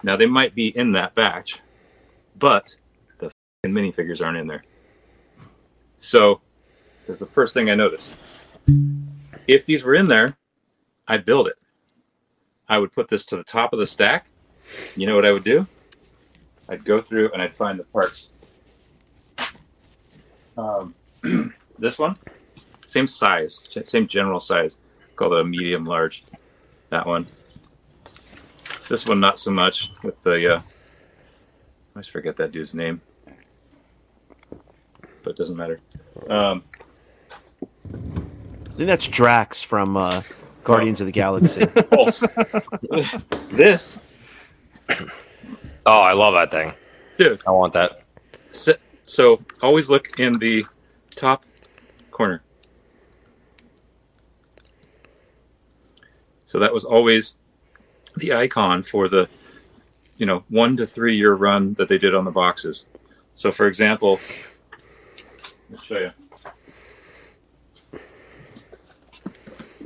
Now 0.03 0.15
they 0.15 0.25
might 0.25 0.55
be 0.55 0.67
in 0.67 0.93
that 0.93 1.15
batch, 1.15 1.61
but 2.38 2.75
the 3.19 3.32
minifigures 3.65 4.23
aren't 4.23 4.38
in 4.38 4.47
there. 4.47 4.63
So 5.97 6.41
that's 7.07 7.19
the 7.19 7.25
first 7.25 7.53
thing 7.53 7.69
I 7.69 7.75
noticed. 7.75 8.15
If 9.47 9.65
these 9.65 9.84
were 9.84 9.95
in 9.95 10.05
there, 10.05 10.38
I'd 11.07 11.25
build 11.25 11.47
it. 11.47 11.57
I 12.67 12.77
would 12.77 12.93
put 12.93 13.09
this 13.09 13.25
to 13.25 13.36
the 13.36 13.43
top 13.43 13.73
of 13.73 13.79
the 13.79 13.86
stack. 13.86 14.27
You 14.95 15.05
know 15.05 15.15
what 15.15 15.25
I 15.25 15.32
would 15.32 15.43
do? 15.43 15.67
I'd 16.69 16.86
go 16.86 17.01
through 17.01 17.32
and 17.34 17.41
I'd 17.41 17.53
find 17.53 17.77
the 17.77 17.84
parts. 17.84 18.29
Um, 20.57 20.95
this 21.82 21.99
one, 21.99 22.15
same 22.88 23.07
size, 23.07 23.67
same 23.86 24.07
general 24.07 24.39
size. 24.39 24.77
Called 25.15 25.34
a 25.34 25.43
medium 25.43 25.84
large. 25.84 26.23
That 26.89 27.05
one. 27.05 27.27
This 28.88 29.05
one, 29.05 29.19
not 29.19 29.38
so 29.38 29.51
much 29.51 29.91
with 30.03 30.21
the. 30.23 30.55
Uh, 30.55 30.59
I 30.59 30.63
always 31.95 32.07
forget 32.07 32.38
that 32.38 32.51
dude's 32.51 32.73
name, 32.73 33.01
but 35.23 35.32
it 35.32 35.38
doesn't 35.38 35.57
matter. 35.57 35.79
Um, 36.29 36.63
I 37.93 38.73
think 38.73 38.88
that's 38.88 39.07
Drax 39.07 39.61
from 39.61 39.97
uh, 39.97 40.21
Guardians 40.63 41.01
of 41.01 41.07
the 41.07 41.11
Galaxy. 41.11 41.61
This 43.51 43.97
Oh, 45.86 45.99
I 45.99 46.13
love 46.13 46.34
that 46.34 46.51
thing. 46.51 46.73
Dude. 47.17 47.41
I 47.47 47.51
want 47.51 47.73
that. 47.73 48.03
So, 48.51 48.73
so 49.03 49.39
always 49.61 49.89
look 49.89 50.19
in 50.19 50.34
the 50.34 50.65
top 51.15 51.43
corner. 52.22 52.43
So 56.45 56.59
that 56.59 56.72
was 56.72 56.86
always 56.86 57.36
the 58.15 58.34
icon 58.34 58.84
for 58.84 59.07
the, 59.07 59.28
you 60.17 60.28
know, 60.28 60.43
one 60.49 60.78
to 60.78 60.86
three 60.86 61.15
year 61.15 61.34
run 61.34 61.74
that 61.76 61.88
they 61.89 61.97
did 61.97 62.13
on 62.13 62.26
the 62.26 62.32
boxes. 62.32 62.86
So, 63.34 63.51
for 63.51 63.65
example, 63.65 64.19
I'll 65.72 65.82
show 65.82 65.97
you. 65.97 66.11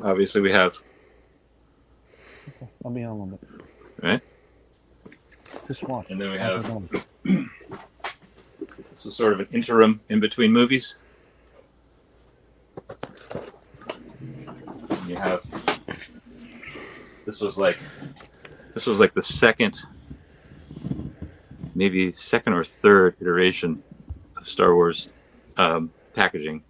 Obviously, 0.03 0.41
we 0.41 0.51
have 0.51 0.75
I'll 2.83 2.91
be 2.91 3.05
on 3.05 3.11
a 3.11 3.23
little 3.23 3.37
bit. 3.37 3.49
right, 4.03 4.21
Just 5.67 5.83
watch. 5.83 6.07
and 6.09 6.19
then 6.19 6.31
we 6.31 6.37
have 6.37 6.65
so 8.97 9.09
sort 9.09 9.31
of 9.31 9.39
an 9.39 9.47
interim 9.53 10.01
in 10.09 10.19
between 10.19 10.51
movies. 10.51 10.95
And 15.05 15.11
you 15.11 15.17
have 15.17 15.41
this 17.27 17.39
was 17.39 17.59
like 17.59 17.77
this 18.73 18.87
was 18.87 18.99
like 18.99 19.13
the 19.13 19.21
second 19.21 19.79
maybe 21.75 22.11
second 22.11 22.53
or 22.53 22.63
third 22.63 23.15
iteration 23.21 23.83
of 24.35 24.49
Star 24.49 24.73
Wars 24.73 25.09
um, 25.57 25.91
packaging. 26.15 26.63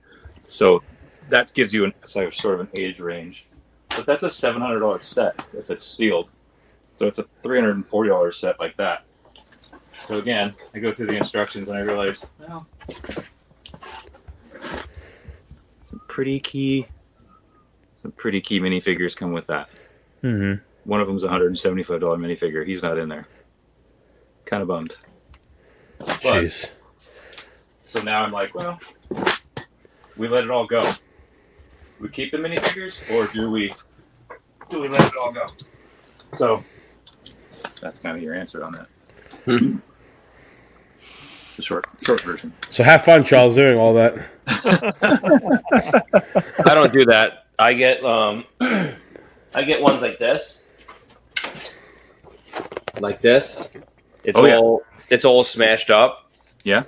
So 0.47 0.83
that 1.29 1.53
gives 1.53 1.73
you 1.73 1.85
an, 1.85 1.93
sort 2.03 2.27
of- 2.27 2.35
sort 2.35 2.55
of 2.55 2.59
an 2.61 2.69
age 2.77 2.99
range. 2.99 3.45
But 3.89 4.05
that's 4.05 4.23
a 4.23 4.31
seven 4.31 4.61
hundred 4.61 4.79
dollar 4.81 5.01
set 5.01 5.45
if 5.57 5.69
it's 5.71 5.85
sealed. 5.85 6.29
So 6.95 7.07
it's 7.07 7.19
a 7.19 7.25
three 7.41 7.57
hundred 7.57 7.77
and 7.77 7.87
forty 7.87 8.09
dollar 8.09 8.33
set 8.33 8.59
like 8.59 8.75
that. 8.75 9.05
So 10.03 10.17
again, 10.19 10.53
I 10.73 10.79
go 10.79 10.91
through 10.91 11.07
the 11.07 11.15
instructions 11.15 11.69
and 11.69 11.77
I 11.77 11.81
realize, 11.81 12.25
well, 12.37 12.67
some 15.85 16.01
pretty 16.09 16.39
key, 16.41 16.87
some 18.05 18.11
pretty 18.11 18.39
key 18.39 18.59
minifigures 18.59 19.17
come 19.17 19.33
with 19.33 19.47
that. 19.47 19.67
Mm-hmm. 20.21 20.61
One 20.87 21.01
of 21.01 21.07
them's 21.07 21.23
a 21.23 21.27
hundred 21.27 21.47
and 21.47 21.57
seventy-five 21.57 21.99
dollar 21.99 22.17
minifigure. 22.17 22.63
He's 22.65 22.83
not 22.83 22.99
in 22.99 23.09
there. 23.09 23.25
Kind 24.45 24.61
of 24.61 24.67
bummed. 24.67 24.95
But, 25.97 26.19
Jeez. 26.19 26.69
so 27.83 28.03
now 28.03 28.23
I'm 28.23 28.31
like, 28.31 28.53
well, 28.53 28.79
we 30.17 30.27
let 30.27 30.43
it 30.43 30.51
all 30.51 30.67
go. 30.67 30.87
We 31.99 32.09
keep 32.09 32.31
the 32.31 32.37
minifigures, 32.37 33.11
or 33.11 33.25
do 33.33 33.49
we? 33.49 33.73
Do 34.69 34.81
we 34.81 34.87
let 34.87 35.01
it 35.01 35.17
all 35.19 35.31
go? 35.31 35.47
So 36.37 36.63
that's 37.81 37.99
kind 37.99 38.15
of 38.15 38.21
your 38.21 38.35
answer 38.35 38.63
on 38.63 38.73
that. 38.73 38.87
Hmm. 39.45 39.77
the 41.55 41.63
short, 41.63 41.87
short 42.03 42.21
version. 42.21 42.53
So 42.69 42.83
have 42.83 43.03
fun, 43.03 43.23
Charles, 43.23 43.55
doing 43.55 43.79
all 43.79 43.95
that. 43.95 44.13
I 46.67 46.75
don't 46.75 46.93
do 46.93 47.03
that. 47.05 47.44
I 47.57 47.73
get 47.73 48.03
um, 48.03 48.45
I 48.61 49.63
get 49.65 49.81
ones 49.81 50.01
like 50.01 50.19
this, 50.19 50.63
like 52.99 53.21
this. 53.21 53.69
It's 54.23 54.37
Oh, 54.37 54.45
yeah. 54.45 54.57
all 54.57 54.81
it's 55.09 55.25
all 55.25 55.43
smashed 55.43 55.89
up. 55.89 56.31
Yeah. 56.63 56.83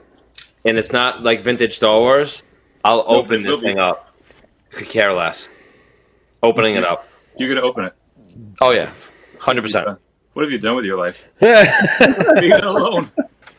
and 0.65 0.77
it's 0.77 0.91
not 0.91 1.21
like 1.23 1.41
vintage 1.41 1.75
Star 1.75 1.99
Wars. 1.99 2.41
I'll 2.83 2.97
No, 2.97 3.05
open 3.05 3.43
this 3.43 3.61
thing 3.61 3.77
up. 3.79 4.13
Could 4.71 4.89
care 4.89 5.13
less. 5.13 5.49
Opening 6.43 6.75
it 6.75 6.83
up. 6.85 7.07
You're 7.37 7.53
gonna 7.53 7.65
open 7.65 7.85
it. 7.85 7.93
Oh 8.61 8.71
yeah, 8.71 8.89
hundred 9.39 9.61
percent. 9.61 9.87
What 10.33 10.43
have 10.43 10.51
you 10.51 10.59
done 10.59 10.75
with 10.75 10.85
your 10.85 10.97
life? 10.97 11.27
yeah, 11.41 11.87
Leave 12.39 12.53
it 12.53 12.63
alone. 12.63 13.11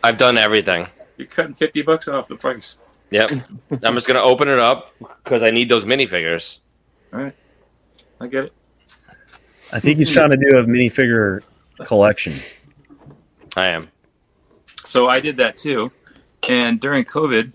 I've 0.05 0.19
done 0.19 0.39
everything. 0.39 0.87
You're 1.17 1.27
cutting 1.29 1.55
fifty 1.55 1.83
bucks 1.83 2.07
off 2.09 2.29
the 2.29 2.37
price. 2.37 2.77
Yep. 3.11 3.31
I'm 3.83 3.95
just 3.95 4.07
gonna 4.07 4.21
open 4.23 4.49
it 4.49 4.61
up 4.61 4.93
because 5.25 5.43
I 5.43 5.51
need 5.51 5.69
those 5.69 5.85
minifigures. 5.85 6.59
All 7.13 7.21
right, 7.21 7.35
I 8.21 8.27
get 8.27 8.45
it. 8.45 8.53
I 9.73 9.81
think 9.81 9.99
he's 9.99 10.11
trying 10.11 10.31
to 10.31 10.37
do 10.37 10.59
a 10.59 10.65
minifigure 10.65 11.43
collection. 11.85 12.33
I 13.57 13.69
am. 13.69 13.91
So 14.85 15.09
I 15.09 15.21
did 15.21 15.37
that 15.37 15.57
too, 15.57 15.91
and 16.49 16.81
during 16.81 17.05
COVID, 17.05 17.53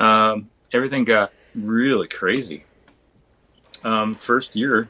um, 0.00 0.48
everything 0.72 1.04
got 1.04 1.32
really 1.54 2.08
crazy. 2.08 2.64
Um, 3.84 4.14
first 4.14 4.56
year, 4.56 4.88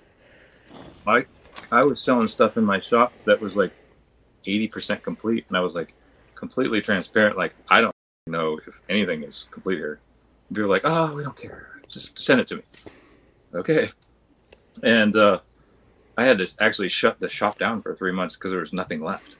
I 1.06 1.24
I 1.70 1.82
was 1.82 2.00
selling 2.00 2.28
stuff 2.28 2.56
in 2.56 2.64
my 2.64 2.80
shop 2.80 3.12
that 3.24 3.40
was 3.40 3.56
like 3.56 3.72
eighty 4.46 4.68
percent 4.68 5.02
complete, 5.02 5.44
and 5.48 5.56
I 5.56 5.60
was 5.60 5.74
like 5.74 5.94
completely 6.34 6.80
transparent. 6.80 7.36
Like 7.36 7.54
I 7.68 7.80
don't 7.80 7.94
know 8.26 8.58
if 8.66 8.80
anything 8.88 9.22
is 9.22 9.46
complete 9.50 9.76
here. 9.78 9.98
And 10.48 10.56
people 10.56 10.68
were 10.68 10.74
like, 10.74 10.84
"Oh, 10.84 11.14
we 11.14 11.22
don't 11.22 11.36
care. 11.36 11.80
Just 11.88 12.18
send 12.18 12.40
it 12.40 12.46
to 12.48 12.56
me." 12.56 12.62
Okay, 13.54 13.90
and 14.82 15.16
uh, 15.16 15.40
I 16.16 16.24
had 16.24 16.38
to 16.38 16.48
actually 16.60 16.88
shut 16.88 17.20
the 17.20 17.28
shop 17.28 17.58
down 17.58 17.82
for 17.82 17.94
three 17.94 18.12
months 18.12 18.34
because 18.34 18.50
there 18.50 18.60
was 18.60 18.72
nothing 18.72 19.02
left. 19.02 19.36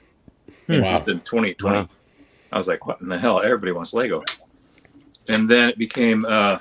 Wow. 0.67 0.97
In 1.07 1.19
2020. 1.21 1.77
Wow. 1.77 1.89
I 2.51 2.57
was 2.57 2.67
like, 2.67 2.85
what 2.85 3.01
in 3.01 3.09
the 3.09 3.19
hell? 3.19 3.41
Everybody 3.41 3.71
wants 3.71 3.93
Lego. 3.93 4.23
And 5.27 5.49
then 5.49 5.69
it 5.69 5.77
became 5.77 6.25
uh, 6.25 6.59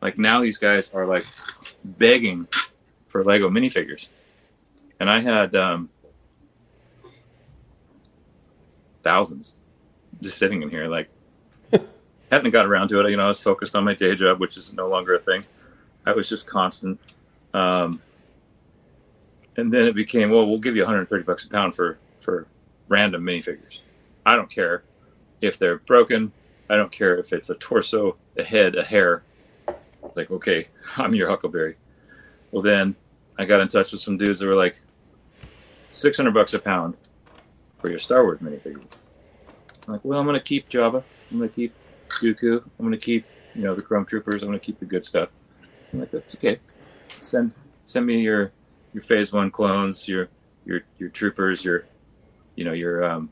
like 0.00 0.18
now 0.18 0.40
these 0.40 0.58
guys 0.58 0.90
are 0.94 1.06
like 1.06 1.26
begging 1.84 2.46
for 3.08 3.24
Lego 3.24 3.48
minifigures. 3.48 4.08
And 5.00 5.10
I 5.10 5.20
had 5.20 5.54
um, 5.54 5.90
thousands 9.02 9.54
just 10.22 10.38
sitting 10.38 10.62
in 10.62 10.70
here. 10.70 10.86
Like, 10.88 11.10
hadn't 12.30 12.50
got 12.50 12.66
around 12.66 12.88
to 12.88 13.00
it. 13.00 13.10
You 13.10 13.16
know, 13.16 13.24
I 13.24 13.28
was 13.28 13.40
focused 13.40 13.74
on 13.74 13.84
my 13.84 13.94
day 13.94 14.14
job, 14.14 14.40
which 14.40 14.56
is 14.56 14.72
no 14.72 14.88
longer 14.88 15.14
a 15.14 15.18
thing. 15.18 15.44
I 16.06 16.12
was 16.12 16.28
just 16.28 16.46
constant. 16.46 16.98
Um, 17.52 18.00
and 19.56 19.72
then 19.72 19.86
it 19.86 19.94
became, 19.94 20.30
well, 20.30 20.46
we'll 20.46 20.58
give 20.58 20.76
you 20.76 20.82
130 20.82 21.24
bucks 21.24 21.44
a 21.44 21.48
pound 21.48 21.74
for 21.74 21.98
for 22.20 22.46
random 22.88 23.22
minifigures. 23.22 23.80
I 24.24 24.36
don't 24.36 24.50
care 24.50 24.82
if 25.40 25.58
they're 25.58 25.78
broken. 25.78 26.32
I 26.68 26.76
don't 26.76 26.90
care 26.90 27.16
if 27.18 27.32
it's 27.32 27.50
a 27.50 27.54
torso, 27.54 28.16
a 28.36 28.44
head, 28.44 28.74
a 28.74 28.84
hair. 28.84 29.22
Like, 30.14 30.30
okay, 30.30 30.68
I'm 30.96 31.14
your 31.14 31.28
Huckleberry. 31.28 31.76
Well, 32.50 32.62
then 32.62 32.96
I 33.38 33.44
got 33.44 33.60
in 33.60 33.68
touch 33.68 33.92
with 33.92 34.00
some 34.00 34.16
dudes 34.16 34.40
that 34.40 34.46
were 34.46 34.54
like, 34.54 34.76
600 35.90 36.34
bucks 36.34 36.52
a 36.54 36.58
pound 36.58 36.96
for 37.78 37.88
your 37.88 37.98
Star 37.98 38.24
Wars 38.24 38.40
minifigure. 38.40 38.84
I'm 39.86 39.94
like, 39.94 40.04
well, 40.04 40.18
I'm 40.18 40.26
going 40.26 40.38
to 40.38 40.44
keep 40.44 40.68
Jabba. 40.68 41.02
I'm 41.30 41.38
going 41.38 41.48
to 41.48 41.54
keep 41.54 41.72
Dooku. 42.08 42.62
I'm 42.62 42.86
going 42.86 42.92
to 42.92 42.98
keep, 42.98 43.24
you 43.54 43.62
know, 43.62 43.74
the 43.74 43.82
Chrome 43.82 44.04
Troopers. 44.04 44.42
I'm 44.42 44.48
going 44.48 44.58
to 44.58 44.64
keep 44.64 44.78
the 44.78 44.84
good 44.84 45.04
stuff. 45.04 45.28
I'm 45.96 46.00
like, 46.00 46.10
that's 46.10 46.34
okay. 46.34 46.58
Send 47.20 47.52
send 47.86 48.04
me 48.04 48.20
your 48.20 48.52
your 48.92 49.02
Phase 49.02 49.32
One 49.32 49.50
clones, 49.50 50.06
your 50.06 50.28
your 50.66 50.82
your 50.98 51.08
troopers, 51.08 51.64
your 51.64 51.86
you 52.54 52.64
know 52.64 52.72
your 52.72 53.02
um 53.02 53.30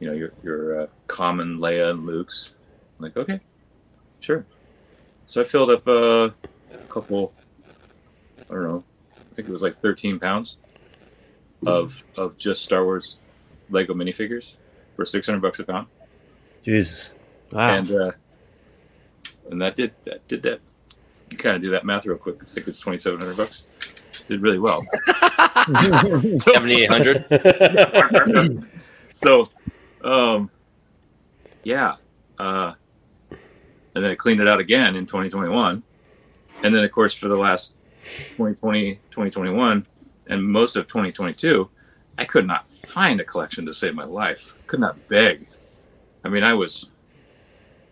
you 0.00 0.08
know 0.08 0.14
your 0.14 0.32
your 0.42 0.80
uh, 0.80 0.86
common 1.06 1.58
Leia 1.58 1.90
and 1.90 2.04
Luke's. 2.04 2.52
I'm 2.98 3.04
like, 3.04 3.16
okay, 3.16 3.40
sure. 4.18 4.44
So 5.28 5.40
I 5.40 5.44
filled 5.44 5.70
up 5.70 5.86
uh, 5.86 6.30
a 6.72 6.76
couple. 6.88 7.32
I 8.50 8.54
don't 8.54 8.64
know. 8.64 8.84
I 9.16 9.34
think 9.34 9.48
it 9.48 9.52
was 9.52 9.62
like 9.62 9.80
13 9.80 10.18
pounds 10.18 10.56
of 11.64 11.96
of 12.16 12.36
just 12.36 12.64
Star 12.64 12.84
Wars 12.84 13.16
Lego 13.70 13.94
minifigures 13.94 14.54
for 14.96 15.06
600 15.06 15.40
bucks 15.40 15.60
a 15.60 15.64
pound, 15.64 15.86
Jesus. 16.64 17.14
Wow. 17.52 17.74
and 17.76 17.90
uh, 17.92 18.12
and 19.50 19.62
that 19.62 19.76
did 19.76 19.92
that 20.02 20.26
did 20.26 20.42
that. 20.42 20.60
You 21.32 21.38
kind 21.38 21.56
of 21.56 21.62
do 21.62 21.70
that 21.70 21.86
math 21.86 22.04
real 22.04 22.18
quick. 22.18 22.36
I 22.42 22.44
think 22.44 22.68
it's 22.68 22.78
2,700 22.78 23.36
bucks. 23.36 23.62
Did 24.28 24.42
really 24.42 24.58
well. 24.58 24.84
Seventy 26.40 26.82
eight 26.82 26.90
hundred. 26.90 27.24
so, 29.14 29.46
um, 30.04 30.50
yeah. 31.64 31.96
Uh, 32.38 32.74
and 33.94 34.04
then 34.04 34.10
I 34.10 34.14
cleaned 34.14 34.42
it 34.42 34.48
out 34.48 34.60
again 34.60 34.94
in 34.94 35.06
2021. 35.06 35.82
And 36.62 36.74
then, 36.74 36.84
of 36.84 36.92
course, 36.92 37.14
for 37.14 37.28
the 37.28 37.36
last 37.36 37.72
2020, 38.04 38.96
2021, 39.10 39.86
and 40.26 40.44
most 40.44 40.76
of 40.76 40.86
2022, 40.88 41.70
I 42.18 42.26
could 42.26 42.46
not 42.46 42.68
find 42.68 43.18
a 43.20 43.24
collection 43.24 43.64
to 43.66 43.74
save 43.74 43.94
my 43.94 44.04
life. 44.04 44.54
Could 44.66 44.80
not 44.80 45.08
beg. 45.08 45.46
I 46.24 46.28
mean, 46.28 46.44
I 46.44 46.52
was 46.52 46.86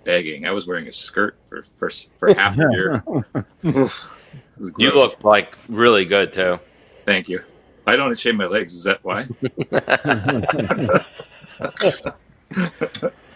begging. 0.04 0.46
I 0.46 0.50
was 0.52 0.66
wearing 0.66 0.88
a 0.88 0.92
skirt 0.92 1.36
for 1.46 1.62
for, 1.62 1.90
for 2.18 2.34
half 2.34 2.56
the 2.56 2.68
year. 2.72 3.04
Oof. 3.64 4.10
It 4.58 4.62
was 4.62 4.72
You 4.78 4.92
look 4.92 5.22
like 5.24 5.56
really 5.68 6.04
good 6.04 6.32
too. 6.32 6.58
Thank 7.06 7.28
you. 7.28 7.42
I 7.86 7.96
don't 7.96 8.16
shave 8.18 8.34
my 8.34 8.46
legs. 8.46 8.74
Is 8.74 8.84
that 8.84 9.02
why? 9.02 9.26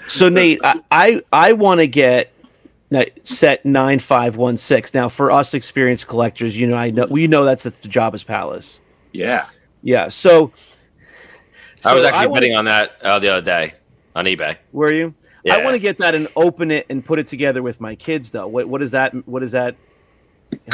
So 0.06 0.28
Nate, 0.28 0.60
I 0.62 0.74
I, 0.90 1.22
I 1.32 1.52
want 1.54 1.80
to 1.80 1.86
get 1.86 2.30
set 3.24 3.64
nine 3.64 3.98
five 3.98 4.36
one 4.36 4.56
six. 4.56 4.92
Now 4.92 5.08
for 5.08 5.30
us 5.30 5.54
experienced 5.54 6.06
collectors, 6.06 6.56
you 6.56 6.66
know, 6.66 6.76
I 6.76 6.90
know 6.90 7.06
we 7.10 7.26
know 7.26 7.44
that's 7.44 7.62
the 7.62 7.70
Jabba's 7.70 8.22
palace. 8.22 8.80
Yeah. 9.12 9.46
Yeah. 9.82 10.08
So, 10.08 10.52
I 11.84 11.94
was 11.94 12.02
so 12.02 12.08
actually 12.08 12.26
wanna- 12.28 12.40
bidding 12.40 12.56
on 12.56 12.64
that 12.66 12.92
uh, 13.02 13.18
the 13.18 13.28
other 13.28 13.42
day 13.42 13.74
on 14.14 14.26
eBay. 14.26 14.56
Were 14.72 14.92
you? 14.92 15.14
Yeah. 15.44 15.56
I 15.56 15.64
want 15.64 15.74
to 15.74 15.78
get 15.78 15.98
that 15.98 16.14
and 16.14 16.26
open 16.36 16.70
it 16.70 16.86
and 16.88 17.04
put 17.04 17.18
it 17.18 17.26
together 17.28 17.62
with 17.62 17.80
my 17.80 17.94
kids, 17.94 18.30
though. 18.30 18.46
What 18.46 18.66
what 18.68 18.82
is 18.82 18.92
that? 18.92 19.12
What 19.28 19.42
is 19.42 19.52
that? 19.52 19.76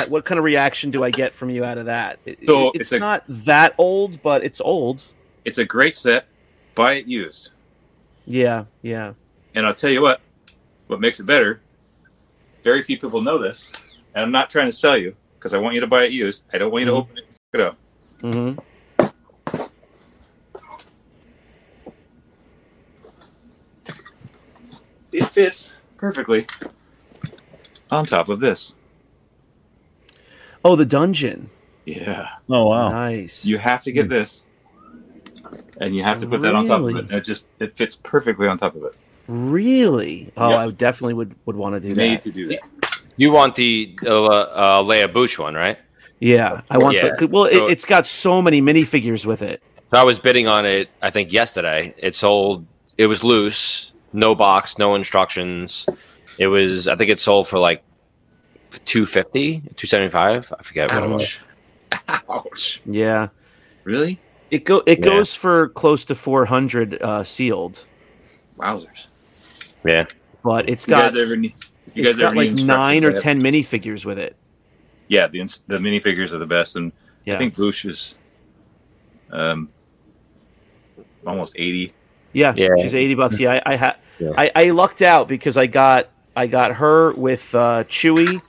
What 0.09 0.25
kind 0.25 0.39
of 0.39 0.45
reaction 0.45 0.91
do 0.91 1.03
I 1.03 1.11
get 1.11 1.35
from 1.35 1.51
you 1.51 1.65
out 1.65 1.79
of 1.79 1.87
that? 1.87 2.19
So, 2.47 2.69
it's, 2.71 2.81
it's 2.81 2.93
a- 2.93 2.99
not 2.99 3.25
that 3.29 3.75
old, 3.79 4.23
but 4.23 4.45
it's 4.45 4.61
old. 4.61 5.03
It's 5.45 5.59
a 5.59 5.65
great 5.65 5.97
set. 5.97 6.27
Buy 6.75 6.95
it 6.95 7.07
used. 7.07 7.51
Yeah, 8.27 8.67
yeah. 8.83 9.15
And 9.55 9.67
I'll 9.67 9.75
tell 9.75 9.91
you 9.91 10.03
what, 10.03 10.21
what 10.87 11.01
makes 11.01 11.19
it 11.19 11.25
better, 11.27 11.61
very 12.63 12.83
few 12.83 12.99
people 12.99 13.23
know 13.23 13.39
this. 13.39 13.69
And 14.15 14.23
I'm 14.23 14.31
not 14.31 14.51
trying 14.51 14.67
to 14.69 14.73
sell 14.77 14.97
you 14.99 15.17
because 15.39 15.55
I 15.55 15.59
want 15.59 15.75
you 15.75 15.81
to 15.81 15.87
buy 15.87 16.05
it 16.05 16.13
used. 16.13 16.43
I 16.53 16.59
don't 16.59 16.71
want 16.71 16.83
you 16.83 16.87
to 16.87 16.93
Mhm. 16.93 16.99
open 16.99 17.19
it 17.19 17.25
it 17.55 17.61
up. 17.61 17.77
hmm 18.21 18.53
It 25.13 25.25
fits 25.27 25.71
perfectly 25.97 26.47
on 27.91 28.05
top 28.05 28.29
of 28.29 28.41
this. 28.41 28.75
Oh, 30.65 30.77
the 30.77 30.85
dungeon. 30.85 31.51
Yeah. 31.85 32.29
Oh 32.49 32.67
wow. 32.69 32.91
Nice. 32.91 33.45
You 33.45 33.59
have 33.59 33.83
to 33.85 33.93
get 33.93 34.09
this. 34.09 34.43
And 35.81 35.95
you 35.95 36.03
have 36.05 36.19
to 36.21 36.27
put 36.27 36.43
that 36.43 36.55
on 36.55 36.67
top 36.67 36.83
of 36.83 36.95
it. 36.97 37.11
It 37.11 37.25
just 37.25 37.47
it 37.59 37.75
fits 37.77 37.97
perfectly 37.97 38.47
on 38.47 38.59
top 38.59 38.75
of 38.77 38.85
it. 38.85 38.97
really? 39.27 40.31
Oh, 40.37 40.51
Yep. 40.51 40.59
I 40.59 40.71
definitely 40.73 41.15
would 41.15 41.35
would 41.47 41.57
want 41.57 41.75
to 41.75 41.81
do 41.89 41.95
Made 41.95 42.17
that. 42.19 42.23
to 42.23 42.31
do 42.31 42.49
that. 42.49 42.61
You 43.17 43.31
want 43.33 43.55
the 43.55 43.97
uh, 44.07 44.27
uh, 44.27 44.83
Leia 44.83 45.13
Boushh 45.13 45.39
one, 45.39 45.55
right? 45.55 45.79
Yeah, 46.21 46.61
I 46.71 46.79
want. 46.79 46.97
Yeah. 46.97 47.11
The, 47.19 47.27
well, 47.27 47.45
it, 47.45 47.57
it's 47.73 47.85
got 47.87 48.07
so 48.07 48.41
many 48.43 48.61
minifigures 48.61 49.25
with 49.27 49.41
it. 49.43 49.63
I 49.93 50.05
was 50.05 50.19
bidding 50.19 50.47
on 50.47 50.67
it. 50.67 50.89
I 51.03 51.11
think 51.11 51.33
yesterday. 51.33 51.95
It 51.99 52.15
sold. 52.15 52.67
It 52.99 53.07
was 53.07 53.25
loose, 53.25 53.90
no 54.13 54.35
box, 54.35 54.79
no 54.79 54.95
instructions. 54.95 55.87
It 56.39 56.47
was. 56.49 56.89
I 56.89 56.97
think 56.97 57.11
it 57.11 57.19
sold 57.19 57.49
for 57.49 57.59
like 57.59 57.83
250 58.85 59.61
275 59.77 60.53
I 60.59 60.63
forget 60.63 60.89
what 60.93 61.03
it 61.05 61.09
was. 61.11 61.39
Ouch. 62.09 62.23
Ouch. 62.29 62.81
Yeah, 62.87 63.29
Really? 63.85 64.21
it 64.51 64.65
go 64.65 64.83
it 64.87 65.01
Yeah. 65.01 65.09
goes 65.11 65.35
for 65.35 65.69
close 65.71 66.05
to 66.07 66.15
four 66.15 66.45
hundred 66.47 67.01
uh, 67.03 67.25
sealed, 67.25 67.85
Wowzers. 68.59 69.09
Yeah. 69.85 70.07
but 70.45 70.69
it's 70.69 70.85
If 70.85 70.89
you 70.89 70.95
got 70.95 71.13
guys 71.15 71.21
ever 71.23 71.35
you 71.37 71.53
it's 71.95 71.97
guys 71.97 72.21
ever 72.21 72.21
got 72.21 72.37
like 72.37 72.51
nine 72.53 73.05
or 73.05 73.09
instructions, 73.11 73.25
I 73.25 73.29
have- 73.29 73.41
ten 73.41 73.41
minifigures 73.43 74.05
with 74.05 74.19
it. 74.19 74.37
Yeah, 75.09 75.27
the 75.27 75.41
ins- 75.41 75.63
the 75.67 75.79
minifigures 75.79 76.33
are 76.33 76.39
the 76.39 76.47
best 76.47 76.77
and 76.77 76.93
Yeah, 77.25 77.35
I 77.35 77.39
think 77.39 77.55
Boushh 77.55 77.89
is 77.91 78.15
um 79.33 79.69
almost 81.27 81.55
80. 81.59 81.93
Yeah, 82.33 82.53
Yeah. 82.57 82.69
she's 82.81 82.95
eighty 82.95 83.15
bucks. 83.15 83.39
Yeah, 83.41 83.61
I 83.67 83.73
I, 83.73 83.77
ha- 83.77 83.97
Yeah. 84.19 84.33
I 84.37 84.51
I 84.55 84.71
lucked 84.71 85.03
out 85.03 85.29
because 85.29 85.57
I 85.57 85.67
got 85.67 86.09
I 86.37 86.47
got 86.47 86.73
her 86.77 87.13
with 87.13 87.55
uh, 87.55 87.85
Chewie 87.85 88.41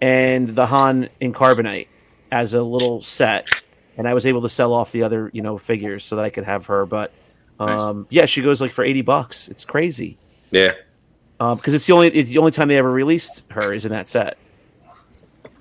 and 0.00 0.48
the 0.54 0.66
Han 0.66 1.08
in 1.20 1.32
carbonite 1.32 1.88
as 2.30 2.54
a 2.54 2.62
little 2.62 3.02
set, 3.02 3.46
and 3.96 4.06
I 4.06 4.14
was 4.14 4.26
able 4.26 4.42
to 4.42 4.48
sell 4.48 4.72
off 4.72 4.92
the 4.92 5.02
other 5.02 5.30
you 5.32 5.42
know 5.42 5.58
figures 5.58 6.04
so 6.04 6.16
that 6.16 6.24
I 6.24 6.30
could 6.30 6.44
have 6.44 6.66
her. 6.66 6.86
But 6.86 7.12
Nice. 7.58 7.80
um, 7.80 8.06
yeah, 8.10 8.26
she 8.26 8.42
goes 8.42 8.60
like 8.60 8.72
for 8.72 8.84
eighty 8.84 9.02
bucks. 9.02 9.48
It's 9.48 9.64
crazy. 9.64 10.16
Yeah. 10.50 10.72
because 11.38 11.74
it's 11.74 11.86
the 11.86 11.92
only 11.92 12.08
it's 12.08 12.28
the 12.30 12.38
only 12.38 12.52
time 12.52 12.68
they 12.68 12.76
ever 12.78 12.90
released 12.90 13.42
her 13.50 13.72
is 13.74 13.84
in 13.84 13.90
that 13.92 14.08
set. 14.08 14.38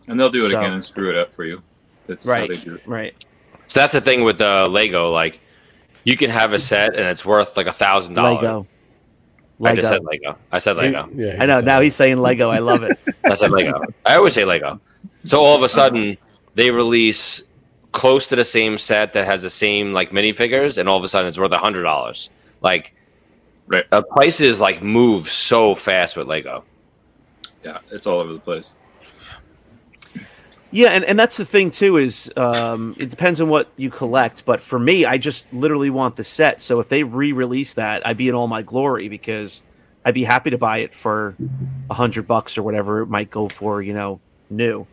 And 0.07 0.19
they'll 0.19 0.29
do 0.29 0.45
it 0.45 0.51
So- 0.51 0.59
again 0.59 0.73
and 0.73 0.83
screw 0.83 1.09
it 1.09 1.17
up 1.17 1.33
for 1.33 1.43
you. 1.43 1.61
That's 2.07 2.25
Right, 2.25 2.49
how 2.49 2.55
they 2.55 2.61
do 2.63 2.75
it. 2.75 2.81
right. 2.87 3.25
So 3.67 3.81
that's 3.81 3.91
the 3.91 3.99
thing 3.99 4.23
with 4.23 4.39
uh, 4.39 4.65
Lego. 4.69 5.11
Like, 5.11 5.41
you 6.03 6.15
can 6.17 6.29
have 6.29 6.53
a 6.53 6.59
set 6.59 6.95
and 6.95 7.05
it's 7.07 7.25
worth 7.25 7.57
like 7.57 7.67
a 7.67 7.73
thousand 7.73 8.13
dollars. 8.15 8.41
Lego. 8.41 8.67
I 9.63 9.75
just 9.75 9.89
said 9.89 10.03
Lego. 10.03 10.37
I 10.51 10.59
said 10.59 10.77
Lego. 10.77 11.09
Yeah, 11.13 11.37
I 11.39 11.45
know. 11.47 11.59
Now 11.61 11.79
he's 11.81 11.95
saying 11.95 12.17
Lego. 12.19 12.49
I 12.49 12.59
love 12.59 12.83
it. 12.83 12.97
I 13.25 13.33
said 13.33 13.49
Lego. 13.51 13.79
I 14.05 14.15
always 14.15 14.33
say 14.33 14.45
Lego. 14.45 14.79
So 15.23 15.41
all 15.41 15.55
of 15.55 15.63
a 15.63 15.69
sudden, 15.69 16.17
they 16.53 16.69
release 16.71 17.43
close 17.91 18.29
to 18.29 18.35
the 18.35 18.45
same 18.45 18.77
set 18.77 19.13
that 19.13 19.25
has 19.25 19.41
the 19.41 19.49
same 19.49 19.93
like 19.93 20.11
minifigures, 20.11 20.77
and 20.77 20.87
all 20.87 20.97
of 20.97 21.03
a 21.03 21.07
sudden 21.07 21.27
it's 21.27 21.37
worth 21.39 21.51
a 21.51 21.57
hundred 21.57 21.83
dollars. 21.83 22.29
Like, 22.61 22.93
Right. 23.65 23.85
uh, 23.91 24.01
prices 24.01 24.61
like 24.61 24.81
move 24.81 25.27
so 25.29 25.75
fast 25.75 26.15
with 26.15 26.27
Lego. 26.27 26.63
Yeah, 27.65 27.79
it's 27.91 28.07
all 28.07 28.19
over 28.19 28.31
the 28.31 28.39
place. 28.39 28.75
Yeah, 30.77 30.89
and, 30.89 31.03
and 31.05 31.17
that's 31.17 31.37
the 31.37 31.45
thing 31.45 31.71
too 31.71 31.97
is 31.97 32.31
um, 32.37 32.95
it 32.99 33.09
depends 33.09 33.41
on 33.41 33.49
what 33.49 33.67
you 33.77 33.89
collect. 33.89 34.45
But 34.45 34.61
for 34.61 34.77
me, 34.77 35.05
I 35.05 35.17
just 35.17 35.51
literally 35.51 35.89
want 35.89 36.15
the 36.17 36.23
set. 36.23 36.61
So 36.61 36.79
if 36.79 36.87
they 36.87 37.01
re-release 37.01 37.73
that, 37.73 38.05
I'd 38.05 38.15
be 38.17 38.29
in 38.29 38.35
all 38.35 38.47
my 38.47 38.61
glory 38.61 39.09
because 39.09 39.63
I'd 40.05 40.13
be 40.13 40.23
happy 40.23 40.51
to 40.51 40.57
buy 40.59 40.77
it 40.79 40.93
for 40.93 41.35
a 41.89 41.95
hundred 41.95 42.27
bucks 42.27 42.59
or 42.59 42.61
whatever 42.61 43.01
it 43.01 43.07
might 43.07 43.31
go 43.31 43.49
for. 43.49 43.81
You 43.81 43.95
know, 43.95 44.19
new. 44.51 44.85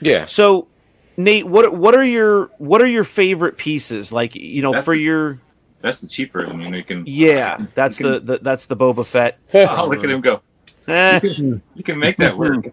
Yeah. 0.00 0.26
So 0.26 0.68
Nate, 1.16 1.44
what 1.48 1.74
what 1.74 1.96
are 1.96 2.04
your 2.04 2.46
what 2.58 2.80
are 2.80 2.86
your 2.86 3.02
favorite 3.02 3.56
pieces? 3.56 4.12
Like 4.12 4.36
you 4.36 4.62
know, 4.62 4.72
That's 4.74 4.84
for 4.84 4.94
the- 4.94 5.02
your 5.02 5.40
That's 5.80 6.00
the 6.00 6.06
cheaper. 6.06 6.46
I 6.46 6.52
mean, 6.52 6.72
you 6.72 6.84
can. 6.84 7.02
yeah, 7.06 7.66
that's 7.74 7.98
you 8.00 8.08
the, 8.12 8.20
the 8.20 8.38
that's 8.38 8.66
the 8.66 8.76
Boba 8.76 9.04
Fett. 9.04 9.38
Oh, 9.54 9.88
look 9.88 10.04
at 10.04 10.10
him 10.10 10.20
go. 10.20 10.40
Eh, 10.86 11.18
You 11.24 11.82
can 11.84 11.98
make 11.98 12.16
that 12.18 12.38
work. 12.38 12.66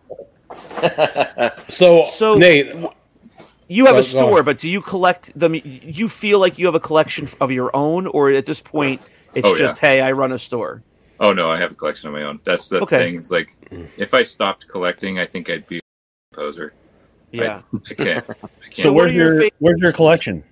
So, 1.69 2.05
So- 2.05 2.35
Nate, 2.35 2.75
You 3.67 3.85
have 3.85 3.95
Go- 3.95 3.99
a 3.99 4.03
store, 4.03 4.41
but 4.43 4.57
do 4.59 4.67
you 4.69 4.81
collect 4.81 5.37
them? 5.37 5.53
You 5.63 6.09
feel 6.09 6.39
like 6.39 6.57
you 6.57 6.65
have 6.65 6.73
a 6.75 6.79
collection 6.79 7.29
of 7.39 7.51
your 7.51 7.75
own, 7.75 8.07
or 8.07 8.31
at 8.31 8.45
this 8.47 8.59
point, 8.59 8.99
it's 9.35 9.45
Oh, 9.45 9.51
yeah. 9.51 9.57
just 9.57 9.77
hey, 9.77 10.01
I 10.01 10.11
run 10.13 10.31
a 10.31 10.39
store. 10.39 10.81
Oh 11.19 11.33
no, 11.33 11.51
I 11.51 11.59
have 11.59 11.71
a 11.73 11.75
collection 11.75 12.07
of 12.07 12.13
my 12.15 12.23
own. 12.23 12.39
That's 12.43 12.67
the 12.69 12.79
Okay. 12.81 12.97
thing. 12.97 13.15
It's 13.17 13.29
like 13.29 13.55
if 13.97 14.13
I 14.15 14.23
stopped 14.23 14.67
collecting, 14.67 15.19
I 15.19 15.25
think 15.27 15.49
I'd 15.51 15.67
be 15.67 15.77
a 15.79 16.35
poser. 16.35 16.73
Yeah, 17.31 17.61
I 17.89 17.93
can't. 17.93 18.25
I 18.27 18.33
can't. 18.71 18.75
So, 18.75 18.91
where's 18.91 19.13
your 19.13 19.41
your 19.41 19.49
where's 19.59 19.79
your 19.81 19.91
collection? 19.91 20.43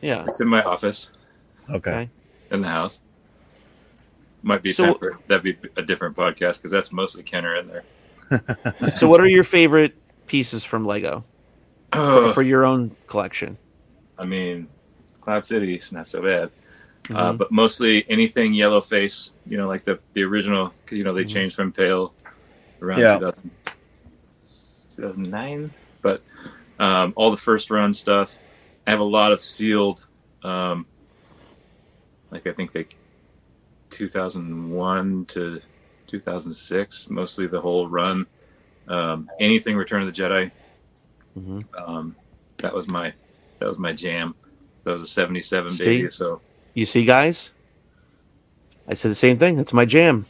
yeah. 0.00 0.24
it's 0.24 0.40
in 0.40 0.48
my 0.48 0.62
office 0.62 1.10
Okay. 1.68 1.90
Okay. 1.90 2.08
in 2.52 2.62
the 2.62 2.68
house. 2.68 3.02
Might 4.42 4.62
be 4.62 4.72
So- 4.72 4.94
for 4.94 5.18
that'd 5.26 5.42
be 5.42 5.58
a 5.76 5.82
different 5.82 6.16
podcast 6.16 6.56
because 6.56 6.70
that's 6.70 6.90
mostly 6.90 7.22
Kenner 7.22 7.54
in 7.56 7.66
there. 7.68 7.82
So, 8.96 9.08
what 9.08 9.20
are 9.20 9.26
your 9.28 9.44
favorite 9.44 9.94
pieces 10.26 10.64
from 10.64 10.84
Lego 10.86 11.24
for, 11.92 12.32
for 12.34 12.42
your 12.42 12.64
own 12.64 12.96
collection? 13.06 13.56
I 14.18 14.24
mean, 14.24 14.68
Cloud 15.20 15.44
City 15.46 15.74
is 15.76 15.92
not 15.92 16.06
so 16.06 16.22
bad, 16.22 16.50
uh, 17.10 17.32
Mhm. 17.32 17.38
but 17.38 17.52
mostly 17.52 18.04
anything 18.08 18.52
yellow 18.54 18.80
face. 18.80 19.30
You 19.46 19.56
know, 19.58 19.68
like 19.68 19.84
the 19.84 19.98
the 20.14 20.22
original 20.24 20.72
because 20.84 20.98
you 20.98 21.04
know 21.04 21.12
they 21.14 21.24
Mhm. 21.24 21.28
changed 21.28 21.56
from 21.56 21.72
pale 21.72 22.14
around 22.82 23.00
Yeah. 23.00 23.18
2000, 23.18 23.50
2009. 24.96 25.70
But 26.02 26.22
um, 26.78 27.12
all 27.16 27.30
the 27.30 27.36
first 27.36 27.70
run 27.70 27.92
stuff. 27.94 28.34
I 28.86 28.90
have 28.90 29.00
a 29.00 29.04
lot 29.04 29.32
of 29.32 29.40
sealed, 29.40 30.04
um, 30.42 30.86
like 32.30 32.46
I 32.46 32.52
think 32.52 32.72
they 32.72 32.86
2001 33.90 35.24
to 35.26 35.60
2006, 36.06 37.08
mostly 37.10 37.46
the 37.46 37.60
whole 37.60 37.88
run. 37.88 38.26
Um, 38.88 39.28
anything 39.40 39.76
Return 39.76 40.02
of 40.02 40.14
the 40.14 40.22
Jedi. 40.22 40.50
Mhm. 41.38 41.64
Um, 41.76 42.16
that 42.58 42.72
was 42.74 42.86
my 42.88 43.12
that 43.58 43.68
was 43.68 43.78
my 43.78 43.92
jam. 43.92 44.34
That 44.84 44.92
was 44.92 45.02
a 45.02 45.06
77 45.06 45.74
See? 45.74 45.84
baby. 45.84 46.10
So 46.10 46.40
You 46.74 46.86
see, 46.86 47.04
guys, 47.04 47.52
I 48.88 48.94
said 48.94 49.10
the 49.10 49.14
same 49.16 49.38
thing. 49.38 49.56
That's 49.56 49.72
my 49.72 49.84
jam. 49.84 50.26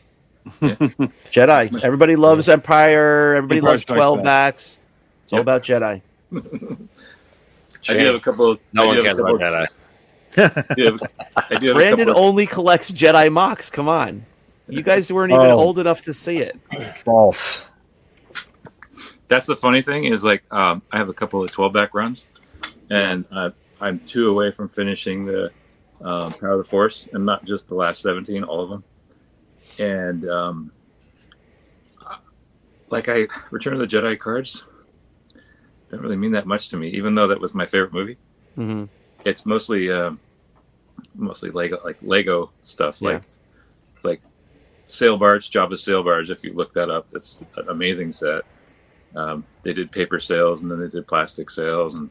Yeah. 0.62 0.74
Jedi. 1.31 1.83
Everybody 1.85 2.16
loves 2.16 2.49
Empire. 2.49 3.35
Everybody 3.35 3.59
Empire 3.59 3.72
loves 3.72 3.85
Twelve 3.85 4.18
Back. 4.18 4.55
backs. 4.55 4.79
It's 5.24 5.33
all 5.33 5.41
about 5.41 5.62
Jedi. 5.62 6.01
I 7.89 7.93
do 7.93 8.07
have 8.07 8.14
a 8.14 8.20
couple. 8.20 8.53
Of, 8.53 8.61
No 8.72 8.83
I 8.83 8.87
one 8.87 8.97
do 8.97 9.03
cares 9.03 9.18
a 9.18 9.22
about 9.22 9.41
Jedi. 9.41 9.66
I 10.39 10.74
do 10.74 10.85
have, 10.85 11.01
I 11.37 11.55
do 11.57 11.66
have 11.68 11.77
Brandon 11.77 12.07
couple 12.09 12.22
only 12.22 12.47
collects 12.47 12.91
Jedi 12.91 13.31
mocks. 13.33 13.70
Come 13.70 13.89
on, 13.89 14.24
you 14.69 14.83
guys 14.83 15.12
weren't 15.12 15.33
even 15.33 15.47
Oh. 15.47 15.59
old 15.59 15.79
enough 15.79 16.03
to 16.03 16.14
see 16.14 16.39
it. 16.39 16.59
False. 16.97 17.69
that's 19.29 19.47
the 19.47 19.57
funny 19.57 19.83
thing 19.83 20.05
is 20.05 20.25
like 20.25 20.43
um, 20.53 20.83
I 20.93 20.99
have 20.99 21.09
a 21.09 21.14
couple 21.14 21.43
of 21.43 21.51
12 21.51 21.73
back 21.73 21.95
runs, 21.95 22.27
and 22.91 23.25
uh, 23.33 23.51
I'm 23.81 23.99
two 24.01 24.31
away 24.31 24.51
from 24.53 24.69
finishing 24.69 25.25
the 25.25 25.51
um, 26.01 26.33
Power 26.35 26.53
of 26.53 26.59
the 26.59 26.64
Force, 26.64 27.09
and 27.12 27.25
not 27.25 27.45
just 27.45 27.69
the 27.69 27.75
last 27.75 28.03
17, 28.03 28.45
all 28.45 28.62
of 28.62 28.71
them. 28.71 28.85
And 29.79 30.29
um, 30.29 30.73
like 32.91 33.09
I 33.09 33.27
Return 33.51 33.73
of 33.75 33.81
the 33.81 33.87
Jedi 33.87 34.19
cards 34.19 34.64
don't 35.91 36.01
really 36.01 36.17
mean 36.17 36.33
that 36.33 36.47
much 36.47 36.69
to 36.71 36.77
me, 36.77 36.89
even 36.91 37.14
though 37.14 37.29
that 37.29 37.41
was 37.41 37.55
my 37.55 37.67
favorite 37.67 37.93
movie. 37.93 38.17
hmm 38.55 38.85
It's 39.25 39.45
mostly 39.47 39.91
um, 39.91 40.19
mostly 41.14 41.51
Lego 41.51 41.81
like 41.85 41.97
Lego 42.03 42.51
stuff. 42.64 42.97
Yeah. 43.01 43.09
Like 43.11 43.23
it's 43.97 44.05
like 44.05 44.23
sail 44.87 45.16
barge, 45.16 45.51
Jabba's 45.51 45.82
sail 45.82 46.03
barge. 46.03 46.30
If 46.30 46.43
you 46.45 46.53
look 46.55 46.72
that 46.74 46.91
up, 46.91 47.07
that's 47.12 47.43
an 47.57 47.68
amazing 47.68 48.12
set. 48.12 48.43
Um, 49.14 49.45
they 49.62 49.72
did 49.72 49.91
paper 49.91 50.20
sails 50.20 50.62
and 50.62 50.70
then 50.70 50.78
they 50.80 50.89
did 50.89 51.07
plastic 51.07 51.51
sails 51.51 51.95
and 51.95 52.11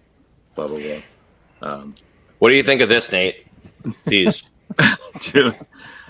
blah 0.56 0.68
blah 0.68 0.80
blah. 0.80 1.70
Um, 1.70 1.96
What 2.40 2.50
do 2.50 2.56
you 2.56 2.64
think 2.64 2.82
of 2.82 2.90
this, 2.90 3.12
Nate? 3.12 3.46
These. 4.06 4.44
Dude, 5.32 5.56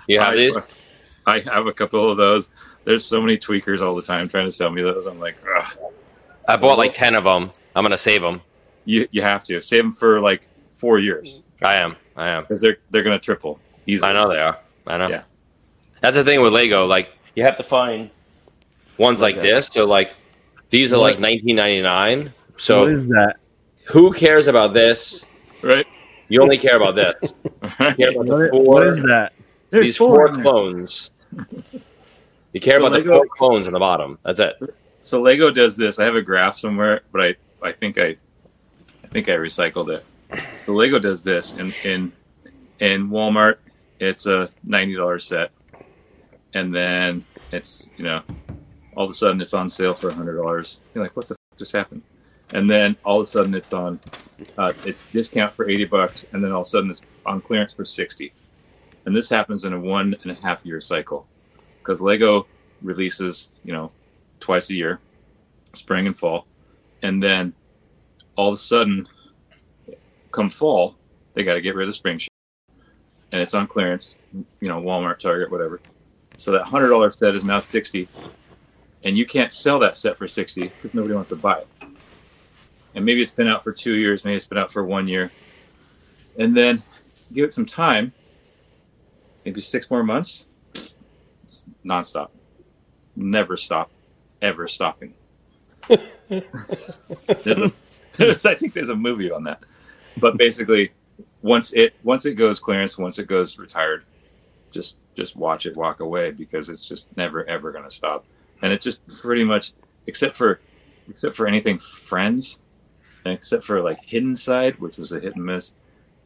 You 0.08 0.20
have 0.20 0.30
I, 0.34 0.36
these? 0.36 0.58
I 1.28 1.40
have 1.40 1.68
a 1.68 1.74
couple 1.74 2.10
of 2.10 2.18
those. 2.18 2.52
There's 2.86 3.04
so 3.06 3.20
many 3.20 3.38
tweakers 3.38 3.82
all 3.82 3.96
the 3.96 4.02
time 4.04 4.30
trying 4.30 4.46
to 4.46 4.52
sell 4.52 4.70
me 4.70 4.82
those. 4.82 5.06
I'm 5.08 5.20
like, 5.20 5.36
Ugh. 5.58 5.78
I 6.48 6.56
bought 6.58 6.78
like 6.78 6.94
10 6.94 7.16
of 7.16 7.24
them. 7.24 7.52
I'm 7.76 7.82
going 7.84 7.92
to 7.92 7.98
save 7.98 8.22
them. 8.22 8.42
you 8.86 9.08
you 9.12 9.22
have 9.24 9.44
to 9.46 9.62
save 9.62 9.82
them 9.84 9.94
for 9.94 10.22
like 10.22 10.48
four 10.76 11.00
years 11.00 11.42
I 11.64 11.76
am. 11.78 11.96
I 12.16 12.30
am. 12.30 12.44
because 12.44 12.62
they're 12.62 12.78
they're 12.92 13.02
gonna 13.04 13.20
triple. 13.20 13.60
Easily. 13.88 14.10
I 14.10 14.14
know 14.14 14.30
they 14.30 14.40
are. 14.40 14.58
I 14.88 14.98
know. 14.98 15.10
Yeah. 15.10 15.24
That's 16.02 16.16
the 16.16 16.24
thing 16.24 16.42
with 16.42 16.54
Lego. 16.54 16.86
Like, 16.86 17.10
you 17.36 17.44
have 17.44 17.58
to 17.58 17.64
find 17.64 18.10
ones 18.98 19.22
like 19.22 19.42
this. 19.42 19.68
So, 19.68 19.86
like, 19.86 20.14
these 20.70 20.94
are 20.94 20.98
like 20.98 21.18
19.99. 21.18 22.32
So, 22.58 22.86
is 22.88 23.08
that? 23.10 23.38
who 23.88 24.12
cares 24.14 24.48
about 24.48 24.74
this? 24.74 25.26
right? 25.62 25.86
You 26.30 26.42
only 26.42 26.58
care 26.58 26.78
about 26.82 26.96
this. 26.96 27.34
You 27.80 27.96
care 27.96 28.10
about 28.12 28.26
What, 28.28 28.52
four, 28.52 28.64
what 28.66 28.88
is 28.88 29.00
that? 29.04 29.34
There's 29.70 29.86
these 29.88 29.98
four 29.98 30.28
in 30.28 30.34
there. 30.36 30.44
clones. 30.44 31.12
You 32.54 32.62
care 32.62 32.80
So 32.80 32.86
about 32.88 32.98
the 33.04 33.10
four 33.10 33.26
clones 33.38 33.68
on 33.68 33.74
the 33.74 33.80
bottom. 33.80 34.18
That's 34.24 34.40
it. 34.40 34.56
So 35.02 35.22
Lego 35.22 35.52
does 35.52 35.76
this. 35.76 36.00
I 36.00 36.06
have 36.06 36.16
a 36.16 36.22
graph 36.22 36.58
somewhere, 36.58 37.02
but 37.12 37.22
I 37.22 37.36
I 37.62 37.72
think 37.74 37.98
I 37.98 38.16
I 39.04 39.08
think 39.12 39.28
I 39.30 39.34
recycled 39.34 39.90
it. 39.96 40.06
So 40.66 40.74
Lego 40.74 40.98
does 41.00 41.22
this 41.24 41.54
in 41.54 41.72
in 41.84 42.14
in 42.80 43.10
Walmart. 43.10 43.58
It's 44.00 44.26
a 44.26 44.50
ninety 44.64 44.96
dollar 44.96 45.20
set, 45.20 45.52
and 46.56 46.74
then 46.74 47.24
it's 47.52 47.90
you 47.98 48.06
know 48.06 48.24
all 48.96 49.04
of 49.04 49.12
a 49.12 49.14
sudden 49.14 49.40
it's 49.42 49.54
on 49.54 49.70
sale 49.70 49.94
for 49.94 50.12
hundred 50.12 50.38
dollars. 50.38 50.80
You're 50.96 51.04
like, 51.04 51.16
what 51.16 51.28
the 51.28 51.36
f- 51.36 51.58
just 51.60 51.74
happened? 51.74 52.02
And 52.54 52.70
then 52.70 52.96
all 53.04 53.20
of 53.20 53.28
a 53.28 53.30
sudden 53.30 53.54
it's 53.54 53.72
on 53.74 54.00
uh, 54.58 54.74
it's 54.86 55.06
discount 55.12 55.54
for 55.54 55.70
eighty 55.70 55.86
bucks, 55.86 56.26
and 56.32 56.44
then 56.44 56.52
all 56.52 56.62
of 56.62 56.68
a 56.68 56.70
sudden 56.70 56.92
it's 56.92 57.02
on 57.26 57.42
clearance 57.42 57.74
for 57.74 57.86
sixty. 57.86 58.34
And 59.06 59.16
this 59.16 59.30
happens 59.30 59.66
in 59.66 59.74
a 59.74 59.80
one 59.80 60.16
and 60.24 60.32
a 60.32 60.36
half 60.36 60.66
year 60.66 60.82
cycle 60.82 61.28
because 61.80 62.02
Lego 62.02 62.48
releases 62.82 63.50
you 63.64 63.74
know 63.74 63.92
twice 64.40 64.70
a 64.70 64.74
year, 64.74 65.00
spring 65.74 66.08
and 66.08 66.18
fall, 66.18 66.48
and 67.04 67.22
then 67.22 67.54
all 68.38 68.50
of 68.50 68.56
a 68.56 68.58
sudden, 68.58 69.08
come 70.32 70.50
fall, 70.50 70.96
they 71.34 71.44
got 71.44 71.54
to 71.54 71.62
get 71.62 71.76
rid 71.76 71.84
of 71.84 71.90
the 71.90 71.94
spring 71.94 72.18
shit, 72.18 72.30
and 73.32 73.42
it's 73.42 73.54
on 73.54 73.68
clearance. 73.68 74.14
You 74.60 74.68
know, 74.68 74.82
Walmart, 74.82 75.20
Target, 75.20 75.52
whatever. 75.52 75.80
So 76.38 76.52
that 76.52 76.64
hundred 76.64 76.90
dollar 76.90 77.12
set 77.14 77.36
is 77.36 77.44
now 77.44 77.62
sixty, 77.62 78.08
and 79.04 79.18
you 79.18 79.26
can't 79.26 79.52
sell 79.52 79.80
that 79.80 79.98
set 79.98 80.18
for 80.18 80.28
sixty 80.28 80.64
because 80.64 80.94
nobody 80.94 81.14
wants 81.14 81.30
to 81.30 81.36
buy 81.36 81.60
it. 81.60 81.68
And 82.94 83.06
maybe 83.06 83.22
it's 83.22 83.32
been 83.32 83.48
out 83.48 83.64
for 83.64 83.72
two 83.72 83.94
years, 83.96 84.24
maybe 84.24 84.38
it's 84.38 84.46
been 84.46 84.58
out 84.58 84.72
for 84.72 84.84
one 84.84 85.08
year, 85.08 85.32
and 86.38 86.56
then 86.56 86.82
give 87.34 87.46
it 87.46 87.54
some 87.54 87.66
time, 87.66 88.14
maybe 89.44 89.60
six 89.62 89.90
more 89.90 90.04
months, 90.04 90.46
nonstop, 91.86 92.30
never 93.16 93.58
stop, 93.58 93.90
ever 94.42 94.68
stopping. 94.68 95.14
A- 96.30 97.72
I 98.20 98.56
think 98.56 98.74
there's 98.74 98.90
a 98.90 98.96
movie 98.96 99.30
on 99.32 99.44
that. 99.44 99.60
But 100.18 100.38
basically, 100.38 100.92
once 101.42 101.74
it 101.74 101.96
once 102.04 102.26
it 102.26 102.36
goes 102.36 102.60
clearance, 102.60 102.98
once 102.98 103.20
it 103.20 103.28
goes 103.28 103.60
retired, 103.60 104.06
just 104.72 104.98
just 105.16 105.36
watch 105.36 105.66
it 105.66 105.76
walk 105.76 106.00
away 106.00 106.32
because 106.32 106.70
it's 106.70 106.88
just 106.88 107.08
never 107.18 107.48
ever 107.50 107.72
going 107.72 107.84
to 107.84 107.92
stop. 107.92 108.26
And 108.62 108.72
it 108.72 108.82
just 108.82 109.06
pretty 109.08 109.44
much, 109.44 109.74
except 110.08 110.36
for 110.38 110.60
except 111.10 111.36
for 111.36 111.48
anything 111.48 111.78
friends, 111.78 112.60
except 113.26 113.66
for 113.66 113.82
like 113.82 114.04
Hidden 114.04 114.36
Side, 114.36 114.80
which 114.80 114.98
was 114.98 115.12
a 115.12 115.20
hit 115.20 115.36
and 115.36 115.46
miss, 115.46 115.74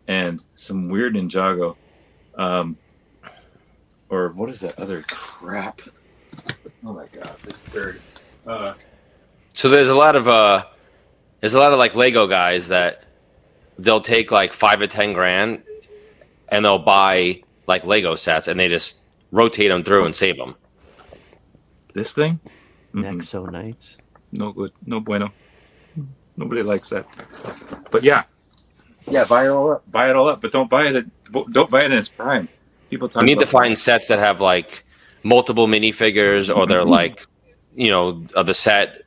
and 0.07 0.43
some 0.55 0.89
weird 0.89 1.15
Ninjago, 1.15 1.75
um, 2.37 2.77
or 4.09 4.29
what 4.29 4.49
is 4.49 4.59
that 4.61 4.77
other 4.79 5.03
crap? 5.07 5.81
Oh 6.85 6.93
my 6.93 7.05
god, 7.07 7.35
this 7.43 7.61
bird. 7.63 7.99
Uh, 8.47 8.73
So 9.53 9.67
there's 9.69 9.89
a 9.89 9.95
lot 9.95 10.15
of 10.15 10.27
uh, 10.27 10.65
there's 11.41 11.53
a 11.53 11.59
lot 11.59 11.73
of 11.73 11.79
like 11.79 11.95
Lego 11.95 12.27
guys 12.27 12.69
that 12.69 13.03
they'll 13.77 14.01
take 14.01 14.31
like 14.31 14.53
five 14.53 14.81
or 14.81 14.87
ten 14.87 15.13
grand, 15.13 15.63
and 16.49 16.63
they'll 16.63 16.79
buy 16.79 17.43
like 17.69 17.85
Lego 17.85 18.15
sets, 18.15 18.47
and 18.49 18.59
they 18.59 18.67
just 18.67 19.01
rotate 19.31 19.69
them 19.69 19.83
through 19.83 20.05
and 20.05 20.13
save 20.15 20.35
them. 20.37 20.55
this 21.93 22.13
thing? 22.13 22.39
Mhm. 22.93 23.03
Nexo 23.03 23.49
Knights. 23.51 23.97
no 24.31 24.51
good, 24.51 24.71
no 24.85 24.99
bueno. 24.99 25.31
Nobody 26.37 26.61
likes 26.63 26.89
that. 26.89 27.05
But 27.91 28.03
yeah, 28.03 28.23
yeah, 29.07 29.25
buy 29.25 29.45
it 29.45 29.49
all 29.49 29.71
up. 29.71 29.83
Buy 29.91 30.09
it 30.09 30.15
all 30.15 30.29
up, 30.29 30.41
but 30.41 30.51
don't 30.51 30.69
buy 30.69 30.87
it. 30.87 30.95
At, 30.95 31.05
don't 31.51 31.69
buy 31.69 31.81
it 31.83 31.91
in 31.91 31.97
its 31.97 32.07
prime. 32.09 32.47
People 32.89 33.09
talk. 33.09 33.21
You 33.21 33.27
need 33.27 33.39
to 33.39 33.49
about 33.49 33.61
find 33.63 33.77
sets 33.77 34.07
that 34.07 34.19
have 34.19 34.39
like 34.39 34.83
multiple 35.23 35.67
minifigures, 35.67 36.55
or 36.55 36.65
they're 36.67 36.85
like, 36.99 37.23
you 37.75 37.91
know, 37.91 38.23
uh, 38.35 38.43
the 38.43 38.53
set 38.53 39.03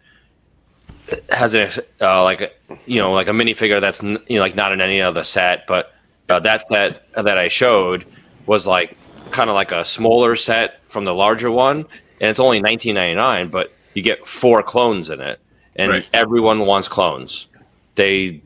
has 1.31 1.55
a 1.55 1.69
uh, 2.01 2.23
like 2.23 2.41
a, 2.41 2.51
you 2.87 2.99
know 2.99 3.13
like 3.13 3.29
a 3.29 3.33
minifigure 3.33 3.81
that's 3.81 4.03
you 4.03 4.37
know 4.37 4.43
like 4.43 4.55
not 4.55 4.73
in 4.73 4.81
any 4.81 5.01
other 5.01 5.25
set, 5.25 5.67
but 5.67 5.95
uh, 6.29 6.41
that 6.41 6.67
set 6.69 7.07
that 7.15 7.39
I 7.39 7.49
showed 7.49 8.05
was 8.47 8.66
like 8.66 8.97
kind 9.30 9.49
of 9.49 9.55
like 9.55 9.72
a 9.72 9.84
smaller 9.84 10.36
set 10.36 10.80
from 10.88 11.05
the 11.05 11.14
larger 11.14 11.51
one, 11.51 11.78
and 12.20 12.30
it's 12.30 12.40
only 12.40 12.61
nineteen 12.61 12.95
ninety 12.95 13.14
nine, 13.16 13.49
but 13.49 13.72
you 13.95 14.03
get 14.03 14.26
four 14.26 14.62
clones 14.62 15.11
in 15.11 15.20
it, 15.20 15.40
and 15.76 15.90
Right. 15.90 16.11
everyone 16.14 16.61
wants 16.66 16.88
clones. 16.88 17.49
They 17.95 18.43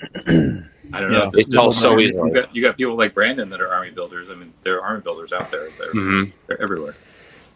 I 0.26 1.00
don't 1.00 1.12
know. 1.12 1.24
Yeah. 1.24 1.30
They 1.32 1.42
sell 1.42 1.72
so 1.72 1.98
you 1.98 2.32
got, 2.32 2.54
you 2.54 2.62
got 2.62 2.76
people 2.76 2.96
like 2.96 3.12
Brandon 3.14 3.50
that 3.50 3.60
are 3.60 3.68
army 3.72 3.90
builders. 3.90 4.28
I 4.30 4.34
mean, 4.34 4.52
there 4.62 4.76
are 4.78 4.82
army 4.82 5.02
builders 5.02 5.32
out 5.32 5.50
there. 5.50 5.68
They're, 5.78 5.92
Mhm. 5.92 6.32
they're 6.46 6.60
everywhere. 6.62 6.94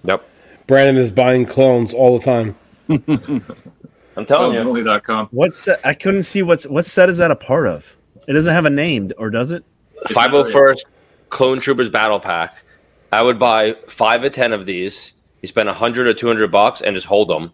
Yep. 0.04 0.28
Brandon 0.66 0.96
is 0.98 1.10
buying 1.10 1.46
clones 1.46 1.94
all 1.94 2.18
the 2.18 2.24
time. 2.24 2.56
I'm 4.16 4.26
telling 4.26 4.54
you. 4.54 4.60
Only.com. 4.60 5.28
What 5.30 5.54
set? 5.54 5.80
I 5.84 5.94
couldn't 5.94 6.24
see 6.24 6.42
what's 6.42 6.66
what 6.66 6.84
set 6.84 7.08
is 7.08 7.16
that 7.18 7.30
a 7.30 7.36
part 7.36 7.66
of. 7.66 7.96
It 8.28 8.34
doesn't 8.34 8.52
have 8.52 8.66
a 8.66 8.70
name, 8.70 9.10
or 9.16 9.30
does 9.30 9.50
it? 9.50 9.64
Five 10.10 10.32
hundred 10.32 10.52
first 10.52 10.84
Clone 11.32 11.60
Troopers 11.60 11.88
Battle 11.88 12.20
Pack. 12.20 12.54
I 13.10 13.22
would 13.22 13.38
buy 13.38 13.72
five 13.88 14.22
or 14.22 14.28
ten 14.30 14.52
of 14.52 14.66
these. 14.66 15.14
You 15.40 15.48
spend 15.48 15.68
a 15.68 15.72
hundred 15.74 16.06
or 16.06 16.14
two 16.14 16.26
hundred 16.28 16.52
bucks 16.52 16.82
and 16.82 16.94
just 16.94 17.06
hold 17.06 17.28
them. 17.28 17.50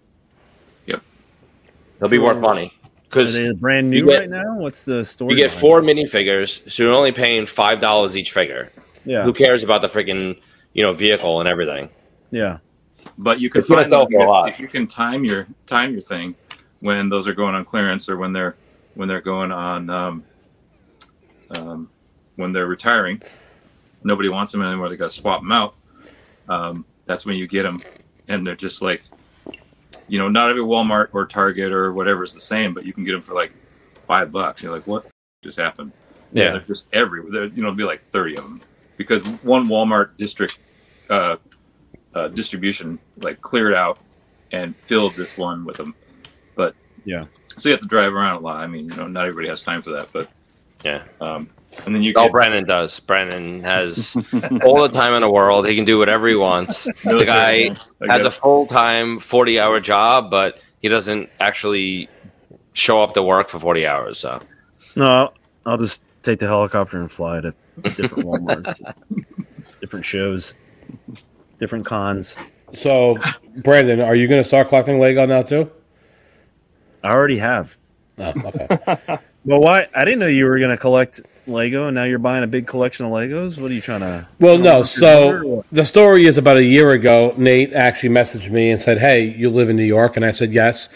Yep. 0.86 1.00
They'll 1.98 2.08
be 2.10 2.18
worth 2.18 2.38
money 2.38 2.74
because 3.04 3.32
they're 3.32 3.54
brand 3.54 3.88
new 3.88 4.04
get- 4.06 4.20
right 4.20 4.30
now? 4.30 4.56
What's 4.58 4.82
the 4.82 5.04
story? 5.04 5.30
you 5.30 5.36
get 5.36 5.48
behind 5.50 5.60
four 5.60 5.78
it? 5.78 5.84
minifigures, 5.84 6.70
so 6.70 6.82
you're 6.82 6.92
only 6.92 7.12
paying 7.12 7.46
five 7.46 7.80
dollars 7.80 8.16
each 8.16 8.32
figure. 8.32 8.70
Yeah, 9.04 9.22
Who 9.22 9.32
cares 9.32 9.62
about 9.62 9.80
the 9.80 9.88
freaking 9.88 10.38
you 10.74 10.82
know 10.82 10.92
vehicle 10.92 11.40
and 11.40 11.48
everything? 11.48 11.88
yeah. 12.30 12.58
But 13.16 13.40
you 13.40 13.48
can 13.48 13.60
It's 13.60 13.68
find 13.68 13.88
sell 13.90 14.02
if 14.04 14.10
you, 14.10 14.20
if 14.48 14.60
you 14.60 14.68
can 14.68 14.86
time 14.86 15.24
your 15.24 15.46
time 15.66 15.92
your 15.92 16.02
thing 16.02 16.34
when 16.80 17.08
those 17.08 17.26
are 17.26 17.32
going 17.34 17.54
on 17.54 17.64
clearance 17.64 18.08
or 18.08 18.16
when 18.16 18.32
they're 18.32 18.54
when 18.94 19.08
they're 19.08 19.20
going 19.20 19.50
on 19.50 19.88
um, 19.90 20.24
um, 21.50 21.88
when 22.36 22.52
they're 22.52 22.66
retiring. 22.66 23.20
Nobody 24.04 24.28
wants 24.28 24.52
them 24.52 24.62
anymore. 24.62 24.88
They 24.88 24.96
got 24.96 25.10
to 25.10 25.16
swap 25.16 25.40
them 25.40 25.52
out. 25.52 25.74
Um, 26.48 26.84
that's 27.04 27.24
when 27.26 27.36
you 27.36 27.46
get 27.46 27.62
them, 27.64 27.80
and 28.28 28.46
they're 28.46 28.54
just 28.56 28.80
like, 28.82 29.02
you 30.08 30.18
know, 30.18 30.28
not 30.28 30.50
every 30.50 30.62
Walmart 30.62 31.08
or 31.12 31.26
Target 31.26 31.72
or 31.72 31.92
whatever 31.92 32.22
is 32.24 32.32
the 32.32 32.40
same, 32.40 32.74
but 32.74 32.84
you 32.86 32.92
can 32.92 33.04
get 33.04 33.12
them 33.12 33.22
for 33.22 33.34
like 33.34 33.52
five 34.06 34.30
bucks. 34.32 34.62
You're 34.62 34.72
like, 34.72 34.86
what 34.86 35.06
just 35.42 35.58
happened? 35.58 35.92
Yeah. 36.32 36.50
they're 36.52 36.60
just 36.60 36.86
everywhere. 36.92 37.32
There, 37.32 37.44
you 37.46 37.62
know, 37.62 37.72
be 37.72 37.84
like 37.84 38.00
thirty 38.00 38.36
of 38.36 38.44
them 38.44 38.60
because 38.96 39.22
one 39.42 39.66
Walmart 39.68 40.16
district 40.18 40.58
uh, 41.10 41.36
uh, 42.14 42.28
distribution 42.28 42.98
like 43.22 43.40
cleared 43.40 43.74
out 43.74 43.98
and 44.52 44.74
filled 44.76 45.14
this 45.14 45.36
one 45.38 45.64
with 45.64 45.76
them. 45.76 45.94
But 46.54 46.74
Yeah. 47.04 47.24
so 47.56 47.68
you 47.68 47.72
have 47.74 47.80
to 47.80 47.86
drive 47.86 48.12
around 48.12 48.36
a 48.36 48.40
lot. 48.40 48.56
I 48.56 48.66
mean, 48.66 48.88
you 48.90 48.96
know, 48.96 49.06
not 49.06 49.22
everybody 49.26 49.48
has 49.48 49.62
time 49.62 49.80
for 49.82 49.90
that, 49.90 50.08
but 50.12 50.28
Yeah. 50.84 51.04
um, 51.20 51.48
and 51.86 51.94
then 51.94 52.02
you 52.02 52.12
All 52.16 52.26
get 52.26 52.32
Brandon 52.32 52.64
does. 52.64 52.98
Brandon 53.00 53.60
has 53.60 54.16
all 54.64 54.82
the 54.82 54.90
time 54.92 55.14
in 55.14 55.22
the 55.22 55.30
world. 55.30 55.66
He 55.68 55.76
can 55.76 55.84
do 55.84 55.98
whatever 55.98 56.28
he 56.28 56.34
wants. 56.34 56.84
The 57.04 57.24
guy 57.24 57.76
man. 58.00 58.10
Has 58.10 58.24
a 58.24 58.30
full 58.30 58.66
time 58.66 59.18
forty 59.18 59.58
hour 59.58 59.80
job, 59.80 60.30
but 60.30 60.60
he 60.80 60.88
doesn't 60.88 61.30
actually 61.40 62.08
show 62.72 63.02
up 63.02 63.14
to 63.14 63.22
work 63.22 63.48
for 63.48 63.58
forty 63.58 63.86
hours. 63.86 64.18
So 64.18 64.40
No, 64.96 65.06
I'll, 65.06 65.34
I'll 65.66 65.78
just 65.78 66.02
take 66.22 66.38
the 66.38 66.46
helicopter 66.46 67.00
and 67.00 67.10
fly 67.10 67.40
to 67.40 67.54
different 67.82 68.24
WalMarts, 68.26 68.94
different 69.80 70.04
shows, 70.04 70.54
different 71.58 71.86
cons. 71.86 72.36
So, 72.74 73.16
Brandon, 73.56 74.00
are 74.00 74.14
you 74.14 74.28
going 74.28 74.42
to 74.42 74.46
start 74.46 74.68
collecting 74.68 75.00
Lego 75.00 75.24
now 75.26 75.42
too? 75.42 75.70
I 77.02 77.10
already 77.10 77.38
have. 77.38 77.76
Oh, 78.18 78.32
okay. 78.44 79.18
Well, 79.44 79.60
why? 79.60 79.88
I 79.94 80.04
didn't 80.04 80.20
know 80.20 80.26
you 80.26 80.44
were 80.44 80.58
going 80.58 80.70
to 80.70 80.76
collect 80.76 81.20
Lego, 81.46 81.86
and 81.86 81.94
now 81.94 82.04
you're 82.04 82.18
buying 82.18 82.44
a 82.44 82.48
big 82.48 82.66
collection 82.66 83.06
of 83.06 83.12
Legos. 83.12 83.60
What 83.60 83.70
are 83.70 83.74
you 83.74 83.80
trying 83.80 84.00
to? 84.00 84.26
Well, 84.38 84.58
no. 84.58 84.82
So 84.82 85.64
the 85.72 85.84
story 85.84 86.26
is 86.26 86.38
about 86.38 86.56
a 86.58 86.64
year 86.64 86.90
ago. 86.90 87.34
Nate 87.36 87.72
actually 87.72 88.10
messaged 88.10 88.50
me 88.50 88.70
and 88.70 88.80
said, 88.80 88.98
"Hey, 88.98 89.24
you 89.24 89.50
live 89.50 89.70
in 89.70 89.76
New 89.76 89.84
York?" 89.84 90.16
And 90.16 90.24
I 90.24 90.30
said, 90.32 90.52
"Yes." 90.52 90.88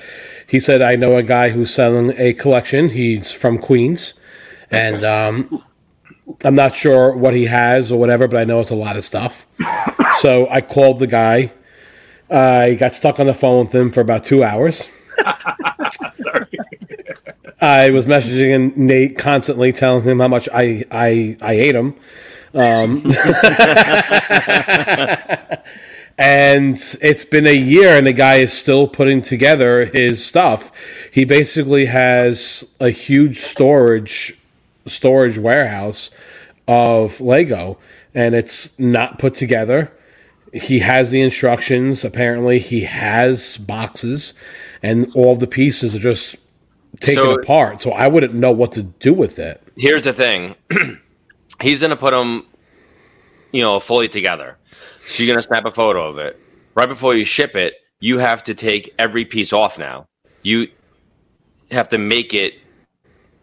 He 0.47 0.61
said, 0.61 0.83
"I 0.83 0.97
know 0.97 1.17
a 1.17 1.23
guy 1.23 1.51
who's 1.51 1.73
selling 1.73 2.15
a 2.19 2.33
collection. 2.35 2.91
He's 2.91 3.33
from 3.33 3.59
Queens, 3.59 4.15
and 4.71 5.03
um, 5.03 5.65
I'm 6.45 6.55
not 6.55 6.75
sure 6.75 7.17
what 7.17 7.35
he 7.35 7.47
has 7.47 7.91
or 7.91 7.99
whatever, 7.99 8.29
but 8.29 8.39
I 8.39 8.45
know 8.45 8.61
it's 8.61 8.71
a 8.71 8.75
lot 8.75 8.97
of 8.97 9.05
stuff. 9.05 9.47
So 10.19 10.47
I 10.51 10.61
called 10.61 10.99
the 10.99 11.07
guy. 11.07 11.53
I 12.31 12.75
got 12.75 12.93
stuck 12.95 13.19
on 13.19 13.27
the 13.27 13.35
phone 13.35 13.65
with 13.65 13.75
him 13.75 13.91
for 13.91 14.03
about 14.03 14.25
two 14.25 14.45
hours. 14.45 14.89
Sorry. 16.13 16.47
I 17.61 17.91
was 17.91 18.07
messaging 18.07 18.77
Nate 18.77 19.19
constantly, 19.19 19.73
telling 19.73 20.05
him 20.05 20.21
how 20.21 20.29
much 20.29 20.49
I 20.53 20.85
I, 20.91 21.37
I 21.41 21.55
hate 21.57 21.75
him. 21.75 21.95
Um, 22.55 23.03
and 26.19 26.77
it's 27.01 27.25
been 27.25 27.47
a 27.47 27.55
year, 27.55 27.97
and 27.97 28.07
the 28.07 28.13
guy 28.13 28.37
is 28.37 28.53
still 28.53 28.87
putting 28.87 29.23
together 29.23 29.87
his 29.87 30.25
stuff. 30.25 30.71
He 31.11 31.25
basically 31.25 31.87
has 31.87 32.65
a 32.79 32.91
huge 32.91 33.39
storage 33.39 34.39
storage 34.87 35.39
warehouse 35.39 36.11
of 36.69 37.21
Lego, 37.21 37.79
and 38.15 38.35
it's 38.35 38.79
not 38.79 39.19
put 39.19 39.35
together. 39.35 39.93
He 40.53 40.81
has 40.81 41.11
the 41.11 41.23
instructions. 41.23 42.05
Apparently, 42.05 42.59
he 42.59 42.83
has 42.83 43.57
boxes, 43.57 44.35
and 44.83 45.11
all 45.17 45.35
the 45.35 45.47
pieces 45.47 45.95
are 45.95 45.99
just 45.99 46.37
taken 47.01 47.23
So- 47.25 47.35
apart. 47.35 47.81
So 47.81 47.93
I 47.93 48.07
wouldn't 48.09 48.35
know 48.35 48.51
what 48.53 48.73
to 48.73 48.83
do 48.83 49.13
with 49.15 49.39
it. 49.39 49.63
Here's 49.77 50.03
the 50.03 50.13
thing. 50.13 50.55
He's 51.61 51.81
gonna 51.81 51.97
put 51.97 52.11
them, 52.13 52.47
you 53.53 53.61
know, 53.61 53.79
fully 53.81 54.09
together. 54.09 54.57
So 55.01 55.23
you're 55.23 55.35
gonna 55.35 55.43
snap 55.43 55.65
a 55.65 55.71
photo 55.71 56.09
of 56.09 56.19
it. 56.19 56.39
Right 56.75 56.89
before 56.89 57.15
you 57.15 57.25
ship 57.25 57.55
it, 57.57 57.75
you 58.01 58.19
have 58.19 58.43
to 58.45 58.55
take 58.55 58.95
every 58.99 59.25
piece 59.25 59.53
off 59.53 59.79
now. 59.79 60.07
You 60.43 60.69
have 61.71 61.89
to 61.91 61.99
make 61.99 62.35
it 62.35 62.55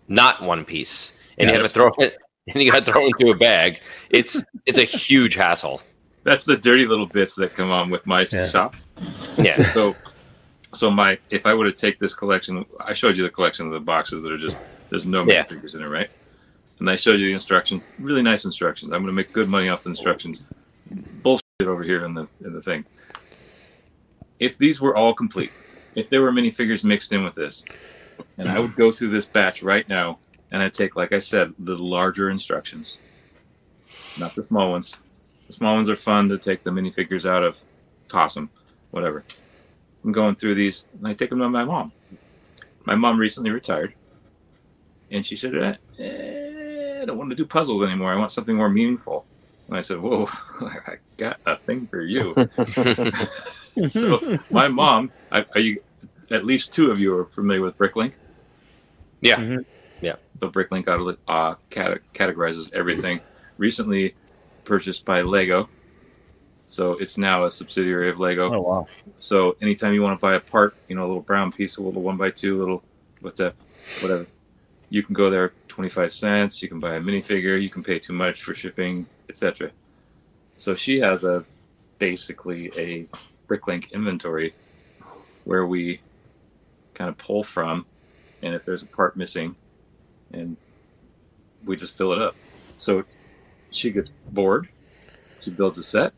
not 0.07 0.41
one 0.43 0.65
piece. 0.65 1.13
And 1.37 1.49
you 1.49 1.55
have 1.55 1.63
to 1.65 1.69
throw 1.69 1.89
it 1.99 2.17
and 2.53 2.61
you 2.61 2.71
gotta 2.71 2.91
throw 2.91 3.05
it 3.05 3.11
into 3.19 3.31
a 3.31 3.37
bag. 3.37 3.79
It's 4.09 4.43
it's 4.65 4.77
a 4.77 4.83
huge 4.83 5.35
hassle. 5.35 5.81
That's 6.23 6.43
the 6.43 6.57
dirty 6.57 6.85
little 6.85 7.05
bits 7.05 7.35
that 7.35 7.55
come 7.55 7.71
on 7.71 7.89
with 7.89 8.05
my 8.05 8.25
Yeah. 8.31 8.49
shops. 8.49 8.87
Yeah. 9.37 9.71
So, 9.73 9.95
so 10.73 10.91
my 10.91 11.19
if 11.29 11.45
I 11.45 11.53
were 11.53 11.65
to 11.65 11.75
take 11.75 11.97
this 11.99 12.13
collection, 12.13 12.65
I 12.79 12.93
showed 12.93 13.17
you 13.17 13.23
the 13.23 13.29
collection 13.29 13.67
of 13.67 13.73
the 13.73 13.79
boxes 13.79 14.21
that 14.23 14.31
are 14.31 14.37
just 14.37 14.59
there's 14.89 15.05
no 15.05 15.25
Yeah. 15.25 15.43
minifigures 15.43 15.75
in 15.75 15.81
it, 15.81 15.87
right? 15.87 16.09
And 16.79 16.89
I 16.89 16.95
showed 16.95 17.19
you 17.19 17.27
the 17.27 17.33
instructions, 17.33 17.89
really 17.99 18.21
nice 18.21 18.45
instructions. 18.45 18.91
I'm 18.93 19.01
going 19.01 19.07
to 19.07 19.13
make 19.13 19.33
good 19.33 19.49
money 19.49 19.67
off 19.69 19.83
the 19.83 19.89
instructions. 19.89 20.43
Bullshit 20.89 21.43
over 21.61 21.83
here 21.83 22.05
in 22.05 22.13
the 22.13 22.27
in 22.43 22.53
the 22.53 22.61
thing. 22.61 22.85
If 24.39 24.57
these 24.57 24.79
were 24.79 24.95
all 24.95 25.13
complete, 25.13 25.51
if 25.95 26.09
there 26.09 26.21
were 26.21 26.31
minifigures 26.31 26.83
mixed 26.83 27.11
in 27.11 27.23
with 27.23 27.35
this, 27.35 27.63
and 28.37 28.47
I 28.47 28.59
would 28.59 28.75
go 28.75 28.91
through 28.91 29.09
this 29.09 29.25
batch 29.25 29.61
right 29.61 29.87
now, 29.89 30.19
and 30.51 30.63
I'd 30.63 30.73
take, 30.73 30.95
like 30.95 31.11
I 31.11 31.19
said, 31.19 31.53
the 31.59 31.75
larger 31.75 32.29
instructions, 32.29 32.99
not 34.15 34.33
the 34.35 34.43
small 34.43 34.71
ones. 34.71 34.95
The 35.47 35.53
small 35.53 35.75
ones 35.75 35.89
are 35.89 35.95
fun 35.95 36.29
to 36.29 36.37
take 36.37 36.63
the 36.63 36.69
minifigures 36.69 37.25
out 37.29 37.43
of, 37.43 37.57
toss 38.07 38.35
them, 38.35 38.51
whatever. 38.91 39.25
I'm 40.03 40.11
going 40.11 40.35
through 40.35 40.55
these, 40.55 40.85
and 40.97 41.07
I 41.07 41.13
take 41.13 41.29
them 41.29 41.39
to 41.39 41.49
my 41.49 41.65
mom. 41.65 41.91
My 42.85 42.95
mom 42.95 43.19
recently 43.19 43.51
retired, 43.51 43.93
and 45.11 45.25
she 45.25 45.35
said, 45.35 45.55
eh, 45.55 45.75
eh, 45.99 47.01
"I 47.01 47.05
don't 47.05 47.17
want 47.17 47.29
to 47.31 47.35
do 47.35 47.45
puzzles 47.45 47.83
anymore. 47.83 48.11
I 48.11 48.17
want 48.17 48.31
something 48.31 48.55
more 48.55 48.69
meaningful." 48.69 49.25
And 49.67 49.77
I 49.77 49.81
said, 49.81 49.99
"Whoa, 49.99 50.27
I 50.61 50.97
got 51.17 51.39
a 51.45 51.57
thing 51.57 51.87
for 51.87 52.01
you." 52.01 52.35
so 53.87 54.39
my 54.49 54.67
mom, 54.67 55.11
I, 55.31 55.45
are 55.53 55.61
you? 55.61 55.81
At 56.31 56.45
least 56.45 56.73
two 56.73 56.91
of 56.91 56.99
you 56.99 57.15
are 57.17 57.25
familiar 57.25 57.61
with 57.61 57.77
Bricklink. 57.77 58.13
Yeah. 59.21 59.37
Mhm. 59.37 59.65
Yeah. 60.01 60.15
So 60.39 60.49
Bricklink 60.49 60.87
uh, 61.27 61.55
categorizes 61.69 62.71
everything. 62.73 63.19
Recently 63.57 64.15
purchased 64.63 65.03
by 65.03 65.21
Lego, 65.21 65.69
so 66.69 66.93
it's 66.93 67.17
now 67.17 67.45
a 67.45 67.51
subsidiary 67.51 68.11
of 68.11 68.19
Lego. 68.19 68.53
Oh 68.53 68.61
wow. 68.61 68.87
So 69.17 69.55
anytime 69.59 69.95
you 69.95 70.03
want 70.03 70.19
to 70.19 70.21
buy 70.21 70.35
a 70.35 70.39
part, 70.39 70.75
you 70.87 70.95
know, 70.95 71.03
a 71.03 71.07
little 71.07 71.23
brown 71.23 71.51
piece, 71.51 71.77
a 71.77 71.81
little 71.81 72.03
one 72.03 72.15
by 72.15 72.29
two, 72.29 72.59
little 72.59 72.83
what's 73.21 73.39
that, 73.39 73.55
whatever, 74.01 74.27
you 74.91 75.01
can 75.01 75.15
go 75.15 75.31
there, 75.31 75.51
twenty 75.67 75.89
five 75.89 76.13
cents. 76.13 76.61
You 76.61 76.69
can 76.69 76.79
buy 76.79 76.95
a 76.95 76.99
minifigure. 76.99 77.59
You 77.59 77.69
can 77.69 77.83
pay 77.83 77.97
too 77.97 78.13
much 78.13 78.43
for 78.43 78.53
shipping, 78.53 79.07
etc. 79.29 79.71
So 80.57 80.75
she 80.75 80.99
has 80.99 81.23
a 81.23 81.43
basically 81.97 82.71
a 82.77 83.07
Bricklink 83.47 83.91
inventory 83.91 84.53
where 85.45 85.65
we 85.65 86.01
kind 86.93 87.09
of 87.09 87.17
pull 87.17 87.43
from, 87.43 87.87
and 88.43 88.53
if 88.53 88.63
there's 88.63 88.83
a 88.83 88.85
part 88.85 89.17
missing, 89.17 89.55
and 90.33 90.55
we 91.65 91.75
just 91.75 91.97
fill 91.97 92.13
it 92.13 92.21
up. 92.21 92.35
So 92.77 93.05
she 93.71 93.89
gets 93.89 94.09
bored. 94.29 94.69
She 95.41 95.49
builds 95.49 95.79
a 95.79 95.83
set. 95.83 96.13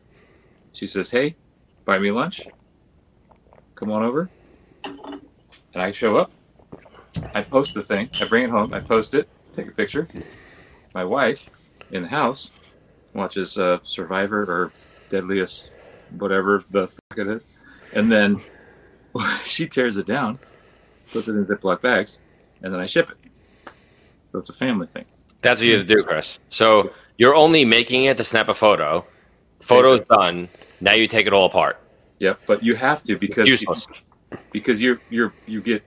She 0.72 0.86
says, 0.86 1.10
"Hey, 1.10 1.36
buy 1.84 1.98
me 1.98 2.10
lunch." 2.10 2.46
come 3.82 3.90
on 3.90 4.04
over. 4.04 4.30
And 4.84 5.20
I 5.74 5.90
show 5.90 6.16
up. 6.16 6.30
I 7.34 7.42
post 7.42 7.74
the 7.74 7.82
thing. 7.82 8.08
I 8.20 8.28
bring 8.28 8.44
it 8.44 8.50
home. 8.50 8.72
I 8.72 8.78
post 8.78 9.12
it. 9.12 9.28
Take 9.56 9.66
a 9.66 9.72
picture. 9.72 10.06
My 10.94 11.04
wife 11.04 11.50
in 11.90 12.02
the 12.02 12.08
house 12.08 12.52
watches 13.12 13.58
uh, 13.58 13.78
Survivor 13.82 14.42
or 14.42 14.72
Deadliest, 15.08 15.68
whatever 16.16 16.64
the 16.70 16.86
fuck 16.86 17.18
it 17.18 17.26
is, 17.26 17.44
and 17.92 18.10
then 18.10 18.38
she 19.44 19.66
tears 19.66 19.96
it 19.96 20.06
down, 20.06 20.38
puts 21.12 21.26
it 21.26 21.32
in 21.32 21.44
Ziploc 21.44 21.82
bags, 21.82 22.20
and 22.62 22.72
then 22.72 22.80
I 22.80 22.86
ship 22.86 23.10
it. 23.10 23.16
So 24.30 24.38
it's 24.38 24.50
a 24.50 24.54
family 24.54 24.86
thing. 24.86 25.06
That's 25.40 25.58
what 25.58 25.66
you 25.66 25.76
have 25.76 25.86
to 25.88 25.94
do, 25.94 26.04
Chris. 26.04 26.38
So 26.50 26.92
you're 27.18 27.34
only 27.34 27.64
making 27.64 28.04
it 28.04 28.16
to 28.18 28.24
snap 28.24 28.48
a 28.48 28.54
photo. 28.54 29.04
Photo's 29.62 30.06
done. 30.06 30.48
Now 30.80 30.94
you 30.94 31.06
take 31.06 31.26
it 31.26 31.32
all 31.32 31.46
apart. 31.46 31.78
Yep, 32.18 32.40
but 32.46 32.62
you 32.62 32.74
have 32.74 33.02
to 33.04 33.16
because 33.16 33.48
Useless. 33.48 33.86
because 34.52 34.80
you're 34.80 35.00
you're 35.10 35.32
you 35.46 35.60
get 35.60 35.82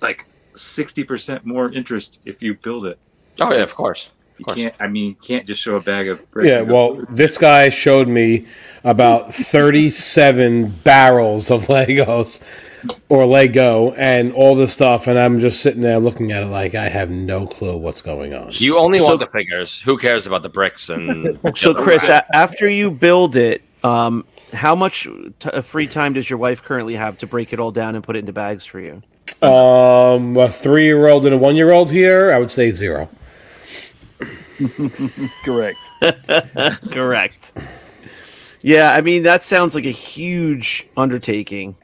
like 0.00 0.26
sixty 0.54 1.04
percent 1.04 1.44
more 1.44 1.70
interest 1.72 2.20
if 2.24 2.42
you 2.42 2.54
build 2.54 2.86
it. 2.86 2.98
Oh 3.40 3.52
yeah, 3.52 3.62
of 3.62 3.74
course. 3.74 4.10
You 4.38 4.44
course. 4.44 4.56
can't. 4.56 4.76
I 4.80 4.86
mean, 4.86 5.10
you 5.10 5.14
can't 5.16 5.46
just 5.46 5.60
show 5.60 5.74
a 5.74 5.80
bag 5.80 6.08
of. 6.08 6.22
Yeah, 6.36 6.60
and 6.60 6.68
go, 6.68 6.74
well, 6.92 7.06
this 7.16 7.36
guy 7.36 7.70
showed 7.70 8.06
me 8.06 8.46
about 8.84 9.34
37 9.34 10.68
barrels 10.84 11.50
of 11.50 11.66
Legos 11.66 12.40
or 13.08 13.26
Lego 13.26 13.92
and 13.92 14.32
all 14.32 14.54
this 14.54 14.72
stuff, 14.72 15.06
and 15.06 15.18
I'm 15.18 15.40
just 15.40 15.60
sitting 15.60 15.80
there 15.82 15.98
looking 15.98 16.30
at 16.32 16.42
it 16.42 16.46
like 16.46 16.74
I 16.74 16.88
have 16.88 17.10
no 17.10 17.46
clue 17.46 17.76
what's 17.76 18.02
going 18.02 18.34
on. 18.34 18.50
You 18.52 18.78
only 18.78 18.98
So- 18.98 19.06
want 19.06 19.20
the 19.20 19.26
figures. 19.26 19.80
Who 19.82 19.96
cares 19.98 20.26
about 20.26 20.42
the 20.42 20.48
bricks 20.48 20.88
and? 20.88 21.38
So, 21.56 21.74
Chris, 21.74 22.08
a- 22.08 22.24
after 22.36 22.68
you 22.68 22.90
build 22.90 23.34
it, 23.36 23.62
um, 23.84 24.24
how 24.52 24.74
much 24.74 25.06
t- 25.40 25.62
free 25.62 25.86
time 25.86 26.12
does 26.12 26.28
your 26.30 26.38
wife 26.38 26.62
currently 26.62 26.94
have 26.94 27.18
to 27.18 27.26
break 27.26 27.52
it 27.52 27.58
all 27.60 27.70
down 27.72 27.94
and 27.94 28.04
put 28.04 28.16
it 28.16 28.20
into 28.20 28.32
bags 28.32 28.64
for 28.64 28.80
you? 28.80 29.02
Um, 29.46 30.36
a 30.36 30.48
three 30.48 30.84
year 30.84 31.06
old 31.08 31.24
and 31.26 31.34
a 31.34 31.38
one 31.38 31.54
year 31.56 31.70
old 31.72 31.90
here, 31.90 32.32
I 32.32 32.38
would 32.38 32.50
say 32.50 32.70
zero. 32.72 33.08
Correct. 35.44 35.78
Correct. 36.92 37.52
Yeah, 38.62 38.92
I 38.92 39.00
mean 39.00 39.22
that 39.22 39.42
sounds 39.44 39.74
like 39.74 39.84
a 39.84 39.90
huge 39.92 40.86
undertaking. 40.96 41.76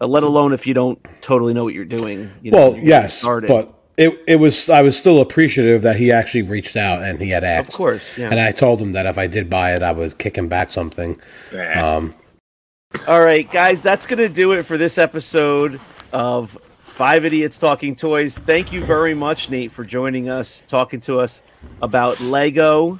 Uh, 0.00 0.06
let 0.06 0.22
alone 0.22 0.52
if 0.52 0.66
you 0.66 0.74
don't 0.74 0.98
totally 1.20 1.52
know 1.52 1.64
what 1.64 1.74
you're 1.74 1.84
doing. 1.84 2.30
You 2.42 2.52
know, 2.52 2.58
Well, 2.58 2.76
you're 2.76 2.84
yes, 2.86 3.18
started. 3.18 3.48
but 3.48 3.74
it 3.96 4.18
it 4.26 4.36
was 4.36 4.70
I 4.70 4.80
was 4.82 4.96
still 4.98 5.20
appreciative 5.20 5.82
that 5.82 5.96
he 5.96 6.10
actually 6.10 6.42
reached 6.42 6.76
out 6.76 7.02
and 7.02 7.20
he 7.20 7.28
had 7.30 7.44
asked. 7.44 7.68
of 7.68 7.74
course, 7.74 8.16
yeah. 8.18 8.28
And 8.30 8.40
I 8.40 8.50
told 8.52 8.80
him 8.80 8.92
that 8.92 9.04
if 9.06 9.18
I 9.18 9.26
did 9.26 9.50
buy 9.50 9.74
it, 9.74 9.82
I 9.82 9.92
would 9.92 10.16
kick 10.18 10.36
him 10.38 10.48
back 10.48 10.70
something. 10.70 11.16
"Nah." 11.52 11.96
Um, 11.98 12.14
All 13.06 13.20
right, 13.20 13.48
guys, 13.50 13.82
that's 13.82 14.06
going 14.06 14.18
to 14.18 14.28
do 14.28 14.52
it 14.52 14.64
for 14.64 14.76
this 14.78 14.96
episode 14.98 15.78
of 16.12 16.56
Five 16.82 17.24
Idiots 17.24 17.58
Talking 17.58 17.94
Toys. 17.94 18.36
Thank 18.38 18.72
you 18.72 18.82
very 18.84 19.14
much, 19.14 19.48
Nate, 19.50 19.70
for 19.70 19.84
joining 19.84 20.28
us, 20.28 20.64
talking 20.66 21.00
to 21.02 21.20
us 21.20 21.42
about 21.82 22.20
Lego 22.20 22.98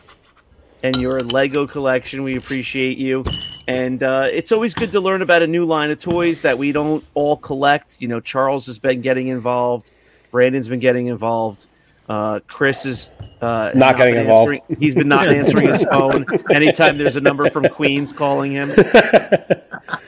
and 0.82 0.96
your 0.96 1.20
Lego 1.20 1.66
collection. 1.66 2.22
We 2.22 2.36
appreciate 2.36 2.98
you. 2.98 3.24
And 3.70 4.02
uh, 4.02 4.28
it's 4.32 4.50
always 4.50 4.74
good 4.74 4.90
to 4.92 5.00
learn 5.00 5.22
about 5.22 5.42
a 5.42 5.46
new 5.46 5.64
line 5.64 5.92
of 5.92 6.00
toys 6.00 6.40
that 6.40 6.58
we 6.58 6.72
don't 6.72 7.04
all 7.14 7.36
collect. 7.36 8.00
You 8.00 8.08
know, 8.08 8.18
Charles 8.18 8.66
has 8.66 8.80
been 8.80 9.00
getting 9.00 9.28
involved, 9.28 9.92
Brandon's 10.32 10.68
been 10.68 10.80
getting 10.80 11.06
involved. 11.06 11.66
Uh, 12.08 12.40
Chris 12.48 12.84
is 12.84 13.12
uh, 13.40 13.70
Not 13.72 13.96
getting 13.96 14.16
involved. 14.16 14.58
He's 14.80 14.96
been 14.96 15.06
not 15.06 15.28
answering 15.28 15.68
his 15.68 15.84
phone 15.84 16.26
anytime 16.50 16.98
there's 16.98 17.14
a 17.14 17.20
number 17.20 17.48
from 17.50 17.68
Queens 17.68 18.12
calling 18.12 18.52
him. 18.52 18.72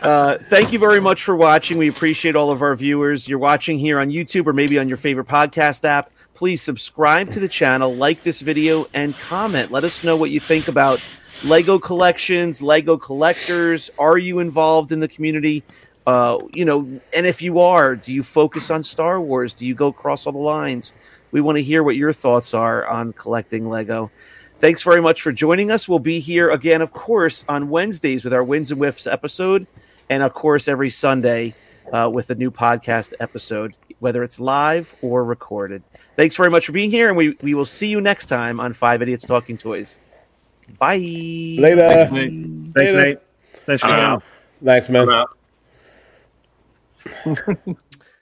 Uh, 0.01 0.37
thank 0.49 0.73
you 0.73 0.79
very 0.79 1.01
much 1.01 1.23
for 1.23 1.35
watching. 1.35 1.79
We 1.79 1.89
appreciate 1.89 2.37
all 2.37 2.51
of 2.51 2.61
our 2.61 2.75
viewers. 2.75 3.29
You're 3.29 3.39
watching 3.39 3.79
here 3.79 3.99
on 4.01 4.11
YouTube 4.11 4.47
or 4.47 4.53
maybe 4.53 4.79
on 4.79 4.89
your 4.89 4.97
favorite 4.97 5.29
podcast 5.29 5.85
app. 5.85 6.11
Please 6.35 6.61
subscribe 6.61 7.31
to 7.31 7.41
the 7.41 7.49
channel, 7.49 7.95
like 7.95 8.23
this 8.23 8.41
video, 8.41 8.89
and 8.95 9.17
comment. 9.17 9.71
Let 9.71 9.85
us 9.85 10.03
know 10.05 10.17
what 10.17 10.31
you 10.31 10.41
think 10.41 10.69
about 10.69 11.01
Lego 11.45 11.79
collections, 11.79 12.63
Lego 12.63 12.97
collectors. 12.97 13.91
Are 13.99 14.17
you 14.17 14.39
involved 14.39 14.93
in 14.93 15.01
the 15.01 15.09
community? 15.09 15.65
Uh, 16.07 16.39
you 16.53 16.65
know, 16.65 17.01
and 17.13 17.27
if 17.27 17.43
you 17.43 17.59
are, 17.59 17.97
do 17.97 18.13
you 18.13 18.23
focus 18.23 18.71
on 18.71 18.83
Star 18.85 19.21
Wars? 19.21 19.53
Do 19.53 19.67
you 19.67 19.75
go 19.75 19.89
across 19.89 20.27
all 20.27 20.33
the 20.33 20.39
lines? 20.39 20.93
We 21.33 21.41
want 21.41 21.57
to 21.57 21.63
hear 21.63 21.83
what 21.83 21.97
your 21.97 22.13
thoughts 22.13 22.55
are 22.55 22.87
on 22.87 23.13
collecting 23.13 23.69
Lego. 23.69 24.11
Thanks 24.61 24.83
very 24.83 25.03
much 25.03 25.23
for 25.23 25.33
joining 25.33 25.73
us. 25.73 25.89
We'll 25.89 25.99
be 25.99 26.21
here 26.21 26.51
again, 26.51 26.81
of 26.81 26.93
course, 26.93 27.45
on 27.49 27.69
Wednesdays 27.69 28.23
with 28.23 28.33
our 28.33 28.45
Wins 28.45 28.71
and 28.71 28.79
Whiffs 28.79 29.09
episode, 29.09 29.67
and 30.09 30.23
of 30.23 30.35
course, 30.35 30.69
every 30.69 30.91
Sunday 30.91 31.55
uh, 31.93 32.09
with 32.13 32.31
a 32.31 32.37
new 32.37 32.53
podcast 32.53 33.15
episode, 33.19 33.75
whether 33.99 34.23
it's 34.23 34.39
live 34.39 34.95
or 35.03 35.25
recorded. 35.25 35.83
Thanks 36.15 36.37
very 36.37 36.51
much 36.51 36.67
for 36.67 36.73
being 36.73 36.93
here, 36.93 37.09
and 37.09 37.17
we, 37.17 37.37
we 37.43 37.55
will 37.55 37.65
see 37.65 37.89
you 37.89 38.01
next 38.01 38.27
time 38.27 38.61
on 38.61 38.73
Five 38.73 39.03
Idiots 39.03 39.25
Talking 39.25 39.59
Toys. 39.59 39.99
Bye. 40.79 40.97
Later. 40.97 41.89
Thanks, 41.89 42.13
Nate. 42.13 42.75
Thanks, 42.75 42.95
Later. 42.95 43.03
Nate. 43.03 43.19
Thanks 43.67 43.83
for 43.83 43.89
coming. 43.89 44.23
Thanks, 44.65 44.89
man. 44.89 45.09
I'm 45.09 45.11
out. 45.11 45.37